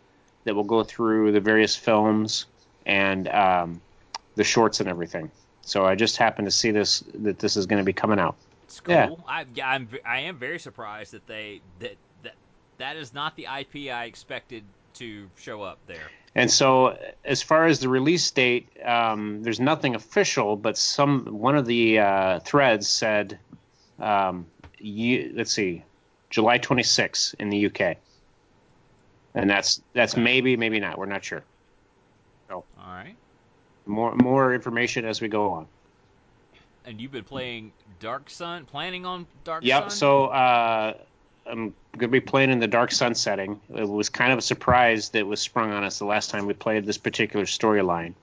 [0.44, 2.46] that will go through the various films
[2.86, 3.80] and um,
[4.36, 5.30] the shorts and everything.
[5.62, 8.36] So I just happened to see this that this is going to be coming out.
[8.64, 8.94] It's cool.
[8.94, 9.10] Yeah.
[9.28, 12.34] I, I'm I am very surprised that they that that
[12.78, 14.64] that is not the IP I expected
[14.94, 16.10] to show up there.
[16.34, 21.56] And so, as far as the release date, um, there's nothing official, but some one
[21.56, 23.38] of the uh, threads said,
[23.98, 24.46] um,
[24.78, 25.82] you, let's see,
[26.30, 27.96] July 26th in the UK,
[29.34, 30.98] and that's that's maybe maybe not.
[30.98, 31.42] We're not sure.
[32.50, 33.16] All right.
[33.86, 35.66] More more information as we go on.
[36.84, 39.82] And you've been playing Dark Sun, planning on Dark Yep.
[39.82, 39.90] Sun?
[39.90, 39.92] Yep.
[39.92, 40.94] So uh,
[41.50, 43.60] I'm gonna be playing in the Dark Sun setting.
[43.74, 46.54] It was kind of a surprise that was sprung on us the last time we
[46.54, 48.14] played this particular storyline.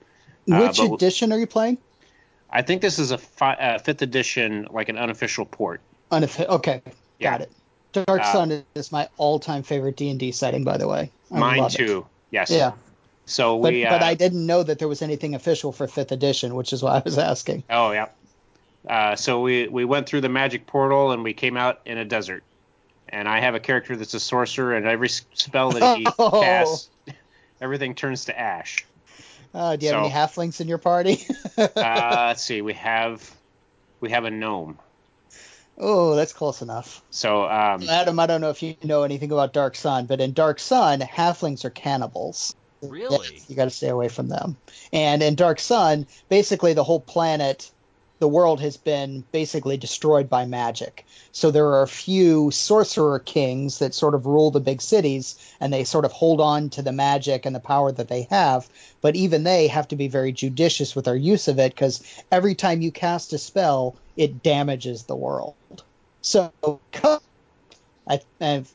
[0.50, 1.78] Uh, Which but- edition are you playing?
[2.50, 5.82] I think this is a fi- uh, fifth edition, like an unofficial port.
[6.10, 6.80] Unoffi- okay,
[7.18, 7.32] Yeah.
[7.32, 7.52] got it.
[7.92, 11.10] Dark Uh, Sun is my all-time favorite D and D setting, by the way.
[11.30, 11.76] I Mine love it.
[11.76, 12.06] too.
[12.30, 12.50] Yes.
[12.50, 12.72] Yeah,
[13.26, 13.84] So but we.
[13.84, 16.82] Uh, but I didn't know that there was anything official for fifth edition, which is
[16.82, 17.64] why I was asking.
[17.68, 18.06] Oh yeah.
[18.88, 22.04] Uh, so we we went through the magic portal and we came out in a
[22.06, 22.42] desert.
[23.10, 26.40] And I have a character that's a sorcerer, and every spell that he Oh.
[26.42, 26.88] casts,
[27.60, 28.84] everything turns to ash.
[29.54, 31.26] Uh, do you have So- any halflings in your party?
[31.58, 32.62] Uh, let's see.
[32.62, 33.28] We have
[34.00, 34.78] we have a gnome.
[35.76, 37.02] oh, that's close enough.
[37.10, 40.32] So um, Adam, I don't know if you know anything about Dark Sun, but in
[40.34, 42.54] Dark Sun, halflings are cannibals.
[42.80, 43.26] Really?
[43.32, 44.56] Yes, you got to stay away from them.
[44.92, 47.72] And in Dark Sun, basically the whole planet,
[48.18, 51.06] the world has been basically destroyed by magic.
[51.32, 55.72] So there are a few sorcerer kings that sort of rule the big cities, and
[55.72, 58.68] they sort of hold on to the magic and the power that they have.
[59.00, 62.54] But even they have to be very judicious with their use of it because every
[62.54, 65.54] time you cast a spell, it damages the world.
[66.22, 66.52] So,
[68.08, 68.72] I, I've,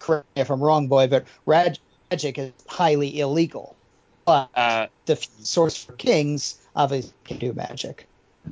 [0.00, 1.78] correct me if I'm wrong, boy, but rag-
[2.10, 3.76] magic is highly illegal.
[4.24, 8.06] But uh, the sorcerer kings obviously can do magic.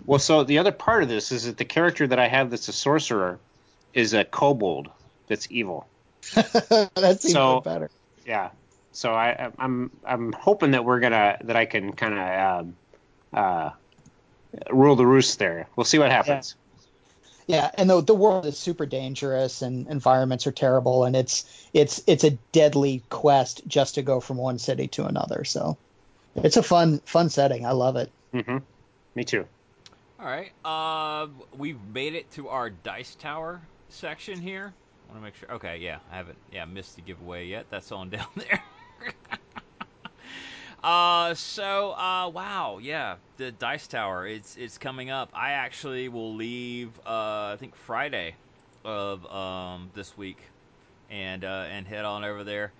[0.06, 2.68] Well, so the other part of this is that the character that I have that's
[2.68, 3.38] a sorcerer
[3.94, 4.88] is a kobold
[5.28, 5.86] that's evil.
[6.94, 7.90] That's even better.
[8.26, 8.50] Yeah.
[8.92, 12.76] So I, I'm I'm hoping that we're gonna that I can kind of um,
[13.32, 13.70] uh,
[14.70, 15.68] rule the roost there.
[15.76, 16.56] We'll see what happens.
[17.46, 22.02] Yeah, and the the world is super dangerous, and environments are terrible, and it's it's
[22.06, 25.44] it's a deadly quest just to go from one city to another.
[25.44, 25.78] So,
[26.36, 27.64] it's a fun fun setting.
[27.64, 28.10] I love it.
[28.32, 28.58] hmm
[29.14, 29.46] Me too.
[30.20, 30.50] All right.
[30.64, 34.72] Uh, we've made it to our dice tower section here.
[35.08, 35.52] I Want to make sure.
[35.52, 36.38] Okay, yeah, I haven't.
[36.52, 37.66] Yeah, missed the giveaway yet.
[37.70, 38.62] That's on down there.
[40.82, 44.26] uh, so uh, wow, yeah, the dice tower.
[44.26, 45.30] It's it's coming up.
[45.34, 46.90] I actually will leave.
[47.06, 48.34] Uh, I think Friday
[48.84, 50.38] of um this week,
[51.10, 52.72] and uh, and head on over there.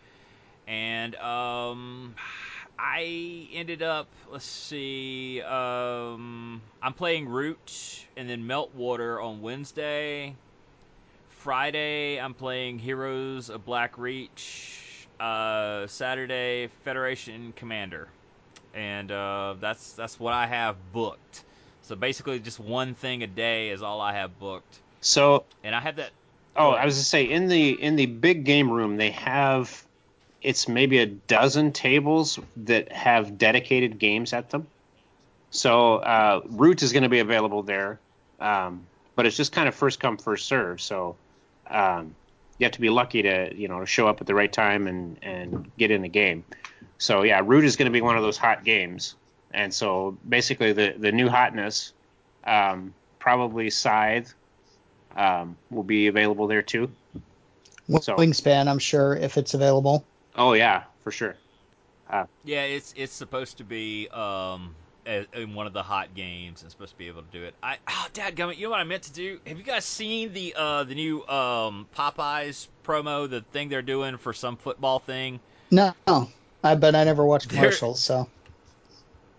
[0.67, 2.15] And um,
[2.79, 4.09] I ended up.
[4.31, 5.43] Let's see.
[5.43, 10.37] Um, I'm playing Root and then Meltwater on Wednesday.
[11.29, 15.09] Friday, I'm playing Heroes of Black Reach.
[15.21, 18.09] Uh, Saturday, Federation Commander,
[18.75, 21.43] and uh, that's that's what I have booked.
[21.83, 25.81] So basically, just one thing a day is all I have booked, So and I
[25.81, 26.11] have that.
[26.57, 29.85] oh, I was gonna say in the in the big game room they have
[30.43, 34.67] it's maybe a dozen tables that have dedicated games at them.
[35.51, 37.99] So uh, Root is going to be available there,
[38.39, 38.87] um,
[39.17, 40.81] but it's just kind of first come first serve.
[40.81, 41.17] So
[41.69, 42.15] um,
[42.59, 45.17] you have to be lucky to you know show up at the right time and
[45.23, 46.45] and get in the game.
[46.99, 49.17] So yeah, Root is going to be one of those hot games,
[49.53, 51.93] and so basically the the new hotness,
[52.45, 54.35] um, probably Scythe,
[55.17, 56.91] um, will be available there too.
[58.03, 60.05] So- Wingspan, I'm sure, if it's available.
[60.39, 61.37] Oh yeah, for sure.
[62.45, 64.75] Yeah, it's it's supposed to be um,
[65.05, 67.55] as, in one of the hot games and supposed to be able to do it.
[67.63, 69.41] I oh dad gummit, you know what I meant to do?
[69.47, 74.17] Have you guys seen the uh the new um Popeyes promo, the thing they're doing
[74.17, 75.41] for some football thing?
[75.71, 75.93] No,
[76.65, 78.01] I bet I never watched There- commercials.
[78.03, 78.31] So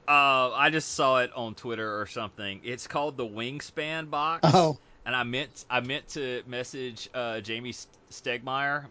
[0.08, 2.62] Uh I just saw it on Twitter or something.
[2.64, 4.42] It's called the Wingspan box.
[4.54, 8.86] oh, and I meant I meant to message uh, Jamey S- Stegmaier.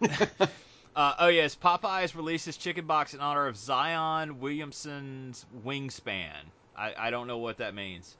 [0.97, 6.33] uh, oh yes, Popeyes releases chicken box in honor of Zion Williamson's wingspan.
[6.77, 8.17] I, I don't know what that means,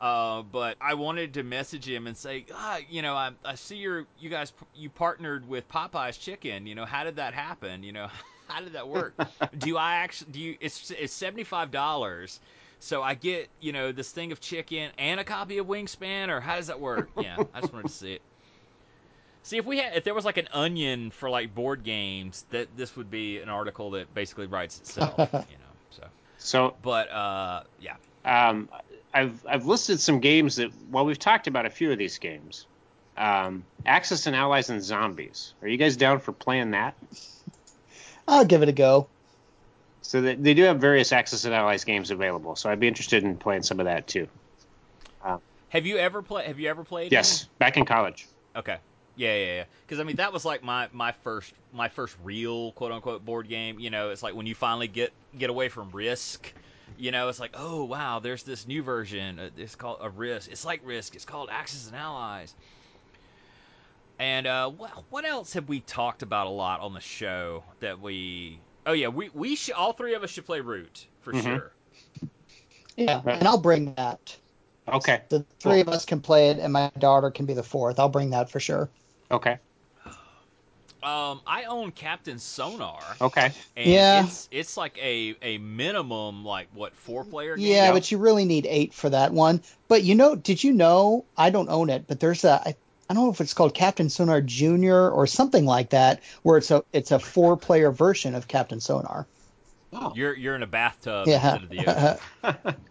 [0.00, 3.76] uh, but I wanted to message him and say, ah, you know, I, I see
[3.76, 6.66] your you guys you partnered with Popeyes Chicken.
[6.66, 7.82] You know, how did that happen?
[7.82, 8.08] You know,
[8.48, 9.14] how did that work?
[9.58, 10.56] do I actually do you?
[10.60, 12.40] It's it's seventy five dollars.
[12.82, 16.40] So I get, you know, this thing of chicken and a copy of Wingspan, or
[16.40, 17.10] how does that work?
[17.20, 18.22] Yeah, I just wanted to see it.
[19.42, 22.68] See if we had, if there was like an onion for like board games, that
[22.76, 25.72] this would be an article that basically writes itself, you know.
[25.90, 26.06] So,
[26.38, 28.68] So but uh, yeah, um,
[29.14, 32.66] I've I've listed some games that well we've talked about a few of these games.
[33.16, 35.52] Um, Axis and Allies and Zombies.
[35.62, 36.94] Are you guys down for playing that?
[38.28, 39.08] I'll give it a go.
[40.02, 42.56] So they, they do have various Axis and Allies games available.
[42.56, 44.28] So I'd be interested in playing some of that too.
[45.70, 46.46] have you ever played?
[46.46, 47.12] Have you ever played?
[47.12, 48.26] Yes, back in college.
[48.56, 48.78] Okay.
[49.16, 49.64] Yeah, yeah, yeah.
[49.86, 53.48] Because I mean, that was like my my first my first real quote unquote board
[53.48, 53.78] game.
[53.78, 56.52] You know, it's like when you finally get get away from Risk.
[56.96, 59.38] You know, it's like, oh wow, there's this new version.
[59.38, 60.50] uh, It's called a Risk.
[60.50, 61.14] It's like Risk.
[61.14, 62.54] It's called Axis and Allies.
[64.18, 68.00] And uh, what what else have we talked about a lot on the show that
[68.00, 68.62] we?
[68.86, 71.42] Oh yeah, we we should all three of us should play Root for Mhm.
[71.42, 71.72] sure.
[72.96, 74.36] Yeah, and I'll bring that.
[74.88, 75.22] Okay.
[75.28, 77.98] The three of us can play it, and my daughter can be the fourth.
[77.98, 78.90] I'll bring that for sure.
[79.30, 79.58] Okay.
[81.02, 83.00] Um, I own Captain Sonar.
[83.22, 83.52] Okay.
[83.76, 84.24] And Yeah.
[84.24, 87.66] it's it's like a a minimum like what four player game.
[87.66, 89.62] Yeah, but you really need eight for that one.
[89.88, 91.24] But you know, did you know?
[91.38, 92.60] I don't own it, but there's a.
[92.68, 92.74] I,
[93.08, 96.70] I don't know if it's called Captain Sonar Junior or something like that, where it's
[96.70, 99.26] a it's a four player version of Captain Sonar.
[99.94, 100.12] Oh.
[100.14, 101.56] You're you're in a bathtub Yeah.
[101.56, 101.86] instead of the
[102.44, 102.74] ocean.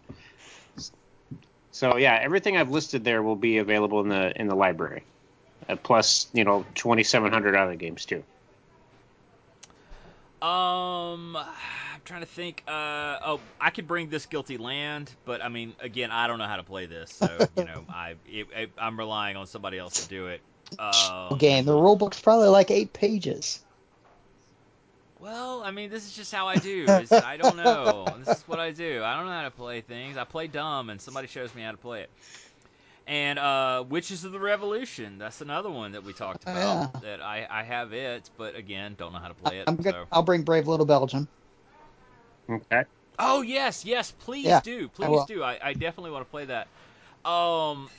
[1.72, 5.04] So yeah, everything I've listed there will be available in the in the library,
[5.76, 8.22] plus you know 2,700 other games too.
[10.42, 12.62] Um, I'm trying to think.
[12.66, 16.46] Uh, oh, I could bring this Guilty Land, but I mean, again, I don't know
[16.46, 20.04] how to play this, so you know, I it, it, I'm relying on somebody else
[20.04, 20.40] to do it.
[20.78, 21.64] Um, Game.
[21.66, 23.60] The rule book's probably like eight pages.
[25.18, 26.86] Well, I mean, this is just how I do.
[26.88, 28.06] It's, I don't know.
[28.24, 29.02] This is what I do.
[29.02, 30.16] I don't know how to play things.
[30.16, 32.10] I play dumb, and somebody shows me how to play it.
[33.10, 35.18] And uh, Witches of the Revolution.
[35.18, 36.92] That's another one that we talked Oh, about.
[36.94, 37.00] yeah.
[37.02, 39.68] That I, I have it, but again, don't know how to play it.
[39.68, 39.92] I'm good.
[39.92, 40.06] so.
[40.12, 41.28] I'll bring Brave Little Belgium.
[42.48, 42.84] Okay.
[43.18, 45.26] Oh yes, yes, please Yeah, do, please will.
[45.26, 45.42] do.
[45.42, 46.68] I, I definitely want to play that.
[47.28, 47.90] Um,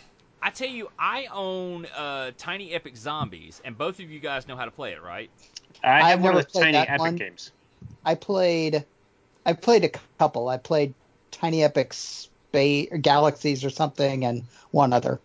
[0.42, 4.56] I tell you, I own uh, Tiny Epic Zombies, and both of you guys know
[4.56, 5.30] how to play it, right?
[5.84, 7.18] I have I've one never of the played tiny that epic one.
[7.18, 7.52] games.
[8.06, 8.86] I played.
[9.46, 10.48] I played a couple.
[10.50, 10.96] I played
[11.32, 11.94] Tiny Epic
[12.52, 15.22] Space Galaxies or something, and one other.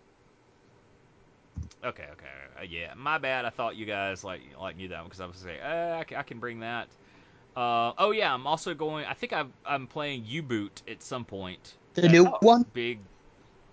[1.84, 2.26] Okay, okay,
[2.58, 2.94] uh, yeah.
[2.96, 3.44] My bad.
[3.44, 6.38] I thought you guys like like knew that because I was saying, uh, I, can
[6.38, 6.86] bring that.
[7.56, 9.06] Uh, oh yeah, I'm also going.
[9.06, 11.74] I think I've, I'm playing U-Boot at some point.
[11.94, 12.64] The new one.
[12.72, 13.00] Big.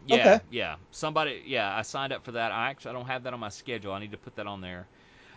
[0.07, 0.39] Yeah, Okay.
[0.49, 0.75] yeah.
[0.91, 1.75] Somebody, yeah.
[1.77, 2.51] I signed up for that.
[2.51, 3.93] I actually I don't have that on my schedule.
[3.93, 4.87] I need to put that on there.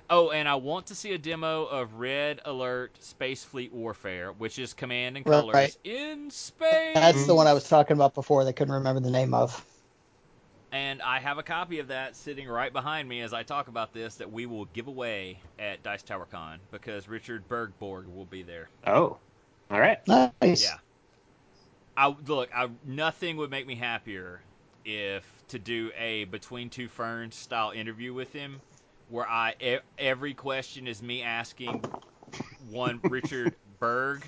[0.08, 4.58] Oh, and I want to see a demo of Red Alert Space Fleet Warfare, which
[4.58, 5.40] is Command and Right.
[5.40, 6.94] Colors in space.
[6.94, 8.44] That's the one I was talking about before.
[8.44, 9.64] They couldn't remember the name of.
[10.70, 13.92] And I have a copy of that sitting right behind me as I talk about
[13.92, 18.42] this that we will give away at Dice Tower Con because Richard Bergborg will be
[18.42, 18.68] there.
[18.86, 19.16] Oh,
[19.70, 19.98] all right.
[20.06, 20.64] Nice.
[20.64, 20.76] Yeah.
[21.96, 24.40] I look, I nothing would make me happier
[24.84, 28.60] if to do a between two ferns style interview with him
[29.08, 31.82] where I e- every question is me asking
[32.70, 34.24] one Richard Berg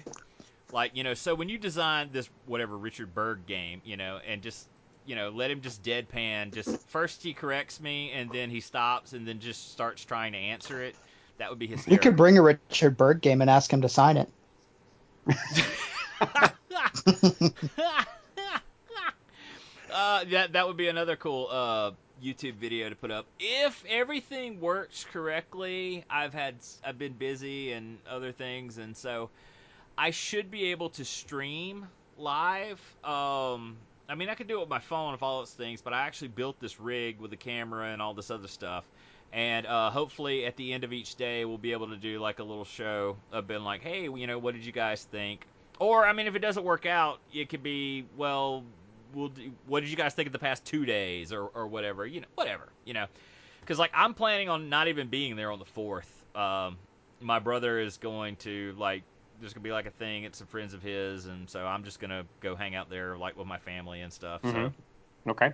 [0.70, 4.42] like, you know, so when you design this whatever Richard Berg game, you know, and
[4.42, 4.68] just
[5.06, 6.52] you know, let him just deadpan.
[6.52, 10.38] Just first he corrects me, and then he stops, and then just starts trying to
[10.38, 10.94] answer it.
[11.38, 11.88] That would be his.
[11.88, 14.28] You could bring a Richard Berg game and ask him to sign it.
[19.90, 21.92] uh, that that would be another cool uh,
[22.22, 23.26] YouTube video to put up.
[23.38, 29.30] If everything works correctly, I've had I've been busy and other things, and so
[29.96, 31.86] I should be able to stream
[32.16, 32.80] live.
[33.04, 33.76] Um,
[34.08, 36.06] I mean, I could do it with my phone and all those things, but I
[36.06, 38.84] actually built this rig with the camera and all this other stuff.
[39.32, 42.38] And uh, hopefully, at the end of each day, we'll be able to do like
[42.38, 45.46] a little show of being like, "Hey, you know, what did you guys think?"
[45.78, 48.64] Or I mean, if it doesn't work out, it could be well.
[49.14, 52.06] We'll do, what did you guys think of the past two days, or or whatever?
[52.06, 52.68] You know, whatever.
[52.84, 53.06] You know,
[53.60, 56.10] because like I'm planning on not even being there on the fourth.
[56.34, 56.76] Um,
[57.20, 59.02] my brother is going to like
[59.40, 62.00] there's gonna be like a thing at some friends of his, and so I'm just
[62.00, 64.40] gonna go hang out there like with my family and stuff.
[64.42, 64.48] So.
[64.52, 64.72] Mhm.
[65.28, 65.52] Okay.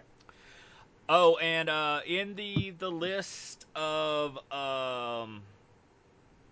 [1.09, 5.43] Oh, and uh, in the the list of um,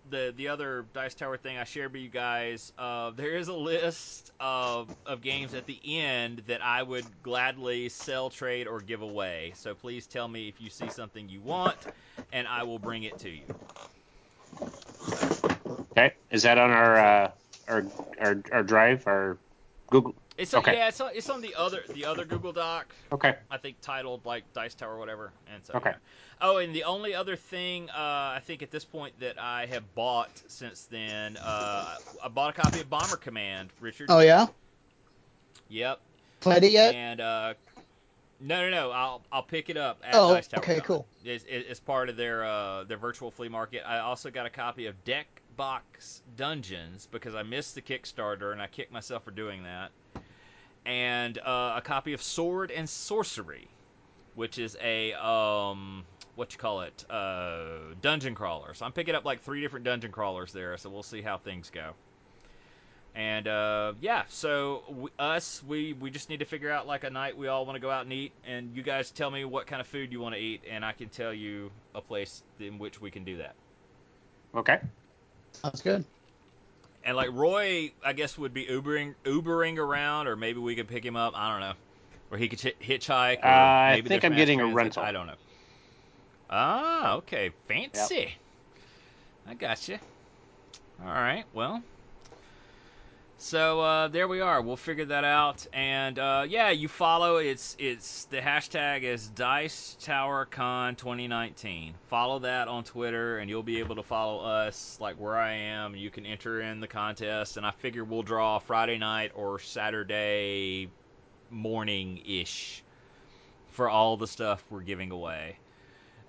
[0.09, 3.53] the the other Dice Tower thing I shared with you guys, uh, there is a
[3.53, 9.01] list of of games at the end that I would gladly sell, trade, or give
[9.01, 9.53] away.
[9.55, 11.77] So please tell me if you see something you want,
[12.31, 13.43] and I will bring it to you.
[15.91, 16.13] Okay.
[16.31, 17.31] Is that on our uh,
[17.67, 17.85] our,
[18.19, 19.37] our our drive, our
[19.89, 20.15] Google?
[20.37, 20.75] It's Okay.
[20.75, 22.93] yeah, it's on, it's on the other the other Google Doc.
[23.11, 23.35] Okay.
[23.51, 25.31] I think titled like Dice Tower or whatever.
[25.53, 25.91] And so Okay.
[25.91, 25.95] yeah.
[26.41, 27.93] Oh, and the only other thing uh,
[28.35, 32.61] I think at this point that I have bought since then, uh, I bought a
[32.61, 34.07] copy of Bomber Command, Richard.
[34.09, 34.47] Oh yeah,
[35.69, 35.99] Yep.
[36.39, 36.95] played it yet?
[36.95, 37.53] And uh,
[38.39, 38.91] no, no, no.
[38.91, 40.61] I'll I'll pick it up at Oh, Dice Tower.
[40.61, 40.85] okay, Con.
[40.85, 41.07] cool.
[41.23, 43.83] It's, it's part of their uh, their virtual flea market.
[43.87, 48.61] I also got a copy of Deck Box Dungeons because I missed the Kickstarter and
[48.61, 49.91] I kicked myself for doing that.
[50.85, 53.67] And uh, a copy of Sword and Sorcery,
[54.35, 56.03] which is a um
[56.35, 58.73] what you call it uh, dungeon crawler.
[58.73, 60.75] So I'm picking up like three different dungeon crawlers there.
[60.77, 61.91] So we'll see how things go.
[63.15, 67.11] And uh, yeah, so we, us, we we just need to figure out like a
[67.11, 69.67] night we all want to go out and eat, and you guys tell me what
[69.67, 72.79] kind of food you want to eat, and I can tell you a place in
[72.79, 73.53] which we can do that.
[74.55, 74.79] Okay.
[75.53, 76.03] Sounds good.
[77.05, 81.03] And like Roy, I guess would be Ubering Ubering around, or maybe we could pick
[81.05, 81.33] him up.
[81.35, 81.73] I don't know,
[82.31, 83.39] or he could ch- hitchhike.
[83.43, 83.49] Or Uh,
[83.97, 85.03] I think I'm getting a rental.
[85.03, 85.35] I don't know.
[86.49, 88.33] Ah, okay, fancy.
[89.47, 89.99] I got you.
[91.01, 91.83] All right, well.
[93.43, 94.61] So uh, there we are.
[94.61, 97.37] We'll figure that out, and uh, yeah, you follow.
[97.37, 101.93] It's it's the hashtag is Dice Tower Con 2019.
[102.07, 105.93] Follow that on Twitter, and you'll be able to follow us like where I am.
[105.93, 110.89] You can enter in the contest, and I figure we'll draw Friday night or Saturday
[111.51, 112.81] morning ish
[113.71, 115.57] for all the stuff we're giving away.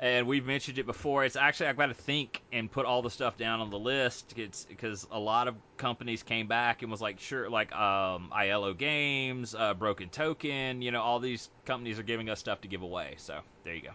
[0.01, 1.25] And we've mentioned it before.
[1.25, 4.35] It's actually I've got to think and put all the stuff down on the list.
[4.37, 8.75] It's because a lot of companies came back and was like, sure, like um, ILO
[8.75, 10.83] Games, uh, Broken Token.
[10.83, 13.15] You know, all these companies are giving us stuff to give away.
[13.19, 13.91] So there you go.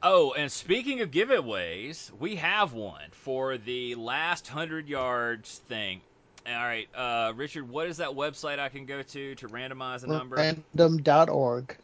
[0.00, 6.00] Oh, and speaking of giveaways, we have one for the last hundred yards thing.
[6.46, 10.06] All right, uh, Richard, what is that website I can go to to randomize a
[10.06, 10.36] number?
[10.36, 11.76] Random.org.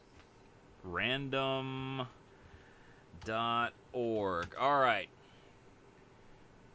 [0.85, 2.07] random.org.
[4.59, 5.09] All right.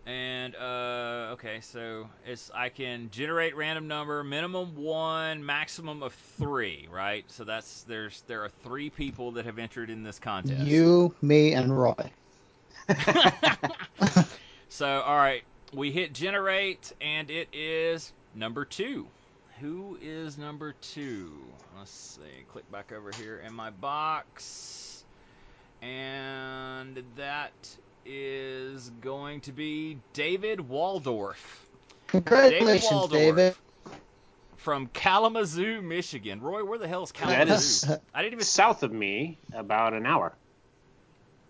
[0.05, 6.87] And uh, okay, so it's I can generate random number, minimum one, maximum of three,
[6.91, 7.25] right?
[7.27, 10.61] So that's there's there are three people that have entered in this contest.
[10.61, 12.11] You, me, and Roy.
[14.69, 19.07] So all right, we hit generate, and it is number two.
[19.61, 21.33] Who is number two?
[21.77, 22.43] Let's see.
[22.47, 25.03] Click back over here in my box,
[25.81, 27.51] and that
[28.05, 31.67] is going to be David Waldorf.
[32.07, 33.11] Congratulations, Waldorf.
[33.11, 33.55] David.
[34.55, 36.39] From Kalamazoo, Michigan.
[36.41, 37.53] Roy, where the hell is Kalamazoo?
[37.53, 40.33] is I didn't even south of me, about an hour.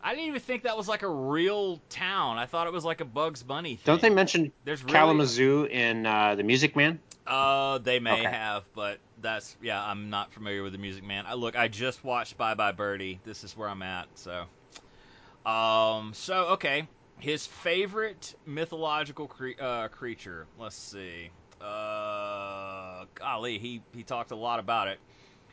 [0.01, 2.37] I didn't even think that was like a real town.
[2.37, 3.83] I thought it was like a Bugs Bunny thing.
[3.85, 6.99] Don't they mention There's really, Kalamazoo in uh, the Music Man?
[7.27, 8.23] Uh, they may Okay.
[8.23, 9.83] have, but that's yeah.
[9.83, 11.25] I'm not familiar with the Music Man.
[11.27, 13.19] I look, I just watched Bye Bye Birdie.
[13.25, 14.07] This is where I'm at.
[14.15, 14.45] So,
[15.45, 16.87] um, so okay.
[17.19, 20.47] His favorite mythological cre- uh, creature.
[20.57, 21.29] Let's see.
[21.61, 24.99] Uh, golly, he he talked a lot about it.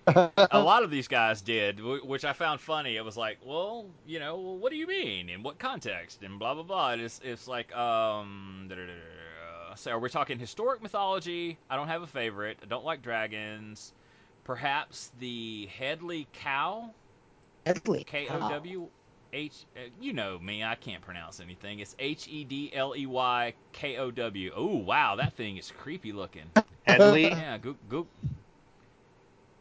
[0.53, 2.97] a lot of these guys did, which I found funny.
[2.97, 5.29] It was like, well, you know, what do you mean?
[5.29, 6.23] In what context?
[6.23, 6.93] And blah blah blah.
[6.93, 8.69] And It's it's like, um,
[9.75, 11.59] so are we talking historic mythology?
[11.69, 12.59] I don't have a favorite.
[12.63, 13.93] I don't like dragons.
[14.45, 16.95] Perhaps the Hedley Kow,
[17.67, 18.05] Hedley.
[18.05, 18.91] K O W
[19.33, 19.67] H.
[19.77, 21.81] uh, You know me, I can't pronounce anything.
[21.81, 24.53] It's H E D L E Y K O W.
[24.55, 26.51] Oh wow, that thing is creepy looking.
[26.87, 27.37] Hedley.
[27.37, 28.07] Yeah, go go.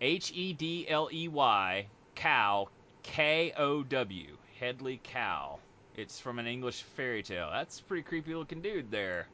[0.01, 2.69] H E D L E Y cow
[3.03, 5.59] K O W Hedley Kow.
[5.95, 7.49] It's from an English fairy tale.
[7.51, 9.27] That's a pretty creepy looking dude there.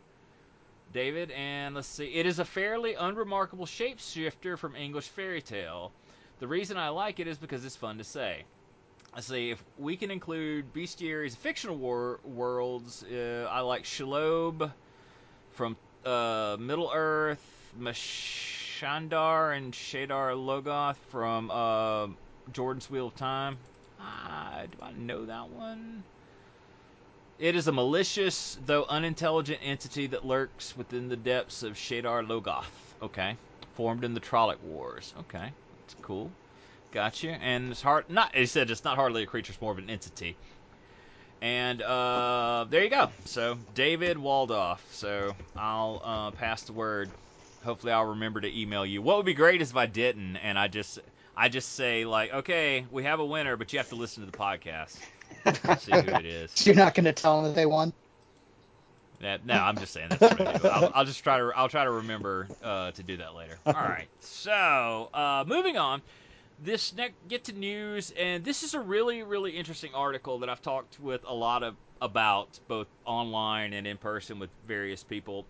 [0.93, 2.13] David, and let's see.
[2.13, 5.91] It is a fairly unremarkable shapeshifter from English fairy tale.
[6.39, 8.43] The reason I like it is because it's fun to say.
[9.13, 13.03] Let's see if we can include bestiaries, fictional wor- worlds.
[13.03, 14.71] Uh, I like Shelob
[15.51, 15.75] from
[16.05, 17.43] uh, Middle Earth,
[18.81, 22.07] Mashadar, and Shadar Logoth from uh,
[22.51, 23.57] Jordan's Wheel of Time.
[23.99, 26.03] Uh, do I know that one?
[27.37, 32.65] It is a malicious, though unintelligent entity that lurks within the depths of Shadar Logoth.
[33.01, 33.35] Okay.
[33.75, 35.13] Formed in the Trolloc Wars.
[35.19, 35.51] Okay.
[35.81, 36.31] That's cool.
[36.91, 37.31] Gotcha.
[37.31, 38.09] And it's hard.
[38.09, 38.35] Not.
[38.35, 39.53] He said it's not hardly a creature.
[39.53, 40.35] It's more of an entity.
[41.41, 43.09] And uh, there you go.
[43.25, 44.85] So David Waldorf.
[44.91, 47.09] So I'll uh, pass the word.
[47.63, 49.01] Hopefully I'll remember to email you.
[49.01, 50.99] What would be great is if I didn't, and I just
[51.35, 54.31] I just say like, okay, we have a winner, but you have to listen to
[54.31, 54.97] the podcast.
[55.79, 56.65] See who it is.
[56.65, 57.93] You're not going to tell them that they won.
[59.21, 60.67] Yeah, no, I'm just saying that's what I do.
[60.67, 63.57] I'll, I'll just try to I'll try to remember uh, to do that later.
[63.65, 64.07] All right.
[64.19, 66.01] So uh, moving on,
[66.63, 70.61] this next get to news, and this is a really really interesting article that I've
[70.61, 75.45] talked with a lot of about both online and in person with various people.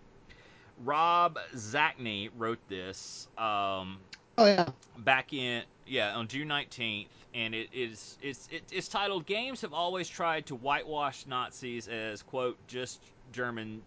[0.84, 3.28] Rob Zacny wrote this.
[3.38, 3.98] Um,
[4.38, 4.68] Oh yeah.
[4.98, 9.74] back in yeah on June 19th, and it is it's it, it's titled "Games have
[9.74, 13.00] always tried to whitewash Nazis as quote just
[13.32, 13.82] German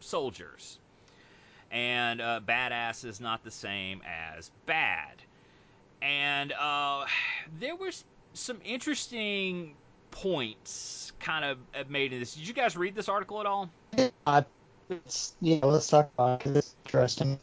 [0.00, 0.78] soldiers."
[1.70, 5.22] And uh, badass is not the same as bad.
[6.00, 7.04] And uh,
[7.58, 9.74] there was some interesting
[10.10, 12.34] points kind of made in this.
[12.34, 13.68] Did you guys read this article at all?
[14.26, 14.42] Uh,
[15.40, 16.56] you know, let's talk about it.
[16.56, 17.38] it's interesting.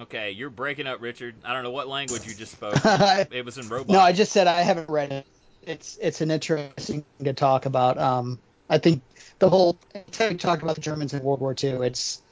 [0.00, 1.34] Okay, you're breaking up, Richard.
[1.44, 2.74] I don't know what language you just spoke.
[3.32, 3.88] It was in robot.
[3.88, 5.26] No, I just said I haven't read it.
[5.62, 7.98] It's it's an interesting to talk about.
[7.98, 8.38] Um,
[8.70, 9.02] I think
[9.38, 12.22] the whole anytime you talk about the Germans in World War II, it's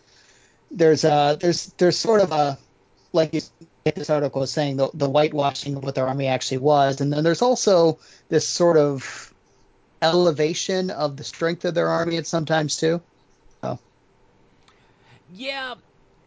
[0.70, 2.58] there's a there's there's sort of a
[3.12, 3.40] like you,
[3.84, 7.24] this article is saying the the whitewashing of what their army actually was, and then
[7.24, 7.98] there's also
[8.28, 9.34] this sort of
[10.02, 13.00] elevation of the strength of their army at sometimes too.
[15.28, 15.74] Yeah,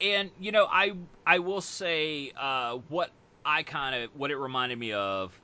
[0.02, 0.94] and you know, I
[1.26, 3.12] I will say uh, what
[3.46, 5.40] I kind of what it reminded me of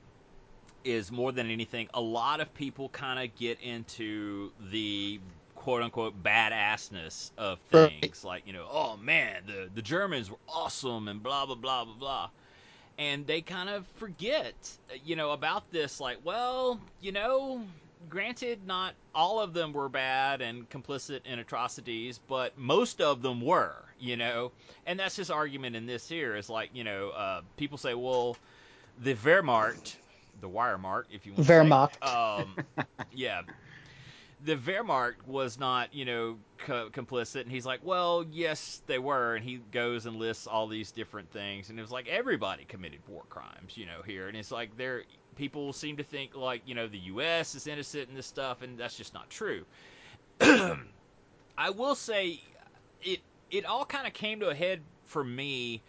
[0.84, 5.20] is more than anything, a lot of people kind of get into the
[5.54, 11.08] quote unquote badassness of things, like you know, oh man, the the Germans were awesome
[11.08, 12.30] and blah blah blah blah blah.
[12.98, 14.54] And they kind of forget,
[15.04, 16.00] you know, about this.
[16.00, 17.62] Like, well, you know,
[18.08, 23.40] granted, not all of them were bad and complicit in atrocities, but most of them
[23.40, 24.52] were, you know.
[24.86, 28.36] And that's his argument in this here is like, you know, uh, people say, well,
[28.98, 29.96] the Wehrmacht,
[30.40, 31.46] the Wehrmacht, if you want.
[31.46, 31.92] Wehrmacht.
[32.00, 33.42] To say, um, yeah.
[34.44, 39.34] The Wehrmacht was not, you know, co- complicit, and he's like, well, yes, they were,
[39.34, 43.00] and he goes and lists all these different things, and it was like everybody committed
[43.08, 45.04] war crimes, you know, here, and it's like there,
[45.36, 47.54] people seem to think like, you know, the U.S.
[47.54, 49.64] is innocent in this stuff, and that's just not true.
[50.40, 52.40] I will say,
[53.02, 55.82] it it all kind of came to a head for me.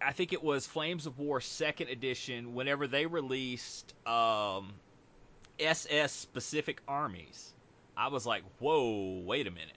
[0.00, 2.54] I think it was Flames of War Second Edition.
[2.54, 4.74] Whenever they released um,
[5.58, 7.52] SS specific armies,
[7.96, 9.74] I was like, "Whoa, wait a minute,"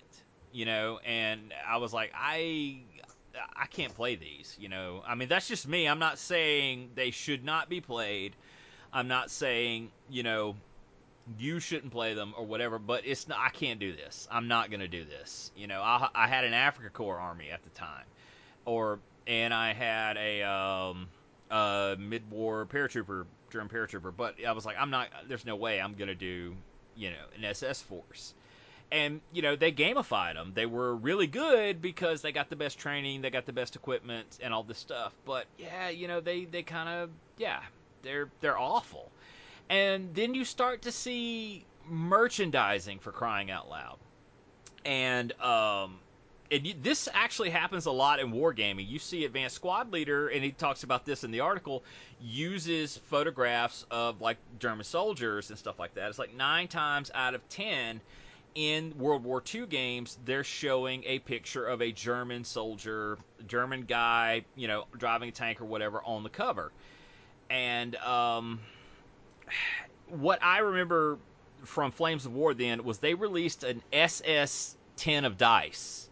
[0.51, 0.99] you know.
[1.05, 2.81] And I was like, "I,
[3.55, 5.01] I can't play these," you know.
[5.07, 5.87] I mean, that's just me.
[5.87, 8.35] I'm not saying they should not be played.
[8.93, 10.55] I'm not saying, you know,
[11.39, 14.27] you shouldn't play them or whatever, but it's not, I can't do this.
[14.31, 15.51] I'm not going to do this.
[15.55, 18.05] You know, I, I had an Afrika Korps army at the time,
[18.65, 21.07] or and I had a um,
[21.49, 25.09] uh, mid-war paratrooper, German paratrooper, but I was like, I'm not.
[25.27, 26.55] There's no way I'm going to do,
[26.95, 28.33] you know, an SS force.
[28.93, 30.51] And you know they gamified them.
[30.53, 34.37] They were really good because they got the best training, they got the best equipment,
[34.43, 35.13] and all this stuff.
[35.23, 37.61] But yeah, you know they they kind of yeah
[38.03, 39.11] they're they're awful
[39.69, 43.97] and then you start to see merchandising for crying out loud
[44.85, 45.99] and um
[46.51, 48.85] and you, this actually happens a lot in wargaming.
[48.85, 51.81] You see Advanced Squad Leader, and he talks about this in the article,
[52.19, 56.09] uses photographs of like German soldiers and stuff like that.
[56.09, 58.01] It's like nine times out of ten
[58.55, 63.17] in World War II games, they're showing a picture of a German soldier,
[63.47, 66.71] German guy, you know, driving a tank or whatever on the cover.
[67.51, 68.61] And um,
[70.07, 71.19] what I remember
[71.65, 76.09] from Flames of War then was they released an SS 10 of dice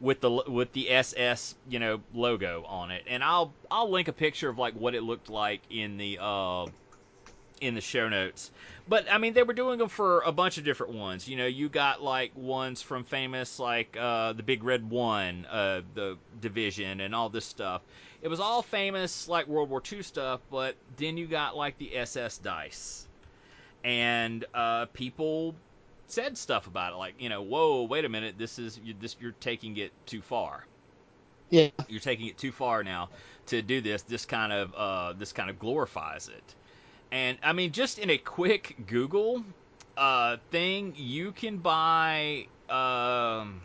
[0.00, 4.12] with the with the SS you know logo on it, and I'll I'll link a
[4.12, 6.66] picture of like what it looked like in the uh,
[7.60, 8.50] in the show notes.
[8.86, 11.26] But I mean, they were doing them for a bunch of different ones.
[11.28, 15.82] You know, you got like ones from famous like uh, the Big Red One, uh,
[15.94, 17.82] the division, and all this stuff.
[18.26, 21.96] It was all famous like World War II stuff, but then you got like the
[21.96, 23.06] SS dice,
[23.84, 25.54] and uh, people
[26.08, 29.14] said stuff about it, like you know, whoa, wait a minute, this is you, this
[29.20, 30.66] you're taking it too far.
[31.50, 31.68] Yeah.
[31.86, 33.10] You're taking it too far now
[33.46, 34.02] to do this.
[34.02, 36.54] This kind of uh, this kind of glorifies it.
[37.12, 39.44] And I mean, just in a quick Google
[39.96, 43.60] uh, thing, you can buy um,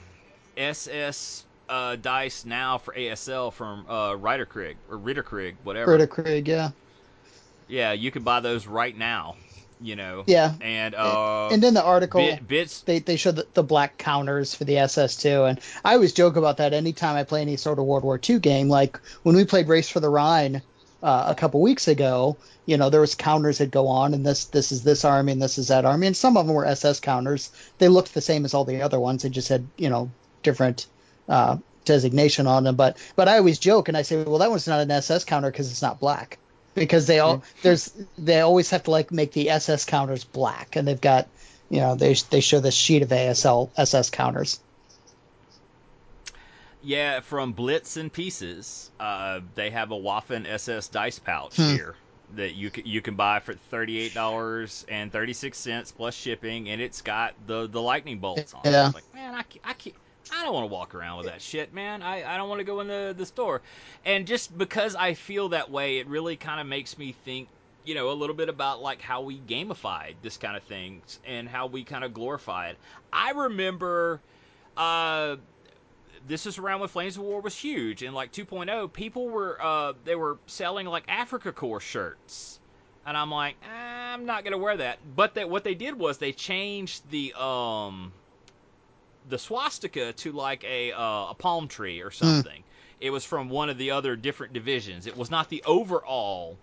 [0.56, 5.98] SS uh, dice now for ASL from uh, Ritterkrig or Ritterkrig, whatever.
[5.98, 6.72] Ritterkrig, yeah.
[7.68, 9.38] Yeah, you can buy those right now.
[9.80, 10.26] You know.
[10.28, 10.54] Yeah.
[10.62, 12.82] And uh, and in the article, bit, bits.
[12.82, 16.58] they they show the, the black counters for the SS2, and I always joke about
[16.58, 18.70] that anytime I play any sort of World War II game.
[18.70, 20.62] Like when we played Race for the Rhine
[21.02, 22.38] uh, a couple weeks ago,
[22.68, 25.42] you know there was counters that go on, and this this is this army and
[25.42, 27.50] this is that army, and some of them were SS counters.
[27.80, 29.24] They looked the same as all the other ones.
[29.24, 30.12] They just had you know
[30.44, 30.86] different.
[31.32, 34.68] Uh, designation on them but but I always joke and I say well that one's
[34.68, 36.38] not an SS counter because it's not black
[36.76, 40.88] because they all there's they always have to like make the SS counters black, and
[40.88, 41.28] they've got
[41.70, 44.60] you know they they show this sheet of ASL SS counters.
[46.84, 51.76] Yeah, from Blitz and Pieces, uh, they have a Waffen SS dice pouch Hmm.
[51.76, 51.96] here
[52.36, 56.16] that you can, you can buy for thirty eight dollars and thirty six cents plus
[56.16, 58.62] shipping, and it's got the the lightning bolts on.
[58.66, 58.72] it.
[58.72, 58.86] Yeah.
[58.88, 59.96] It's like man, I I can't.
[60.34, 62.02] I don't want to walk around with that shit, man.
[62.02, 63.62] I, I don't want to go in the, the store.
[64.06, 67.48] And just because I feel that way, it really kind of makes me think,
[67.86, 71.50] you know, a little bit about like how we gamified this kind of thing and
[71.50, 72.78] how we kind of glorify it.
[73.12, 74.22] I remember
[74.78, 75.38] uh,
[76.28, 79.94] this is around when Flames of War was huge, and like 2.0, people were uh,
[80.06, 82.60] they were selling like Afrika Korps shirts,
[83.06, 85.00] and I'm like, I'm not gonna wear that.
[85.16, 88.14] But that what they did was they changed the um
[89.30, 92.64] the swastika to like a uh, a palm tree or something.
[93.00, 95.08] It was from one of the other different divisions.
[95.08, 96.58] It was not the overall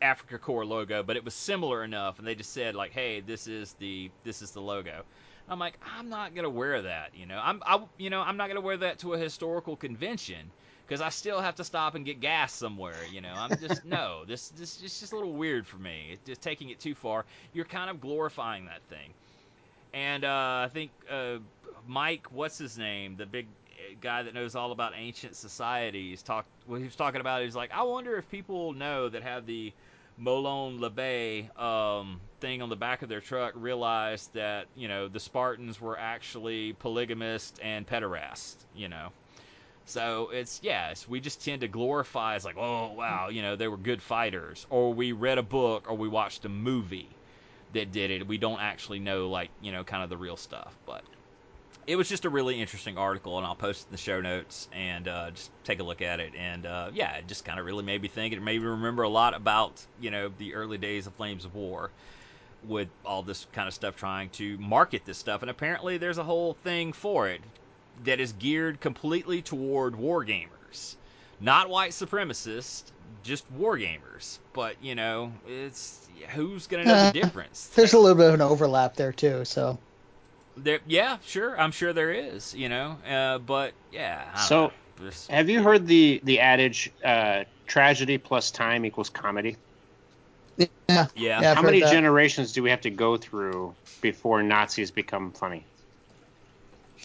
[0.00, 3.46] Afrika Korps logo, but it was similar enough, and they just said like, "Hey, this
[3.46, 5.04] is the this is the logo."
[5.48, 7.40] I'm like, I'm not gonna wear that, you know.
[7.42, 10.50] I'm, I, you know, I'm not gonna wear that to a historical convention
[10.86, 13.34] because I still have to stop and get gas somewhere, you know.
[13.34, 16.10] I'm just no, this, this is just a little weird for me.
[16.12, 17.24] It's just taking it too far.
[17.52, 19.12] You're kind of glorifying that thing,
[19.92, 21.38] and uh, I think uh,
[21.86, 26.48] Mike, what's his name, the big uh, guy that knows all about ancient societies, talked.
[26.66, 29.72] What he was talking about is like, I wonder if people know that have the
[30.20, 35.20] Molon Labe um, thing on the back of their truck realized that you know the
[35.20, 39.08] Spartans were actually polygamist and pederast, you know.
[39.84, 43.68] So it's yes, we just tend to glorify as like, oh wow, you know they
[43.68, 47.08] were good fighters, or we read a book or we watched a movie
[47.72, 48.26] that did it.
[48.26, 51.02] We don't actually know like you know kind of the real stuff, but
[51.86, 54.68] it was just a really interesting article, and I'll post it in the show notes
[54.72, 56.32] and uh, just take a look at it.
[56.36, 58.32] And uh, yeah, it just kind of really made me think.
[58.32, 61.54] It made me remember a lot about you know the early days of Flames of
[61.54, 61.90] War
[62.68, 65.42] with all this kind of stuff trying to market this stuff.
[65.42, 67.40] And apparently, there's a whole thing for it
[68.04, 70.96] that is geared completely toward war gamers,
[71.40, 72.84] not white supremacists,
[73.22, 74.38] just war gamers.
[74.52, 77.66] But you know, it's who's gonna know Uh, the difference?
[77.74, 79.44] There's a little bit of an overlap there too.
[79.44, 79.78] So
[80.56, 81.58] There, yeah, sure.
[81.58, 82.96] I'm sure there is, you know.
[83.08, 84.24] Uh, but yeah.
[84.34, 89.56] I So- Just- Have you heard the the adage uh, tragedy plus time equals comedy?
[90.58, 91.06] yeah, yeah.
[91.16, 91.54] yeah.
[91.54, 91.90] How many that.
[91.90, 95.64] generations do we have to go through before Nazis become funny?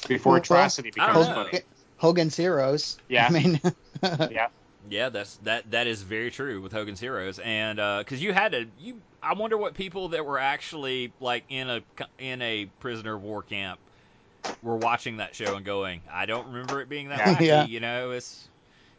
[0.07, 1.61] Before Well, atrocity becomes funny.
[1.97, 2.97] Hogan's Heroes.
[3.07, 3.25] Yeah.
[3.25, 3.61] I mean,
[4.29, 4.49] Yeah.
[4.89, 5.69] Yeah, that's that.
[5.71, 9.01] That is very true with Hogan's Heroes, and uh, because you had to, you.
[9.21, 11.81] I wonder what people that were actually like in a
[12.19, 13.79] in a prisoner of war camp
[14.63, 17.35] were watching that show and going, I don't remember it being that Yeah.
[17.35, 17.45] wacky.
[17.47, 17.65] Yeah.
[17.65, 18.47] You know, it's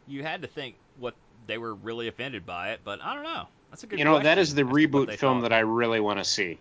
[0.07, 1.15] you had to think what
[1.47, 3.47] they were really offended by it, but I don't know.
[3.71, 3.99] That's a good.
[3.99, 5.49] You know, that question is the as to what reboot film thought.
[5.49, 6.59] that I really want to see.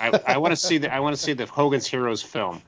[0.00, 2.62] I, I want to see the I want to see the Hogan's Heroes film.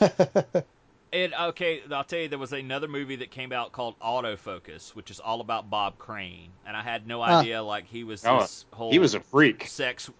[1.12, 5.10] And okay, I'll tell you, there was another movie that came out called Autofocus, which
[5.10, 7.38] is all about Bob Crane, and I had no Huh.
[7.38, 9.66] idea like he was Oh, this whole He was a freak.
[9.68, 10.10] sex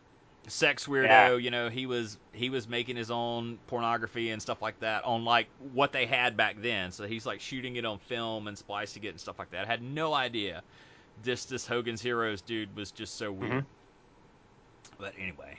[0.49, 1.07] sex weirdo.
[1.09, 1.35] Yeah.
[1.35, 5.25] You know, he was he was making his own pornography and stuff like that on
[5.25, 6.93] like what they had back then.
[6.93, 9.65] So he's like shooting it on film and splicing it and stuff like that.
[9.65, 10.63] I had no idea
[11.25, 13.53] this this Hogan's Heroes dude was just so weird.
[13.53, 13.65] Mhm.
[14.99, 15.59] But anyway.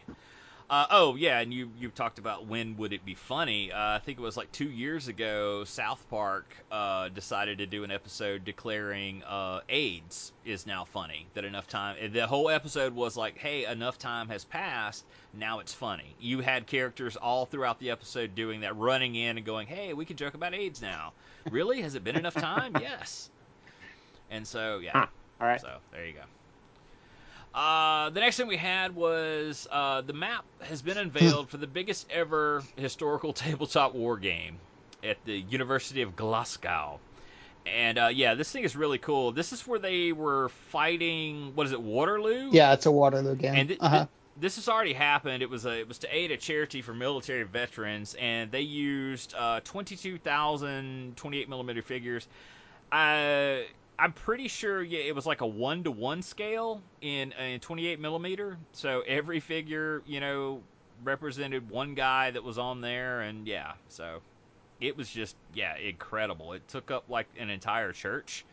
[0.69, 3.71] Uh, oh yeah, and you you talked about when would it be funny?
[3.71, 5.63] Uh, I think it was like two years ago.
[5.63, 11.25] South Park uh, decided to do an episode declaring uh, AIDS is now funny.
[11.35, 12.11] That enough time.
[12.11, 15.05] The whole episode was like, hey, enough time has passed.
[15.33, 16.15] Now it's funny.
[16.19, 20.03] You had characters all throughout the episode doing that, running in and going, hey, we
[20.03, 21.13] can joke about AIDS now.
[21.49, 21.81] really?
[21.81, 22.75] Has it been enough time?
[22.81, 23.29] yes.
[24.29, 24.91] And so yeah.
[24.91, 25.05] Huh.
[25.39, 25.61] All right.
[25.61, 26.23] So there you go.
[27.53, 31.67] Uh, the next thing we had was uh, the map has been unveiled for the
[31.67, 34.57] biggest ever historical tabletop war game
[35.03, 36.99] at the University of Glasgow.
[37.65, 39.31] And uh, yeah, this thing is really cool.
[39.31, 41.51] This is where they were fighting.
[41.55, 42.49] What is it, Waterloo?
[42.51, 43.55] Yeah, it's a Waterloo game.
[43.55, 43.97] And th- uh-huh.
[43.97, 44.07] th-
[44.39, 45.43] this has already happened.
[45.43, 49.33] It was a, it was to aid a charity for military veterans, and they used
[49.37, 52.27] uh, 22,000 28 millimeter figures.
[52.91, 53.57] Uh,
[53.99, 57.99] I'm pretty sure yeah, it was like a one to one scale in in 28
[57.99, 58.57] millimeter.
[58.73, 60.61] So every figure, you know,
[61.03, 64.21] represented one guy that was on there, and yeah, so
[64.79, 66.53] it was just yeah incredible.
[66.53, 68.45] It took up like an entire church.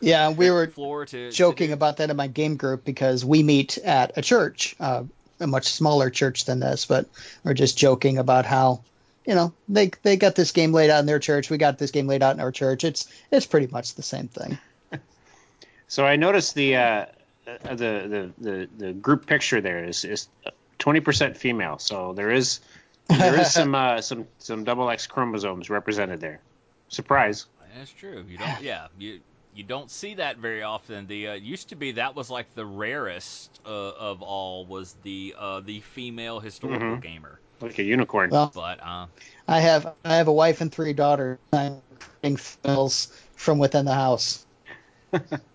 [0.00, 3.44] Yeah, we were floor to joking to about that in my game group because we
[3.44, 5.04] meet at a church, uh,
[5.38, 7.08] a much smaller church than this, but
[7.44, 8.82] we're just joking about how,
[9.24, 11.92] you know, they they got this game laid out in their church, we got this
[11.92, 12.82] game laid out in our church.
[12.82, 14.58] It's it's pretty much the same thing.
[15.90, 16.80] So I noticed the uh,
[17.46, 20.28] uh, the, the the the group picture there is is
[20.78, 21.78] twenty percent female.
[21.78, 22.60] So there is
[23.08, 26.42] there is some uh, some some double X chromosomes represented there.
[26.88, 27.46] Surprise.
[27.76, 28.24] That's true.
[28.28, 28.62] You don't.
[28.62, 28.86] Yeah.
[28.98, 29.20] You
[29.52, 31.06] you don't see that very often.
[31.08, 35.34] The uh, used to be that was like the rarest uh, of all was the
[35.38, 37.02] uh, the female historical Mhm.
[37.02, 37.40] gamer.
[37.60, 38.30] Like a unicorn.
[38.30, 39.06] Well, But uh,
[39.48, 41.38] I have I have a wife and three daughters.
[41.52, 44.46] I'm recruiting females from within the house.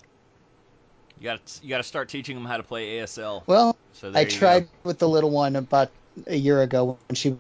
[1.26, 3.42] you got you got to start teaching them how to play ASL.
[3.48, 4.32] Well, So I you go.
[4.32, 5.90] tried with the little one about
[6.28, 7.36] a year ago when she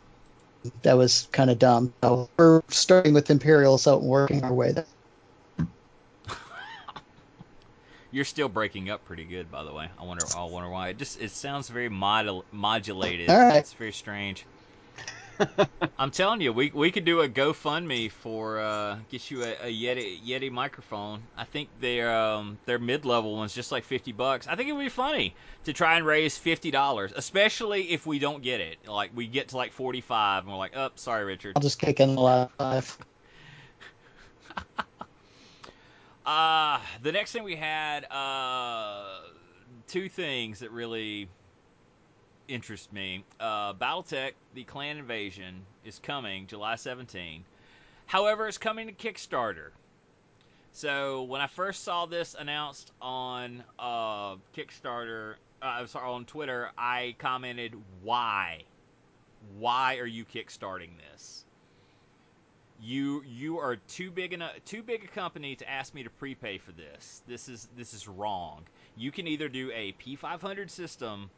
[0.81, 1.93] that was kind of dumb.
[2.03, 4.85] So we're starting with Imperial Assault and working our way there.
[8.11, 9.87] You're still breaking up pretty good, by the way.
[9.99, 10.25] I wonder.
[10.35, 10.89] I wonder why.
[10.89, 13.29] It just it sounds very modul- modulated.
[13.29, 13.57] All right.
[13.57, 14.45] It's very strange.
[15.99, 19.73] I'm telling you, we we could do a GoFundMe for uh, get you a, a
[19.73, 21.21] Yeti Yeti microphone.
[21.37, 24.47] I think their um, their mid level one's just like fifty bucks.
[24.47, 25.35] I think it would be funny
[25.65, 28.77] to try and raise fifty dollars, especially if we don't get it.
[28.87, 31.79] Like we get to like forty five, and we're like, "Up, sorry, Richard." I'll just
[31.79, 32.97] kick in the last five.
[36.25, 39.19] Uh, the next thing we had, uh,
[39.87, 41.29] two things that really
[42.47, 43.23] interest me.
[43.39, 47.43] Uh, Battletech, the Clan Invasion, is coming July 17.
[48.05, 49.69] However, it's coming to Kickstarter.
[50.71, 56.69] So when I first saw this announced on uh, Kickstarter, uh, I'm sorry, on Twitter,
[56.77, 57.73] I commented,
[58.03, 58.63] "Why?
[59.57, 61.45] Why are you kickstarting this?
[62.81, 66.57] You you are too big enough, too big a company to ask me to prepay
[66.57, 67.21] for this.
[67.25, 68.65] This is this is wrong.
[68.97, 71.29] You can either do a P500 system."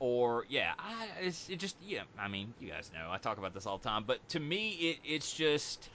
[0.00, 2.02] Or yeah, I, it's it just yeah.
[2.18, 4.70] I mean, you guys know I talk about this all the time, but to me,
[4.70, 5.88] it it's just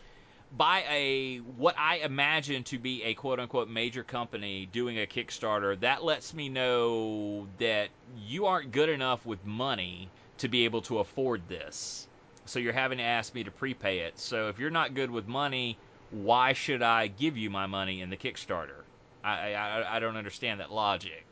[0.56, 5.80] by a what I imagine to be a quote unquote major company doing a Kickstarter.
[5.80, 7.90] That lets me know that
[8.28, 10.10] you aren't good enough with money
[10.40, 12.08] to be able to afford this.
[12.46, 14.20] So you're having to ask me to prepay it.
[14.20, 15.78] So if you're not good with money,
[16.12, 18.84] why should I give you my money in the Kickstarter?
[19.24, 21.26] I I, I don't understand that logic.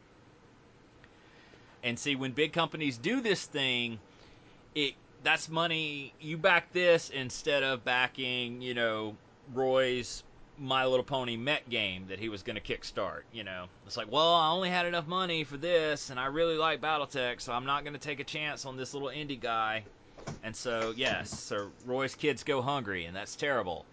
[1.83, 3.99] And see, when big companies do this thing,
[4.75, 4.93] it
[5.23, 9.15] that's money you back this instead of backing, you know,
[9.53, 10.23] Roy's
[10.57, 13.21] My Little Pony Met game that he was going to kickstart.
[13.31, 16.57] You know, it's like, well, I only had enough money for this, and I really
[16.57, 19.83] like BattleTech, so I'm not going to take a chance on this little indie guy.
[20.43, 23.85] And so, yes, so Roy's kids go hungry, and that's terrible.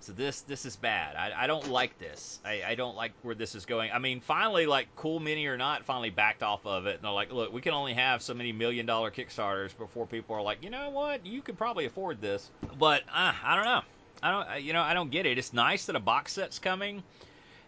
[0.00, 1.16] So this this is bad.
[1.16, 2.38] I, I don't like this.
[2.44, 3.90] I, I don't like where this is going.
[3.90, 7.10] I mean, finally, like Cool Mini or not, finally backed off of it, and they're
[7.10, 10.62] like, look, we can only have so many million dollar kickstarters before people are like,
[10.62, 12.50] you know what, you could probably afford this.
[12.78, 13.82] But uh, I don't know.
[14.22, 14.62] I don't.
[14.62, 15.38] You know, I don't get it.
[15.38, 17.02] It's nice that a box set's coming.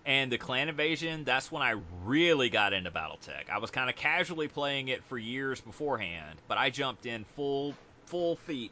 [0.07, 1.75] And the Clan Invasion, that's when I
[2.05, 3.51] really got into BattleTech.
[3.53, 7.75] I was kind of casually playing it for years beforehand, but I jumped in full
[8.07, 8.71] full feet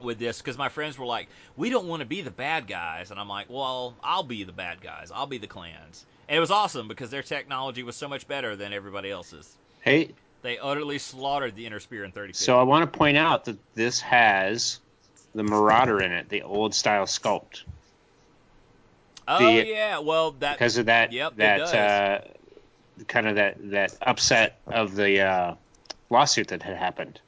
[0.00, 3.10] with this because my friends were like, "We don't want to be the bad guys,"
[3.10, 5.10] and I'm like, "Well, I'll be the bad guys.
[5.12, 8.56] I'll be the clans." And it was awesome because their technology was so much better
[8.56, 9.56] than everybody else's.
[9.82, 10.10] Hey,
[10.42, 12.32] They utterly slaughtered the Inner Sphere in 30.
[12.34, 14.78] so I want to point out that this has
[15.34, 17.62] the Marauder in it, the old style sculpt,
[19.28, 22.20] oh the- yeah, well that because of that Yep, that uh,
[23.08, 25.54] kind of that that upset of the uh,
[26.10, 27.20] lawsuit that had happened.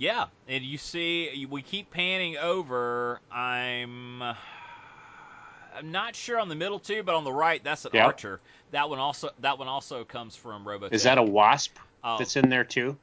[0.00, 3.20] Yeah, and you see, we keep panning over.
[3.30, 8.06] I'm, I'm not sure on the middle two, but on the right, that's an Yep.
[8.06, 8.40] archer.
[8.70, 10.94] That one also, that one also comes from Robotech.
[10.94, 12.96] Is that a wasp Oh, that's in there too?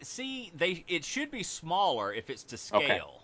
[0.00, 3.20] see, they it should be smaller if it's to scale.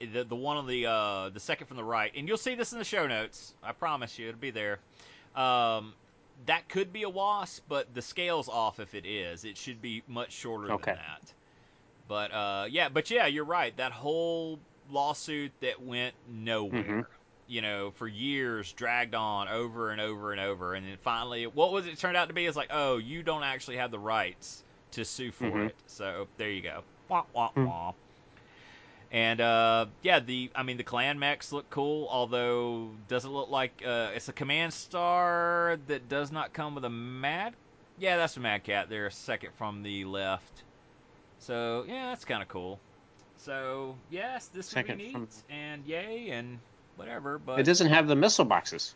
[0.00, 2.72] The the one on the uh, the second from the right, and you'll see this
[2.74, 3.54] in the show notes.
[3.62, 4.78] I promise you, it'll be there.
[5.34, 5.94] Um,
[6.46, 9.44] that could be a wasp, but the scale's off if it is.
[9.44, 10.92] It should be much shorter Okay.
[10.92, 11.34] than that.
[12.08, 13.76] But uh, yeah, but yeah, you're right.
[13.76, 17.06] That whole lawsuit that went nowhere, Mhm.
[17.46, 21.72] you know, for years dragged on over and over and over, and then finally, what
[21.72, 22.46] was it turned out to be?
[22.46, 25.66] Is like, oh, you don't actually have the rights to sue for Mhm.
[25.66, 25.76] it.
[25.86, 26.84] So there you go.
[27.08, 27.64] Wah wah Hmm.
[27.64, 27.94] wah.
[29.12, 33.82] And uh, yeah, the I mean the clan mechs look cool, although doesn't look like
[33.84, 37.54] uh, it's a command star that does not come with a mad.
[37.98, 38.88] Yeah, that's a mad cat.
[38.88, 40.62] They're a second from the left.
[41.40, 42.78] So yeah, that's kind of cool.
[43.38, 46.58] So yes, this Second would be from- neat, and yay, and
[46.96, 47.38] whatever.
[47.38, 48.94] But It doesn't have the missile boxes.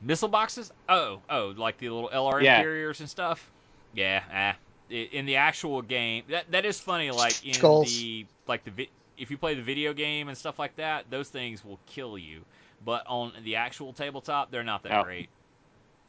[0.00, 0.72] missile boxes?
[0.88, 2.62] Oh, oh, like the little LRM Yeah.
[2.62, 3.50] carriers and stuff.
[3.94, 4.56] Yeah, ah.
[4.92, 7.10] I- In the actual game, that that is funny.
[7.10, 7.90] Like in Skulls.
[7.98, 8.88] the like the
[9.18, 12.42] if you play the video game and stuff like that, those things will kill you.
[12.84, 15.04] But on the actual tabletop, they're not that Oh.
[15.04, 15.28] great.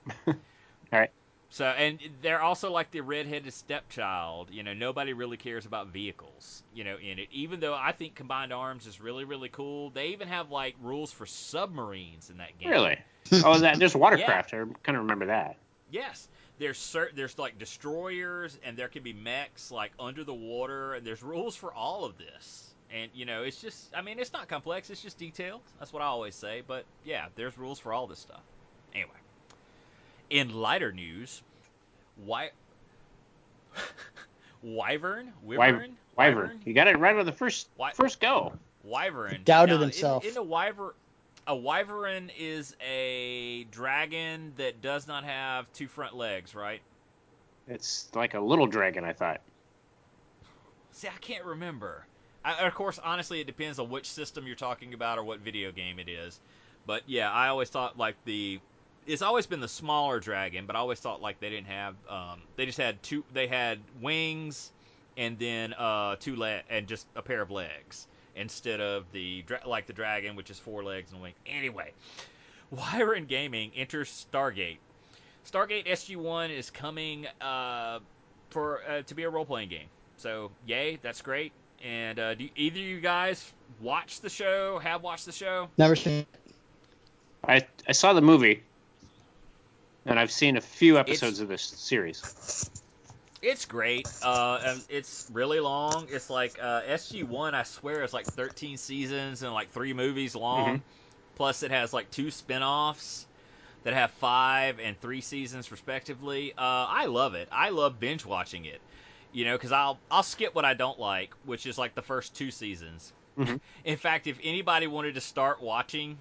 [0.94, 1.12] Alright.
[1.50, 4.50] So and they're also like the redheaded stepchild.
[4.52, 6.64] You know, nobody really cares about vehicles.
[6.74, 7.28] You know, in it.
[7.32, 9.92] Even though I think combined arms is really really cool.
[9.92, 12.70] They even have like rules for submarines in that game.
[12.72, 12.98] Really?
[13.46, 14.54] oh, that there's watercraft.
[14.54, 15.58] I kind of remember that.
[15.92, 16.28] Yes,
[16.60, 21.06] there's cer- there's like destroyers and there can be mechs like under the water and
[21.06, 22.70] there's rules for all of this.
[22.94, 25.62] And you know, it's just I mean, it's not complex, it's just detailed.
[25.80, 28.42] That's what I always say, but yeah, there's rules for all this stuff.
[28.94, 29.12] Anyway,
[30.30, 31.42] in lighter news,
[32.24, 32.52] why
[34.62, 36.60] Wyvern, Wyvern, Wyvern.
[36.66, 38.54] You got it right on the first Wy- first go.
[38.84, 39.42] Wyvern.
[39.46, 40.24] Doubted Now, himself.
[40.26, 40.92] In, in a wyvern,
[41.48, 46.82] a wyvern is a dragon that does not have two front legs, right?
[47.68, 49.42] It's like a little dragon, I thought.
[50.92, 52.06] See, I can't remember.
[52.46, 55.72] I, of course, honestly, it depends on which system you're talking about or what video
[55.72, 56.40] game it is.
[56.86, 58.60] But yeah, I always thought like the
[59.06, 62.42] it's always been the smaller dragon, but I always thought like they didn't have um
[62.58, 64.72] they just had two they had wings
[65.18, 69.62] and then uh two le- and just a pair of legs instead of the dra-
[69.66, 71.34] like the dragon which is four legs and a wing.
[71.46, 71.92] Anyway,
[72.72, 74.78] Wyvern Gaming enters Stargate.
[75.50, 78.00] Stargate SG1 is coming uh
[78.50, 79.88] for uh, to be a role playing game.
[80.18, 81.52] So yay, that's great.
[81.84, 83.52] And uh, do either of you guys
[83.82, 84.80] watch the show?
[84.80, 85.70] Have watched the show?
[85.78, 86.26] Never seen.
[87.46, 88.64] I I saw the movie,
[90.06, 92.70] and I've seen a few episodes of this series.
[93.44, 94.08] It's great.
[94.22, 96.08] Uh, and it's really long.
[96.10, 97.54] It's like uh, SG One.
[97.54, 100.78] I swear it's like 13 seasons and like three movies long.
[100.78, 100.82] Mhm.
[101.36, 103.28] Plus, it has like two spin-offs
[103.84, 106.54] that have five and three seasons respectively.
[106.54, 107.50] Uh, I love it.
[107.52, 108.80] I love binge watching it.
[109.34, 112.36] You know, because I'll I'll skip what I don't like, which is like the first
[112.36, 113.12] two seasons.
[113.38, 113.60] Mhm.
[113.84, 116.18] In fact, if anybody wanted to start watching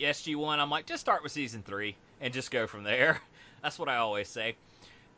[0.00, 3.20] SG One, I'm like, just start with season three and just go from there.
[3.62, 4.56] That's what I always say.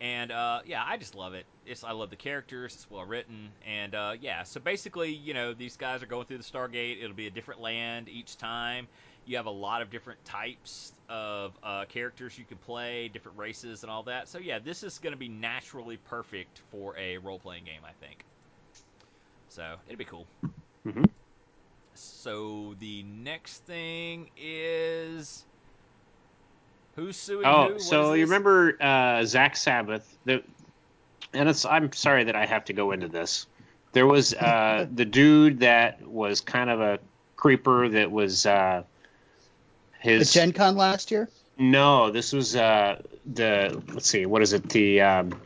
[0.00, 1.44] And uh, yeah, I just love it.
[1.66, 2.74] It's I love the characters.
[2.74, 4.44] It's well written, and uh, yeah.
[4.44, 7.02] So basically, you know, these guys are going through the Stargate.
[7.02, 8.88] It'll be a different land each time.
[9.26, 13.82] You have a lot of different types of uh, characters you can play, different races,
[13.82, 14.28] and all that.
[14.28, 18.24] So yeah, this is going to be naturally perfect for a role-playing game, I think.
[19.48, 20.26] So it'd be cool.
[20.86, 21.10] Mhm.
[21.94, 25.44] So the next thing is
[27.00, 27.72] who's suing Oh, who?
[27.74, 30.18] What so you remember uh, Zak Sabbath?
[30.24, 30.42] The,
[31.32, 33.46] and it's I'm sorry that I have to go into this.
[33.92, 36.98] There was uh, the dude that was kind of a
[37.36, 38.86] creeper that was uh, At
[40.00, 40.32] his.
[40.32, 41.28] Gen Con last year.
[41.58, 43.00] no, this was uh,
[43.32, 44.68] the let's see, what is it?
[44.68, 45.40] The um,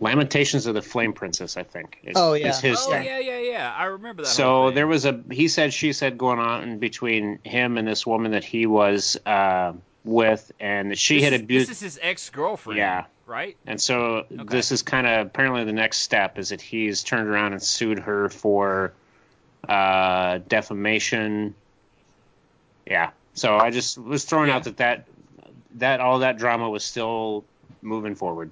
[0.00, 1.98] Lamentations of the Flame Princess, I think.
[2.04, 2.48] Is, Oh, yeah.
[2.48, 3.04] is his Oh thing.
[3.04, 3.74] yeah, yeah, yeah.
[3.76, 4.28] I remember that.
[4.28, 4.74] whole So thing.
[4.74, 8.32] there was a he said she said going on in between him and this woman
[8.32, 9.72] that he was uh,
[10.04, 11.70] with, and she this had abused.
[11.70, 12.78] This is his ex-girlfriend.
[12.78, 13.04] Yeah.
[13.26, 13.56] Right.
[13.66, 17.52] And so this is kind of apparently the next step is that he's turned around
[17.52, 18.92] and sued her for
[19.68, 21.54] uh, defamation.
[22.86, 23.10] Yeah.
[23.34, 24.56] So I just was throwing Yeah.
[24.56, 25.04] out that, that
[25.76, 27.44] that all that drama was still
[27.80, 28.50] moving forward.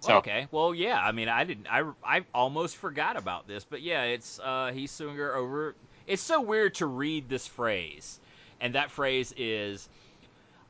[0.00, 0.46] So Okay.
[0.50, 1.00] Well, yeah.
[1.00, 1.66] I mean, I didn't.
[1.72, 5.74] I I almost forgot about this, but yeah, it's uh he's suing her over.
[6.06, 8.18] It's so weird to read this phrase,
[8.60, 9.88] and that phrase is.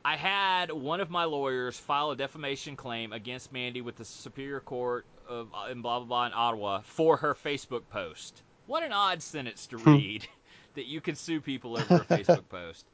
[0.03, 4.59] I had one of my lawyers file a defamation claim against Mandy with the Superior
[4.59, 8.41] Court of uh, in blah blah blah in Ottawa for her Facebook post.
[8.65, 10.27] What an odd sentence to read
[10.75, 12.85] that you can sue people over a Facebook post.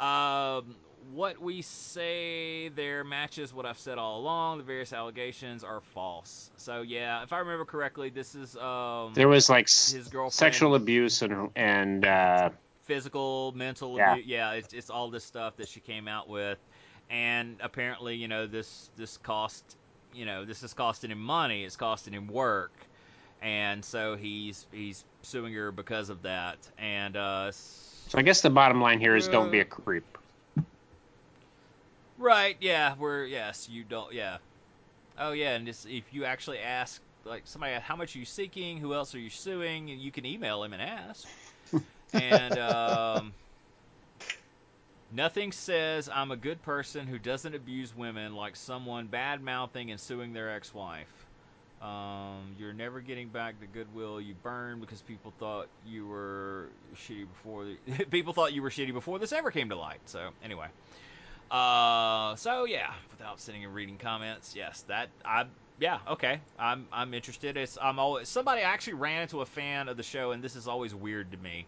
[0.00, 0.76] Um,
[1.12, 4.58] what we say there matches what I've said all along.
[4.58, 6.50] The various allegations are false.
[6.56, 10.74] So yeah, if I remember correctly, this is um there was like his girlfriend sexual
[10.74, 12.50] abuse and and uh,
[12.90, 13.96] physical, mental.
[13.96, 14.12] Yeah.
[14.12, 14.52] abu- yeah.
[14.52, 16.58] It's it's all this stuff that she came out with,
[17.08, 19.76] and apparently, you know, this this cost,
[20.12, 21.64] you know, this is costing him money.
[21.64, 22.72] It's costing him work,
[23.42, 26.58] and so he's he's suing her because of that.
[26.78, 30.18] And uh, So I guess the bottom line here is don't be a creep.
[32.18, 34.38] Right, yeah, we're yes, you don't yeah.
[35.18, 38.78] Oh yeah, and just if you actually ask like somebody how much are you seeking,
[38.78, 41.28] who else are you suing, you can email him and ask.
[42.14, 43.32] And um
[45.12, 49.98] Nothing says I'm a good person who doesn't abuse women like someone bad mouthing and
[49.98, 51.26] suing their ex wife.
[51.82, 57.26] Um, you're never getting back the goodwill you burned because people thought you were shitty
[57.28, 57.64] before.
[57.64, 59.98] The, people thought you were shitty before this ever came to light.
[60.04, 60.68] So anyway,
[61.50, 65.46] uh, so yeah, without sitting and reading comments, yes, that I
[65.80, 67.56] yeah okay, I'm I'm interested.
[67.56, 70.68] It's I'm always somebody actually ran into a fan of the show, and this is
[70.68, 71.66] always weird to me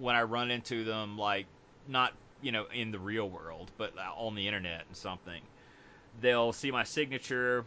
[0.00, 1.46] when I run into them, like
[1.88, 2.12] not
[2.42, 5.40] you know in the real world, but uh, on the internet and something.
[6.20, 7.64] They'll see my signature,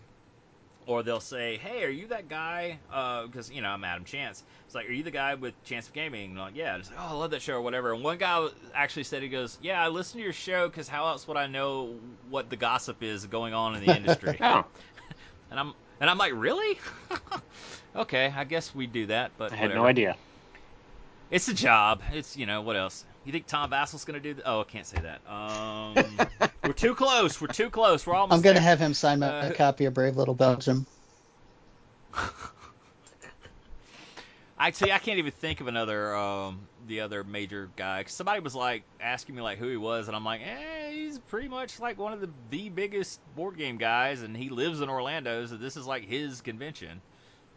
[0.85, 4.43] or they'll say, "Hey, are you that guy?" Uh, because you know I'm Adam Chance.
[4.65, 6.73] It's like, "Are you the guy with Chance of Gaming?" And I'm like, yeah.
[6.73, 7.93] And it's like, "Oh, I love that show," or whatever.
[7.93, 11.07] And one guy actually said, "He goes, yeah, I listen to your show because how
[11.07, 11.99] else would I know
[12.30, 14.65] what the gossip is going on in the industry?" Oh,
[15.49, 16.80] and I'm and I'm like, "Really?
[17.95, 20.18] okay, I guess we do that." But I had no idea.
[21.34, 22.03] It's a job.
[22.14, 23.03] It's you know what else?
[23.26, 24.35] You think Tom Vasel's gonna do?
[24.35, 25.19] Th- oh, I can't say that.
[25.27, 25.95] Um,
[26.64, 27.41] we're too close.
[27.41, 28.05] We're too close.
[28.05, 28.38] We're almost.
[28.38, 30.85] I'm gonna have him sign my Uh, copy of Brave Little Belgium.
[34.60, 34.91] I see.
[34.91, 38.03] I can't even think of another um, the other major guy.
[38.03, 41.18] Cause somebody was like asking me like who he was, and I'm like, eh, he's
[41.18, 44.89] pretty much like one of the the biggest board game guys, and he lives in
[44.89, 47.01] Orlando, so this is like his convention.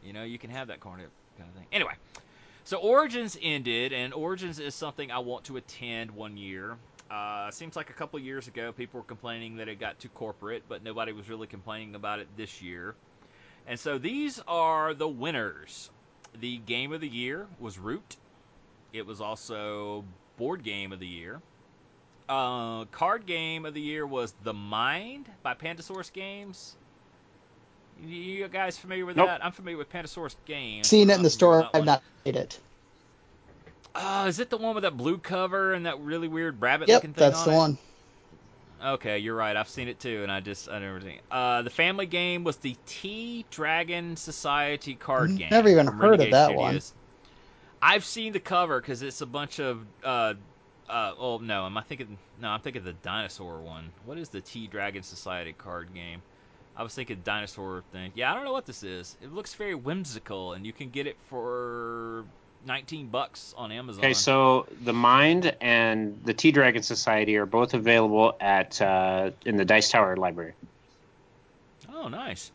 [0.03, 1.67] You know, you can have that kind of kind of thing.
[1.73, 1.93] Anyway,
[2.67, 6.77] so Origins ended, and Origins is something I want to attend one year.
[7.09, 10.65] Uh, seems like a couple years ago, people were complaining that it got too corporate,
[10.69, 12.97] but nobody was really complaining about it this year.
[13.69, 15.91] And so these are the winners.
[16.41, 18.17] The game of the year was Root.
[18.93, 20.05] It was also
[20.37, 21.41] board game of the year.
[22.29, 26.75] Uh, card game of the year was The Mind by Pandasaurus Games.
[27.99, 29.29] You guys familiar with Nope.
[29.29, 29.45] that?
[29.45, 30.87] I'm familiar with Pandasaurus Games.
[30.87, 31.69] Seen it in the store.
[31.73, 32.59] I've not played it.
[33.95, 37.03] Uh, is it the one with that blue cover and that really weird rabbit Yep,
[37.03, 37.57] looking thing that's on the it?
[37.57, 37.79] one.
[38.85, 39.57] Okay, you're right.
[39.57, 41.11] I've seen it too, and I just I never seen.
[41.13, 41.23] It.
[41.31, 45.39] Uh, the family game was the Tea Dragon Society card Mhm.
[45.39, 45.51] game.
[45.51, 46.83] Never even from heard of Renegade that one.
[47.81, 49.87] I've seen the cover because it's a bunch of.
[50.03, 50.35] Uh,
[50.89, 52.19] uh, oh no, am I thinking?
[52.39, 53.93] No, I'm thinking the dinosaur one.
[54.05, 56.23] What is the Tea Dragon Society card game?
[56.77, 58.13] I was thinking dinosaur thing.
[58.15, 59.17] Yeah, I don't know what this is.
[59.23, 62.25] It looks very whimsical, and you can get it for
[62.67, 64.05] 19 bucks on Amazon.
[64.05, 69.57] Okay, so the Mind and the Tea Dragon Society are both available at uh, in
[69.57, 70.53] the Dice Tower library.
[71.93, 72.51] Oh, nice.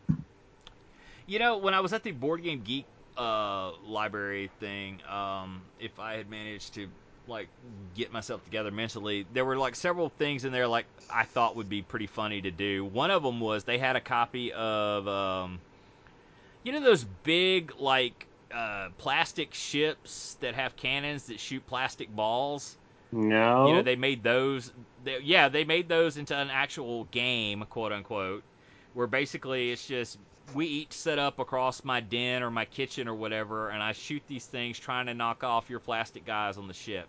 [1.26, 2.84] You know, when I was at the Board Game Geek
[3.16, 6.88] uh, library thing, um, if I had managed to
[7.26, 7.48] like
[7.94, 11.68] get myself together mentally, there were like several things in there like I thought would
[11.68, 12.84] be pretty funny to do.
[12.84, 15.60] One of them was they had a copy of, um,
[16.62, 22.76] you know, those big like uh, plastic ships that have cannons that shoot plastic balls.
[23.12, 23.68] No.
[23.68, 24.72] You know, they made those.
[25.04, 28.42] They, yeah, they made those into an actual game, quote unquote,
[28.94, 30.18] where basically it's just
[30.54, 34.22] we each set up across my den or my kitchen or whatever, and I shoot
[34.26, 37.08] these things trying to knock off your plastic guys on the ship.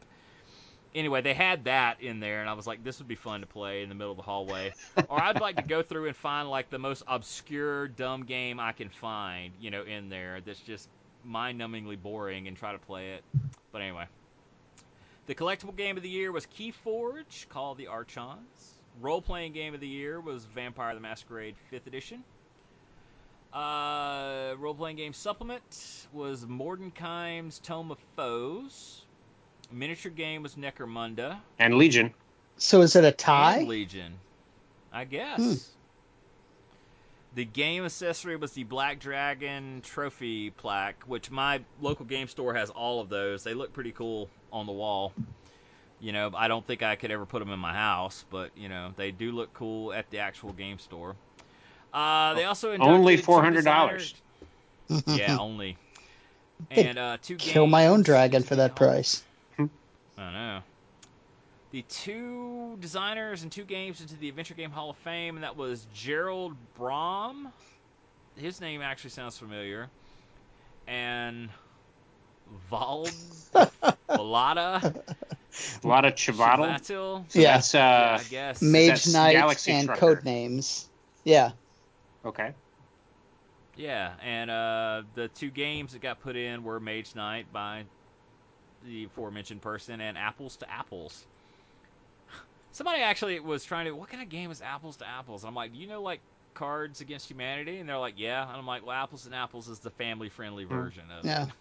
[0.95, 3.47] Anyway, they had that in there, and I was like, this would be fun to
[3.47, 4.73] play in the middle of the hallway.
[5.10, 8.73] or I'd like to go through and find like the most obscure, dumb game I
[8.73, 10.88] can find, you know, in there that's just
[11.23, 13.23] mind-numbingly boring and try to play it.
[13.72, 14.05] But anyway.
[15.26, 18.73] The collectible game of the year was Keyforge, Call of the Archons.
[19.01, 22.23] Role playing game of the year was Vampire the Masquerade 5th Edition.
[23.54, 29.02] Uh, role playing game supplement was Mordenkainen's Tome of Foes.
[29.72, 31.38] Miniature game was Necromunda.
[31.60, 32.14] and Legion.
[32.58, 33.62] So is it a And tie?
[33.62, 34.14] Legion.
[34.92, 35.40] I guess.
[35.40, 35.54] Hmm.
[37.36, 42.70] The game accessory was the Black Dragon trophy plaque, which my local game store has
[42.70, 43.44] all of those.
[43.44, 45.14] They look pretty cool on the wall.
[46.00, 48.70] You know, I don't think I could ever put them in my house, but you
[48.70, 51.16] know, they do look cool at the actual game store.
[51.94, 54.14] Uh, they also Only $400.
[55.07, 55.78] Yeah, only.
[56.70, 59.24] And uh, two Kill my own dragon for that Hall- price.
[59.57, 59.64] I
[60.18, 60.60] know.
[61.72, 65.57] The two designers and two games into the Adventure Game Hall of Fame, and that
[65.57, 67.48] was Gerald Brom.
[68.36, 69.90] His name actually sounds familiar.
[70.88, 71.49] And
[72.70, 73.07] Val
[74.10, 75.02] Valada.
[75.84, 76.78] A lot of Chivatel.
[76.78, 77.24] Chivatil?
[77.30, 77.53] So Yeah.
[77.53, 78.61] that's uh, Yeah, I guess.
[78.61, 79.99] Mage that's Knight Galaxy and Trucker.
[80.15, 80.88] code names.
[81.24, 81.52] Yeah.
[82.26, 82.54] Okay.
[83.76, 87.86] Yeah, and uh, the two games that got put in were Mage Knight by
[88.86, 91.26] the aforementioned person and Apples to Apples.
[92.72, 95.44] Somebody actually was trying to, what kind of game is Apples to Apples?
[95.44, 96.20] And I'm like, do you know like
[96.54, 97.80] Cards Against Humanity?
[97.80, 98.48] And they're like, yeah.
[98.48, 101.44] And I'm like, well, Apples and Apples is the family-friendly version of Yeah.
[101.44, 101.50] it.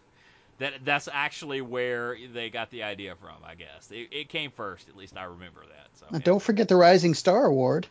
[0.59, 3.90] That that's actually where they got the idea from, I guess.
[3.90, 5.89] It, it came first, at least I remember that.
[5.94, 6.18] So yeah.
[6.18, 7.89] Don't forget the Rising Star Award.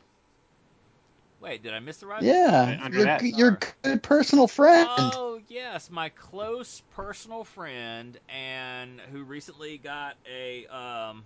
[1.41, 2.21] Wait, did I miss the right?
[2.21, 2.87] Yeah.
[2.89, 3.23] Your, that.
[3.23, 4.87] your good personal friend.
[4.91, 11.25] Oh yes, my close personal friend, and who recently got a um,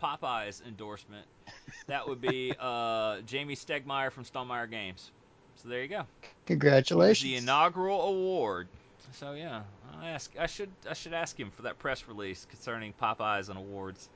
[0.00, 1.26] Popeyes endorsement.
[1.88, 5.10] That would be uh, Jamey Stegmaier from Stonemaier Games.
[5.56, 6.06] So there you go.
[6.46, 7.28] Congratulations.
[7.28, 8.68] the inaugural award.
[9.12, 9.62] So yeah,
[10.00, 10.32] I ask.
[10.38, 10.70] I should.
[10.88, 14.08] I should ask him for that press release concerning Popeyes and awards.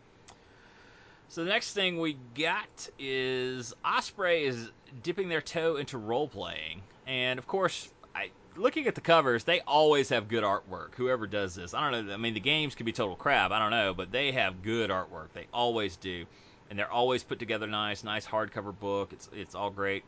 [1.31, 4.73] So the next thing we got is Osprey is
[5.05, 9.61] dipping their toe into role playing, and of course, I looking at the covers, they
[9.61, 10.97] always have good artwork.
[10.97, 12.13] Whoever does this, I don't know.
[12.13, 13.53] I mean, the games could be total crap.
[13.53, 15.29] I don't know, but they have good artwork.
[15.33, 16.27] They always do,
[16.69, 18.03] and they're always put together nice.
[18.03, 19.13] Nice hardcover book.
[19.13, 20.03] It's it's all great.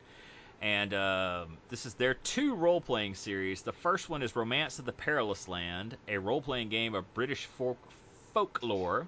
[0.61, 3.63] And um, this is their two role playing series.
[3.63, 7.47] The first one is Romance of the Perilous Land, a role playing game of British
[7.47, 7.79] folk
[8.35, 9.07] folklore,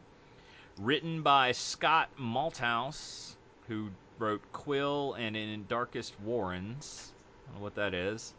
[0.79, 3.35] written by Scott Malthouse,
[3.69, 7.13] who wrote Quill and In Darkest Warrens.
[7.47, 8.33] I don't know what that is.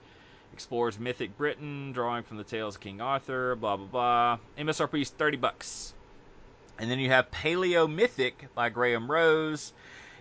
[0.53, 4.37] Explores mythic Britain, drawing from the tales of King Arthur, blah blah blah.
[4.57, 5.93] MSRP is 30 bucks.
[6.77, 9.73] And then you have Paleo Mythic by Graham Rose.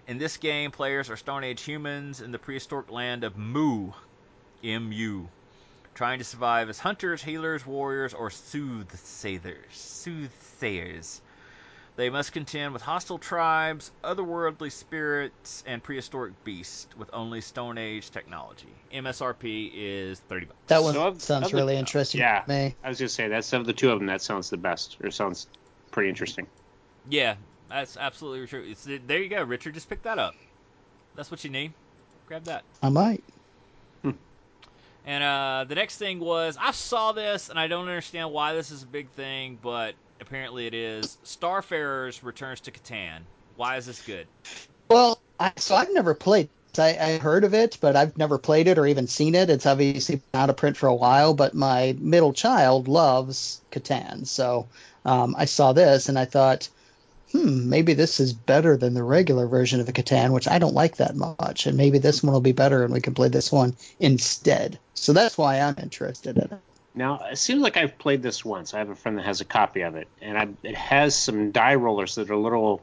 [0.06, 3.90] In this game, players are Stone Age humans in the prehistoric land of Mu,
[4.62, 5.28] M-U,
[5.94, 9.72] trying to survive as hunters, healers, warriors, or soothsayers.
[9.72, 11.20] Soothsayers.
[11.96, 18.10] They must contend with hostile tribes, otherworldly spirits, and prehistoric beasts with only Stone Age
[18.10, 18.66] technology.
[18.92, 20.58] MSRP is 30 bucks.
[20.66, 22.40] that one So of- sounds of the- really interesting yeah.
[22.40, 22.74] to me.
[22.82, 25.10] I was gonna say that's of the two of them that sounds the best, or
[25.12, 25.46] sounds
[25.92, 26.48] pretty interesting.
[27.08, 27.36] Yeah,
[27.68, 28.64] that's absolutely true.
[28.68, 29.74] It's, there you go, Richard.
[29.74, 30.34] Just pick that up.
[31.14, 31.72] That's what you need.
[32.26, 32.64] Grab that.
[32.82, 33.22] I might.
[35.06, 38.70] And uh, the next thing was I saw this, and I don't understand why this
[38.70, 39.94] is a big thing, but
[40.26, 41.18] apparently it is.
[41.24, 43.20] Starfarers returns to Catan.
[43.56, 44.26] Why is this good?
[44.88, 46.48] Well, I, so I've never played.
[46.76, 49.48] I, I heard of it, but I've never played it or even seen it.
[49.48, 54.26] It's obviously been out of print for a while, but my middle child loves Catan,
[54.26, 54.66] so
[55.04, 56.68] um, I saw this and I thought,
[57.30, 60.74] hmm, maybe this is better than the regular version of the Catan, which I don't
[60.74, 63.52] like that much, and maybe this one will be better and we can play this
[63.52, 64.80] one instead.
[64.94, 66.52] So that's why I'm interested in it.
[66.94, 68.72] Now it seems like I've played this once.
[68.74, 71.50] I have a friend that has a copy of it, and I, it has some
[71.50, 72.80] die rollers that are little,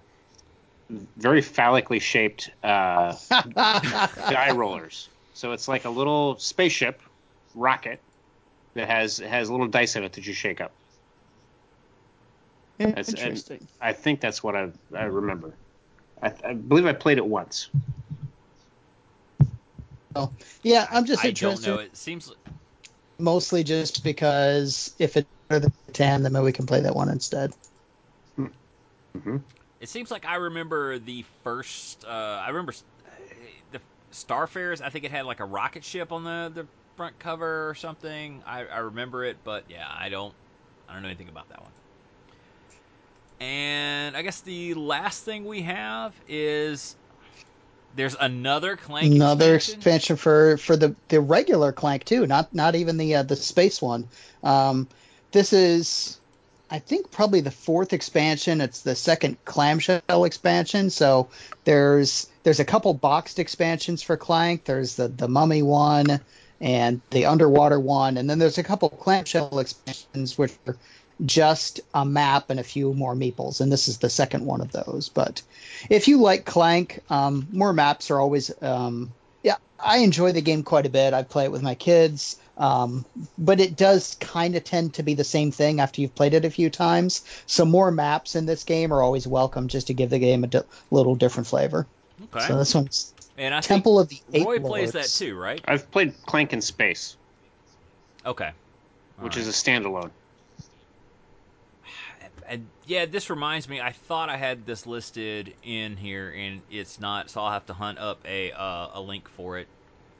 [1.17, 5.07] very phallically shaped uh, die rollers.
[5.33, 7.01] So it's like a little spaceship
[7.55, 8.01] rocket
[8.73, 10.71] that has has little dice in it that you shake up.
[12.77, 13.65] That's- Interesting.
[13.79, 15.53] I think that's what I, I remember.
[16.21, 17.69] I, I believe I played it once.
[20.15, 20.31] Oh,
[20.63, 21.65] Yeah, I'm just I interested.
[21.65, 21.81] don't know.
[21.81, 22.33] It seems
[23.22, 27.10] mostly just because if it's better than Catan, then maybe we can play that one
[27.10, 27.53] instead.
[29.15, 29.38] hmm
[29.80, 32.06] it seems like I remember the first.
[32.06, 32.84] Uh, I remember s-
[33.72, 33.81] the
[34.11, 34.81] Starfarers.
[34.81, 38.43] I think it had like a rocket ship on the the front cover or something.
[38.45, 40.35] I, I remember it, but yeah, I don't.
[40.88, 41.73] I don't know anything about that one.
[43.39, 46.95] And I guess the last thing we have is
[47.95, 49.80] there's another Clank Another expansion.
[49.80, 53.81] expansion for for the the regular Clank too, not not even the uh, the space
[53.81, 54.07] one.
[54.43, 54.88] Um,
[55.31, 56.19] this is,
[56.69, 58.61] I think, probably the fourth expansion.
[58.61, 60.89] It's the second clamshell expansion.
[60.89, 61.30] So
[61.63, 64.65] there's there's a couple boxed expansions for Clank.
[64.65, 66.19] There's the the Mummy one
[66.59, 70.77] and the underwater one, and then there's a couple clamshell expansions which are
[71.26, 74.72] just a map and a few more meeples, and this is the second one of
[74.72, 75.10] those.
[75.10, 75.41] But
[75.89, 78.52] if you like Clank, um, more maps are always.
[78.61, 79.11] Um,
[79.43, 81.14] yeah, I enjoy the game quite a bit.
[81.14, 83.06] I play it with my kids, um,
[83.38, 86.45] but it does kind of tend to be the same thing after you've played it
[86.45, 87.23] a few times.
[87.48, 90.48] So more maps in this game are always welcome, just to give the game a
[90.48, 91.88] di- little different flavor.
[92.35, 92.48] Okay.
[92.48, 95.60] So this one's and I Temple of the Eight Roy plays that too, right?
[95.65, 97.15] I've played Clank in Space,
[98.26, 98.52] Okay.
[99.19, 100.11] which is a standalone.
[102.52, 103.80] And yeah, this reminds me.
[103.80, 107.30] I thought I had this listed in here, and it's not.
[107.30, 109.69] So I'll have to hunt up a uh, a link for it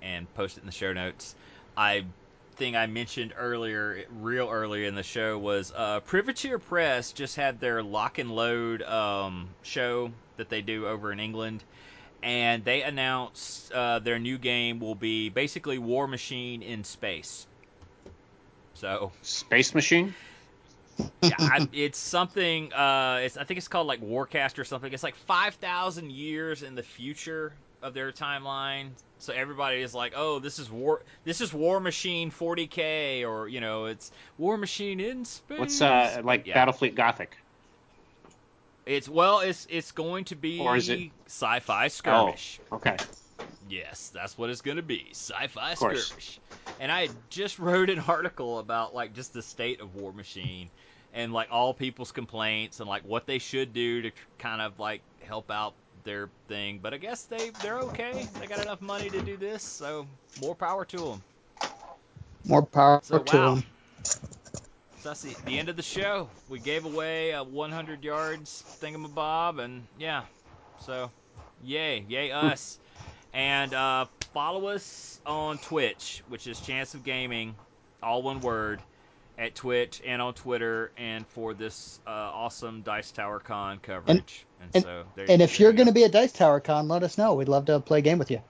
[0.02, 1.36] and post it in the show notes.
[1.76, 2.06] I
[2.56, 7.60] thing I mentioned earlier, real early in the show, was uh, Privateer Press just had
[7.60, 11.62] their lock and load um, show that they do over in England,
[12.24, 17.46] and they announced uh, their new game will be basically Warmachine in space.
[18.76, 20.14] So Space Machine.
[21.22, 22.72] Yeah, I, it's something.
[22.74, 24.92] Uh, it's I think it's called like Warcast or something.
[24.92, 28.90] It's like five thousand years in the future of their timeline.
[29.20, 31.04] So everybody is like, "Oh, this is war.
[31.24, 35.60] This is Warmachine 40k," or you know, it's Warmachine in space.
[35.60, 36.66] What's uh like Yeah.
[36.66, 37.38] Battlefleet Gothic?
[38.86, 42.60] It's well, it's it's going to be Or is it- sci-fi skirmish.
[42.72, 42.98] Okay.
[43.68, 45.10] Yes, that's what it's gonna be.
[45.14, 46.40] Sci-fi skirmish.
[46.80, 50.70] And I just wrote an article about like just the state of Warmachine
[51.14, 55.04] and like all people's complaints and like what they should do to kind of like
[55.22, 56.80] help out their thing.
[56.82, 58.30] But I guess they they're okay.
[58.40, 61.24] They got enough money to do this, so more power to them.
[62.46, 63.56] More power So to wow.
[63.56, 63.64] him.
[64.98, 66.30] So that's the, the end of the show.
[66.48, 70.26] We gave away a 100 yards thingamabob, and yeah,
[70.78, 71.12] so
[71.62, 72.80] yay, yay us.
[73.34, 77.58] And uh, follow us on Twitch, which is Chance of Gaming,
[78.04, 78.84] all one word,
[79.42, 84.46] at Twitch and on Twitter, and for this uh, awesome Dice Tower Con coverage.
[84.62, 86.88] And, and- so, there, And if there you're going to be at Dice Tower Con,
[86.88, 87.34] let us know.
[87.34, 88.42] We'd love to play a game with you.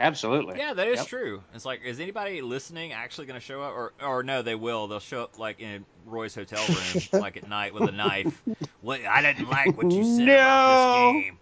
[0.00, 0.58] Absolutely.
[0.58, 1.06] Yeah, that is Yep.
[1.06, 1.42] true.
[1.54, 4.88] It's like, is anybody listening actually going to show up, or or no, they will.
[4.88, 8.42] They'll show up like in Roy's hotel room, like at night with a knife.
[8.82, 11.12] What I didn't like what you said about No.
[11.14, 11.38] this game.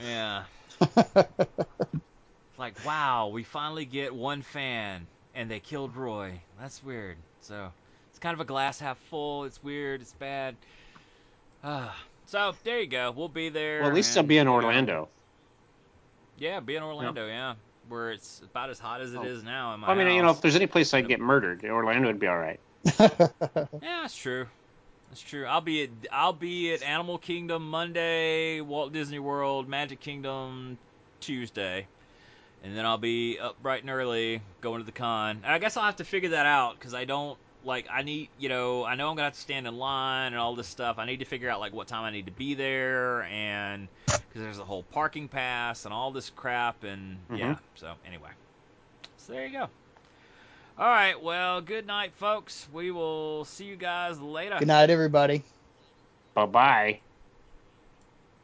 [0.00, 0.44] Yeah.
[2.58, 6.40] Like, wow, we finally get one fan, and they killed Roy.
[6.58, 7.18] That's weird.
[7.42, 7.70] So
[8.16, 9.44] it's kind of a glass half full.
[9.44, 10.00] It's weird.
[10.00, 10.56] It's bad.
[11.62, 11.94] Ah.
[12.24, 13.12] so there you go.
[13.14, 13.80] We'll be there.
[13.80, 15.08] Well, at least and, I'll be in you know, Orlando.
[16.38, 17.26] yeah, be in Orlando.
[17.26, 17.56] Yeah,
[17.90, 19.24] where it's about as hot as it Oh.
[19.24, 21.62] is now in my I mean, you know, if there's any place I'd get murdered,
[21.62, 22.58] Orlando would be all right.
[22.98, 24.46] Yeah, that's true.
[25.10, 25.44] That's true.
[25.44, 30.78] I'll be at I'll be at Animal Kingdom Monday, Walt Disney World, Magic Kingdom
[31.20, 31.86] Tuesday,
[32.64, 35.42] and then I'll be up bright and early going to the con.
[35.44, 37.36] I guess I'll have to figure that out because I don't
[37.66, 40.40] like I need you know I know I'm gonna have to stand in line and
[40.40, 40.98] all this stuff.
[40.98, 43.88] I need to figure out like what time I need to be there and
[44.28, 47.54] because there's a whole parking pass and all this crap and yeah.
[47.54, 47.58] Mhm.
[47.74, 48.30] So anyway,
[49.18, 49.68] so there you go.
[50.78, 51.20] All right.
[51.20, 52.68] Well, good night, folks.
[52.72, 54.58] We will see you guys later.
[54.58, 55.44] Good night, everybody.
[56.34, 57.00] Bye bye.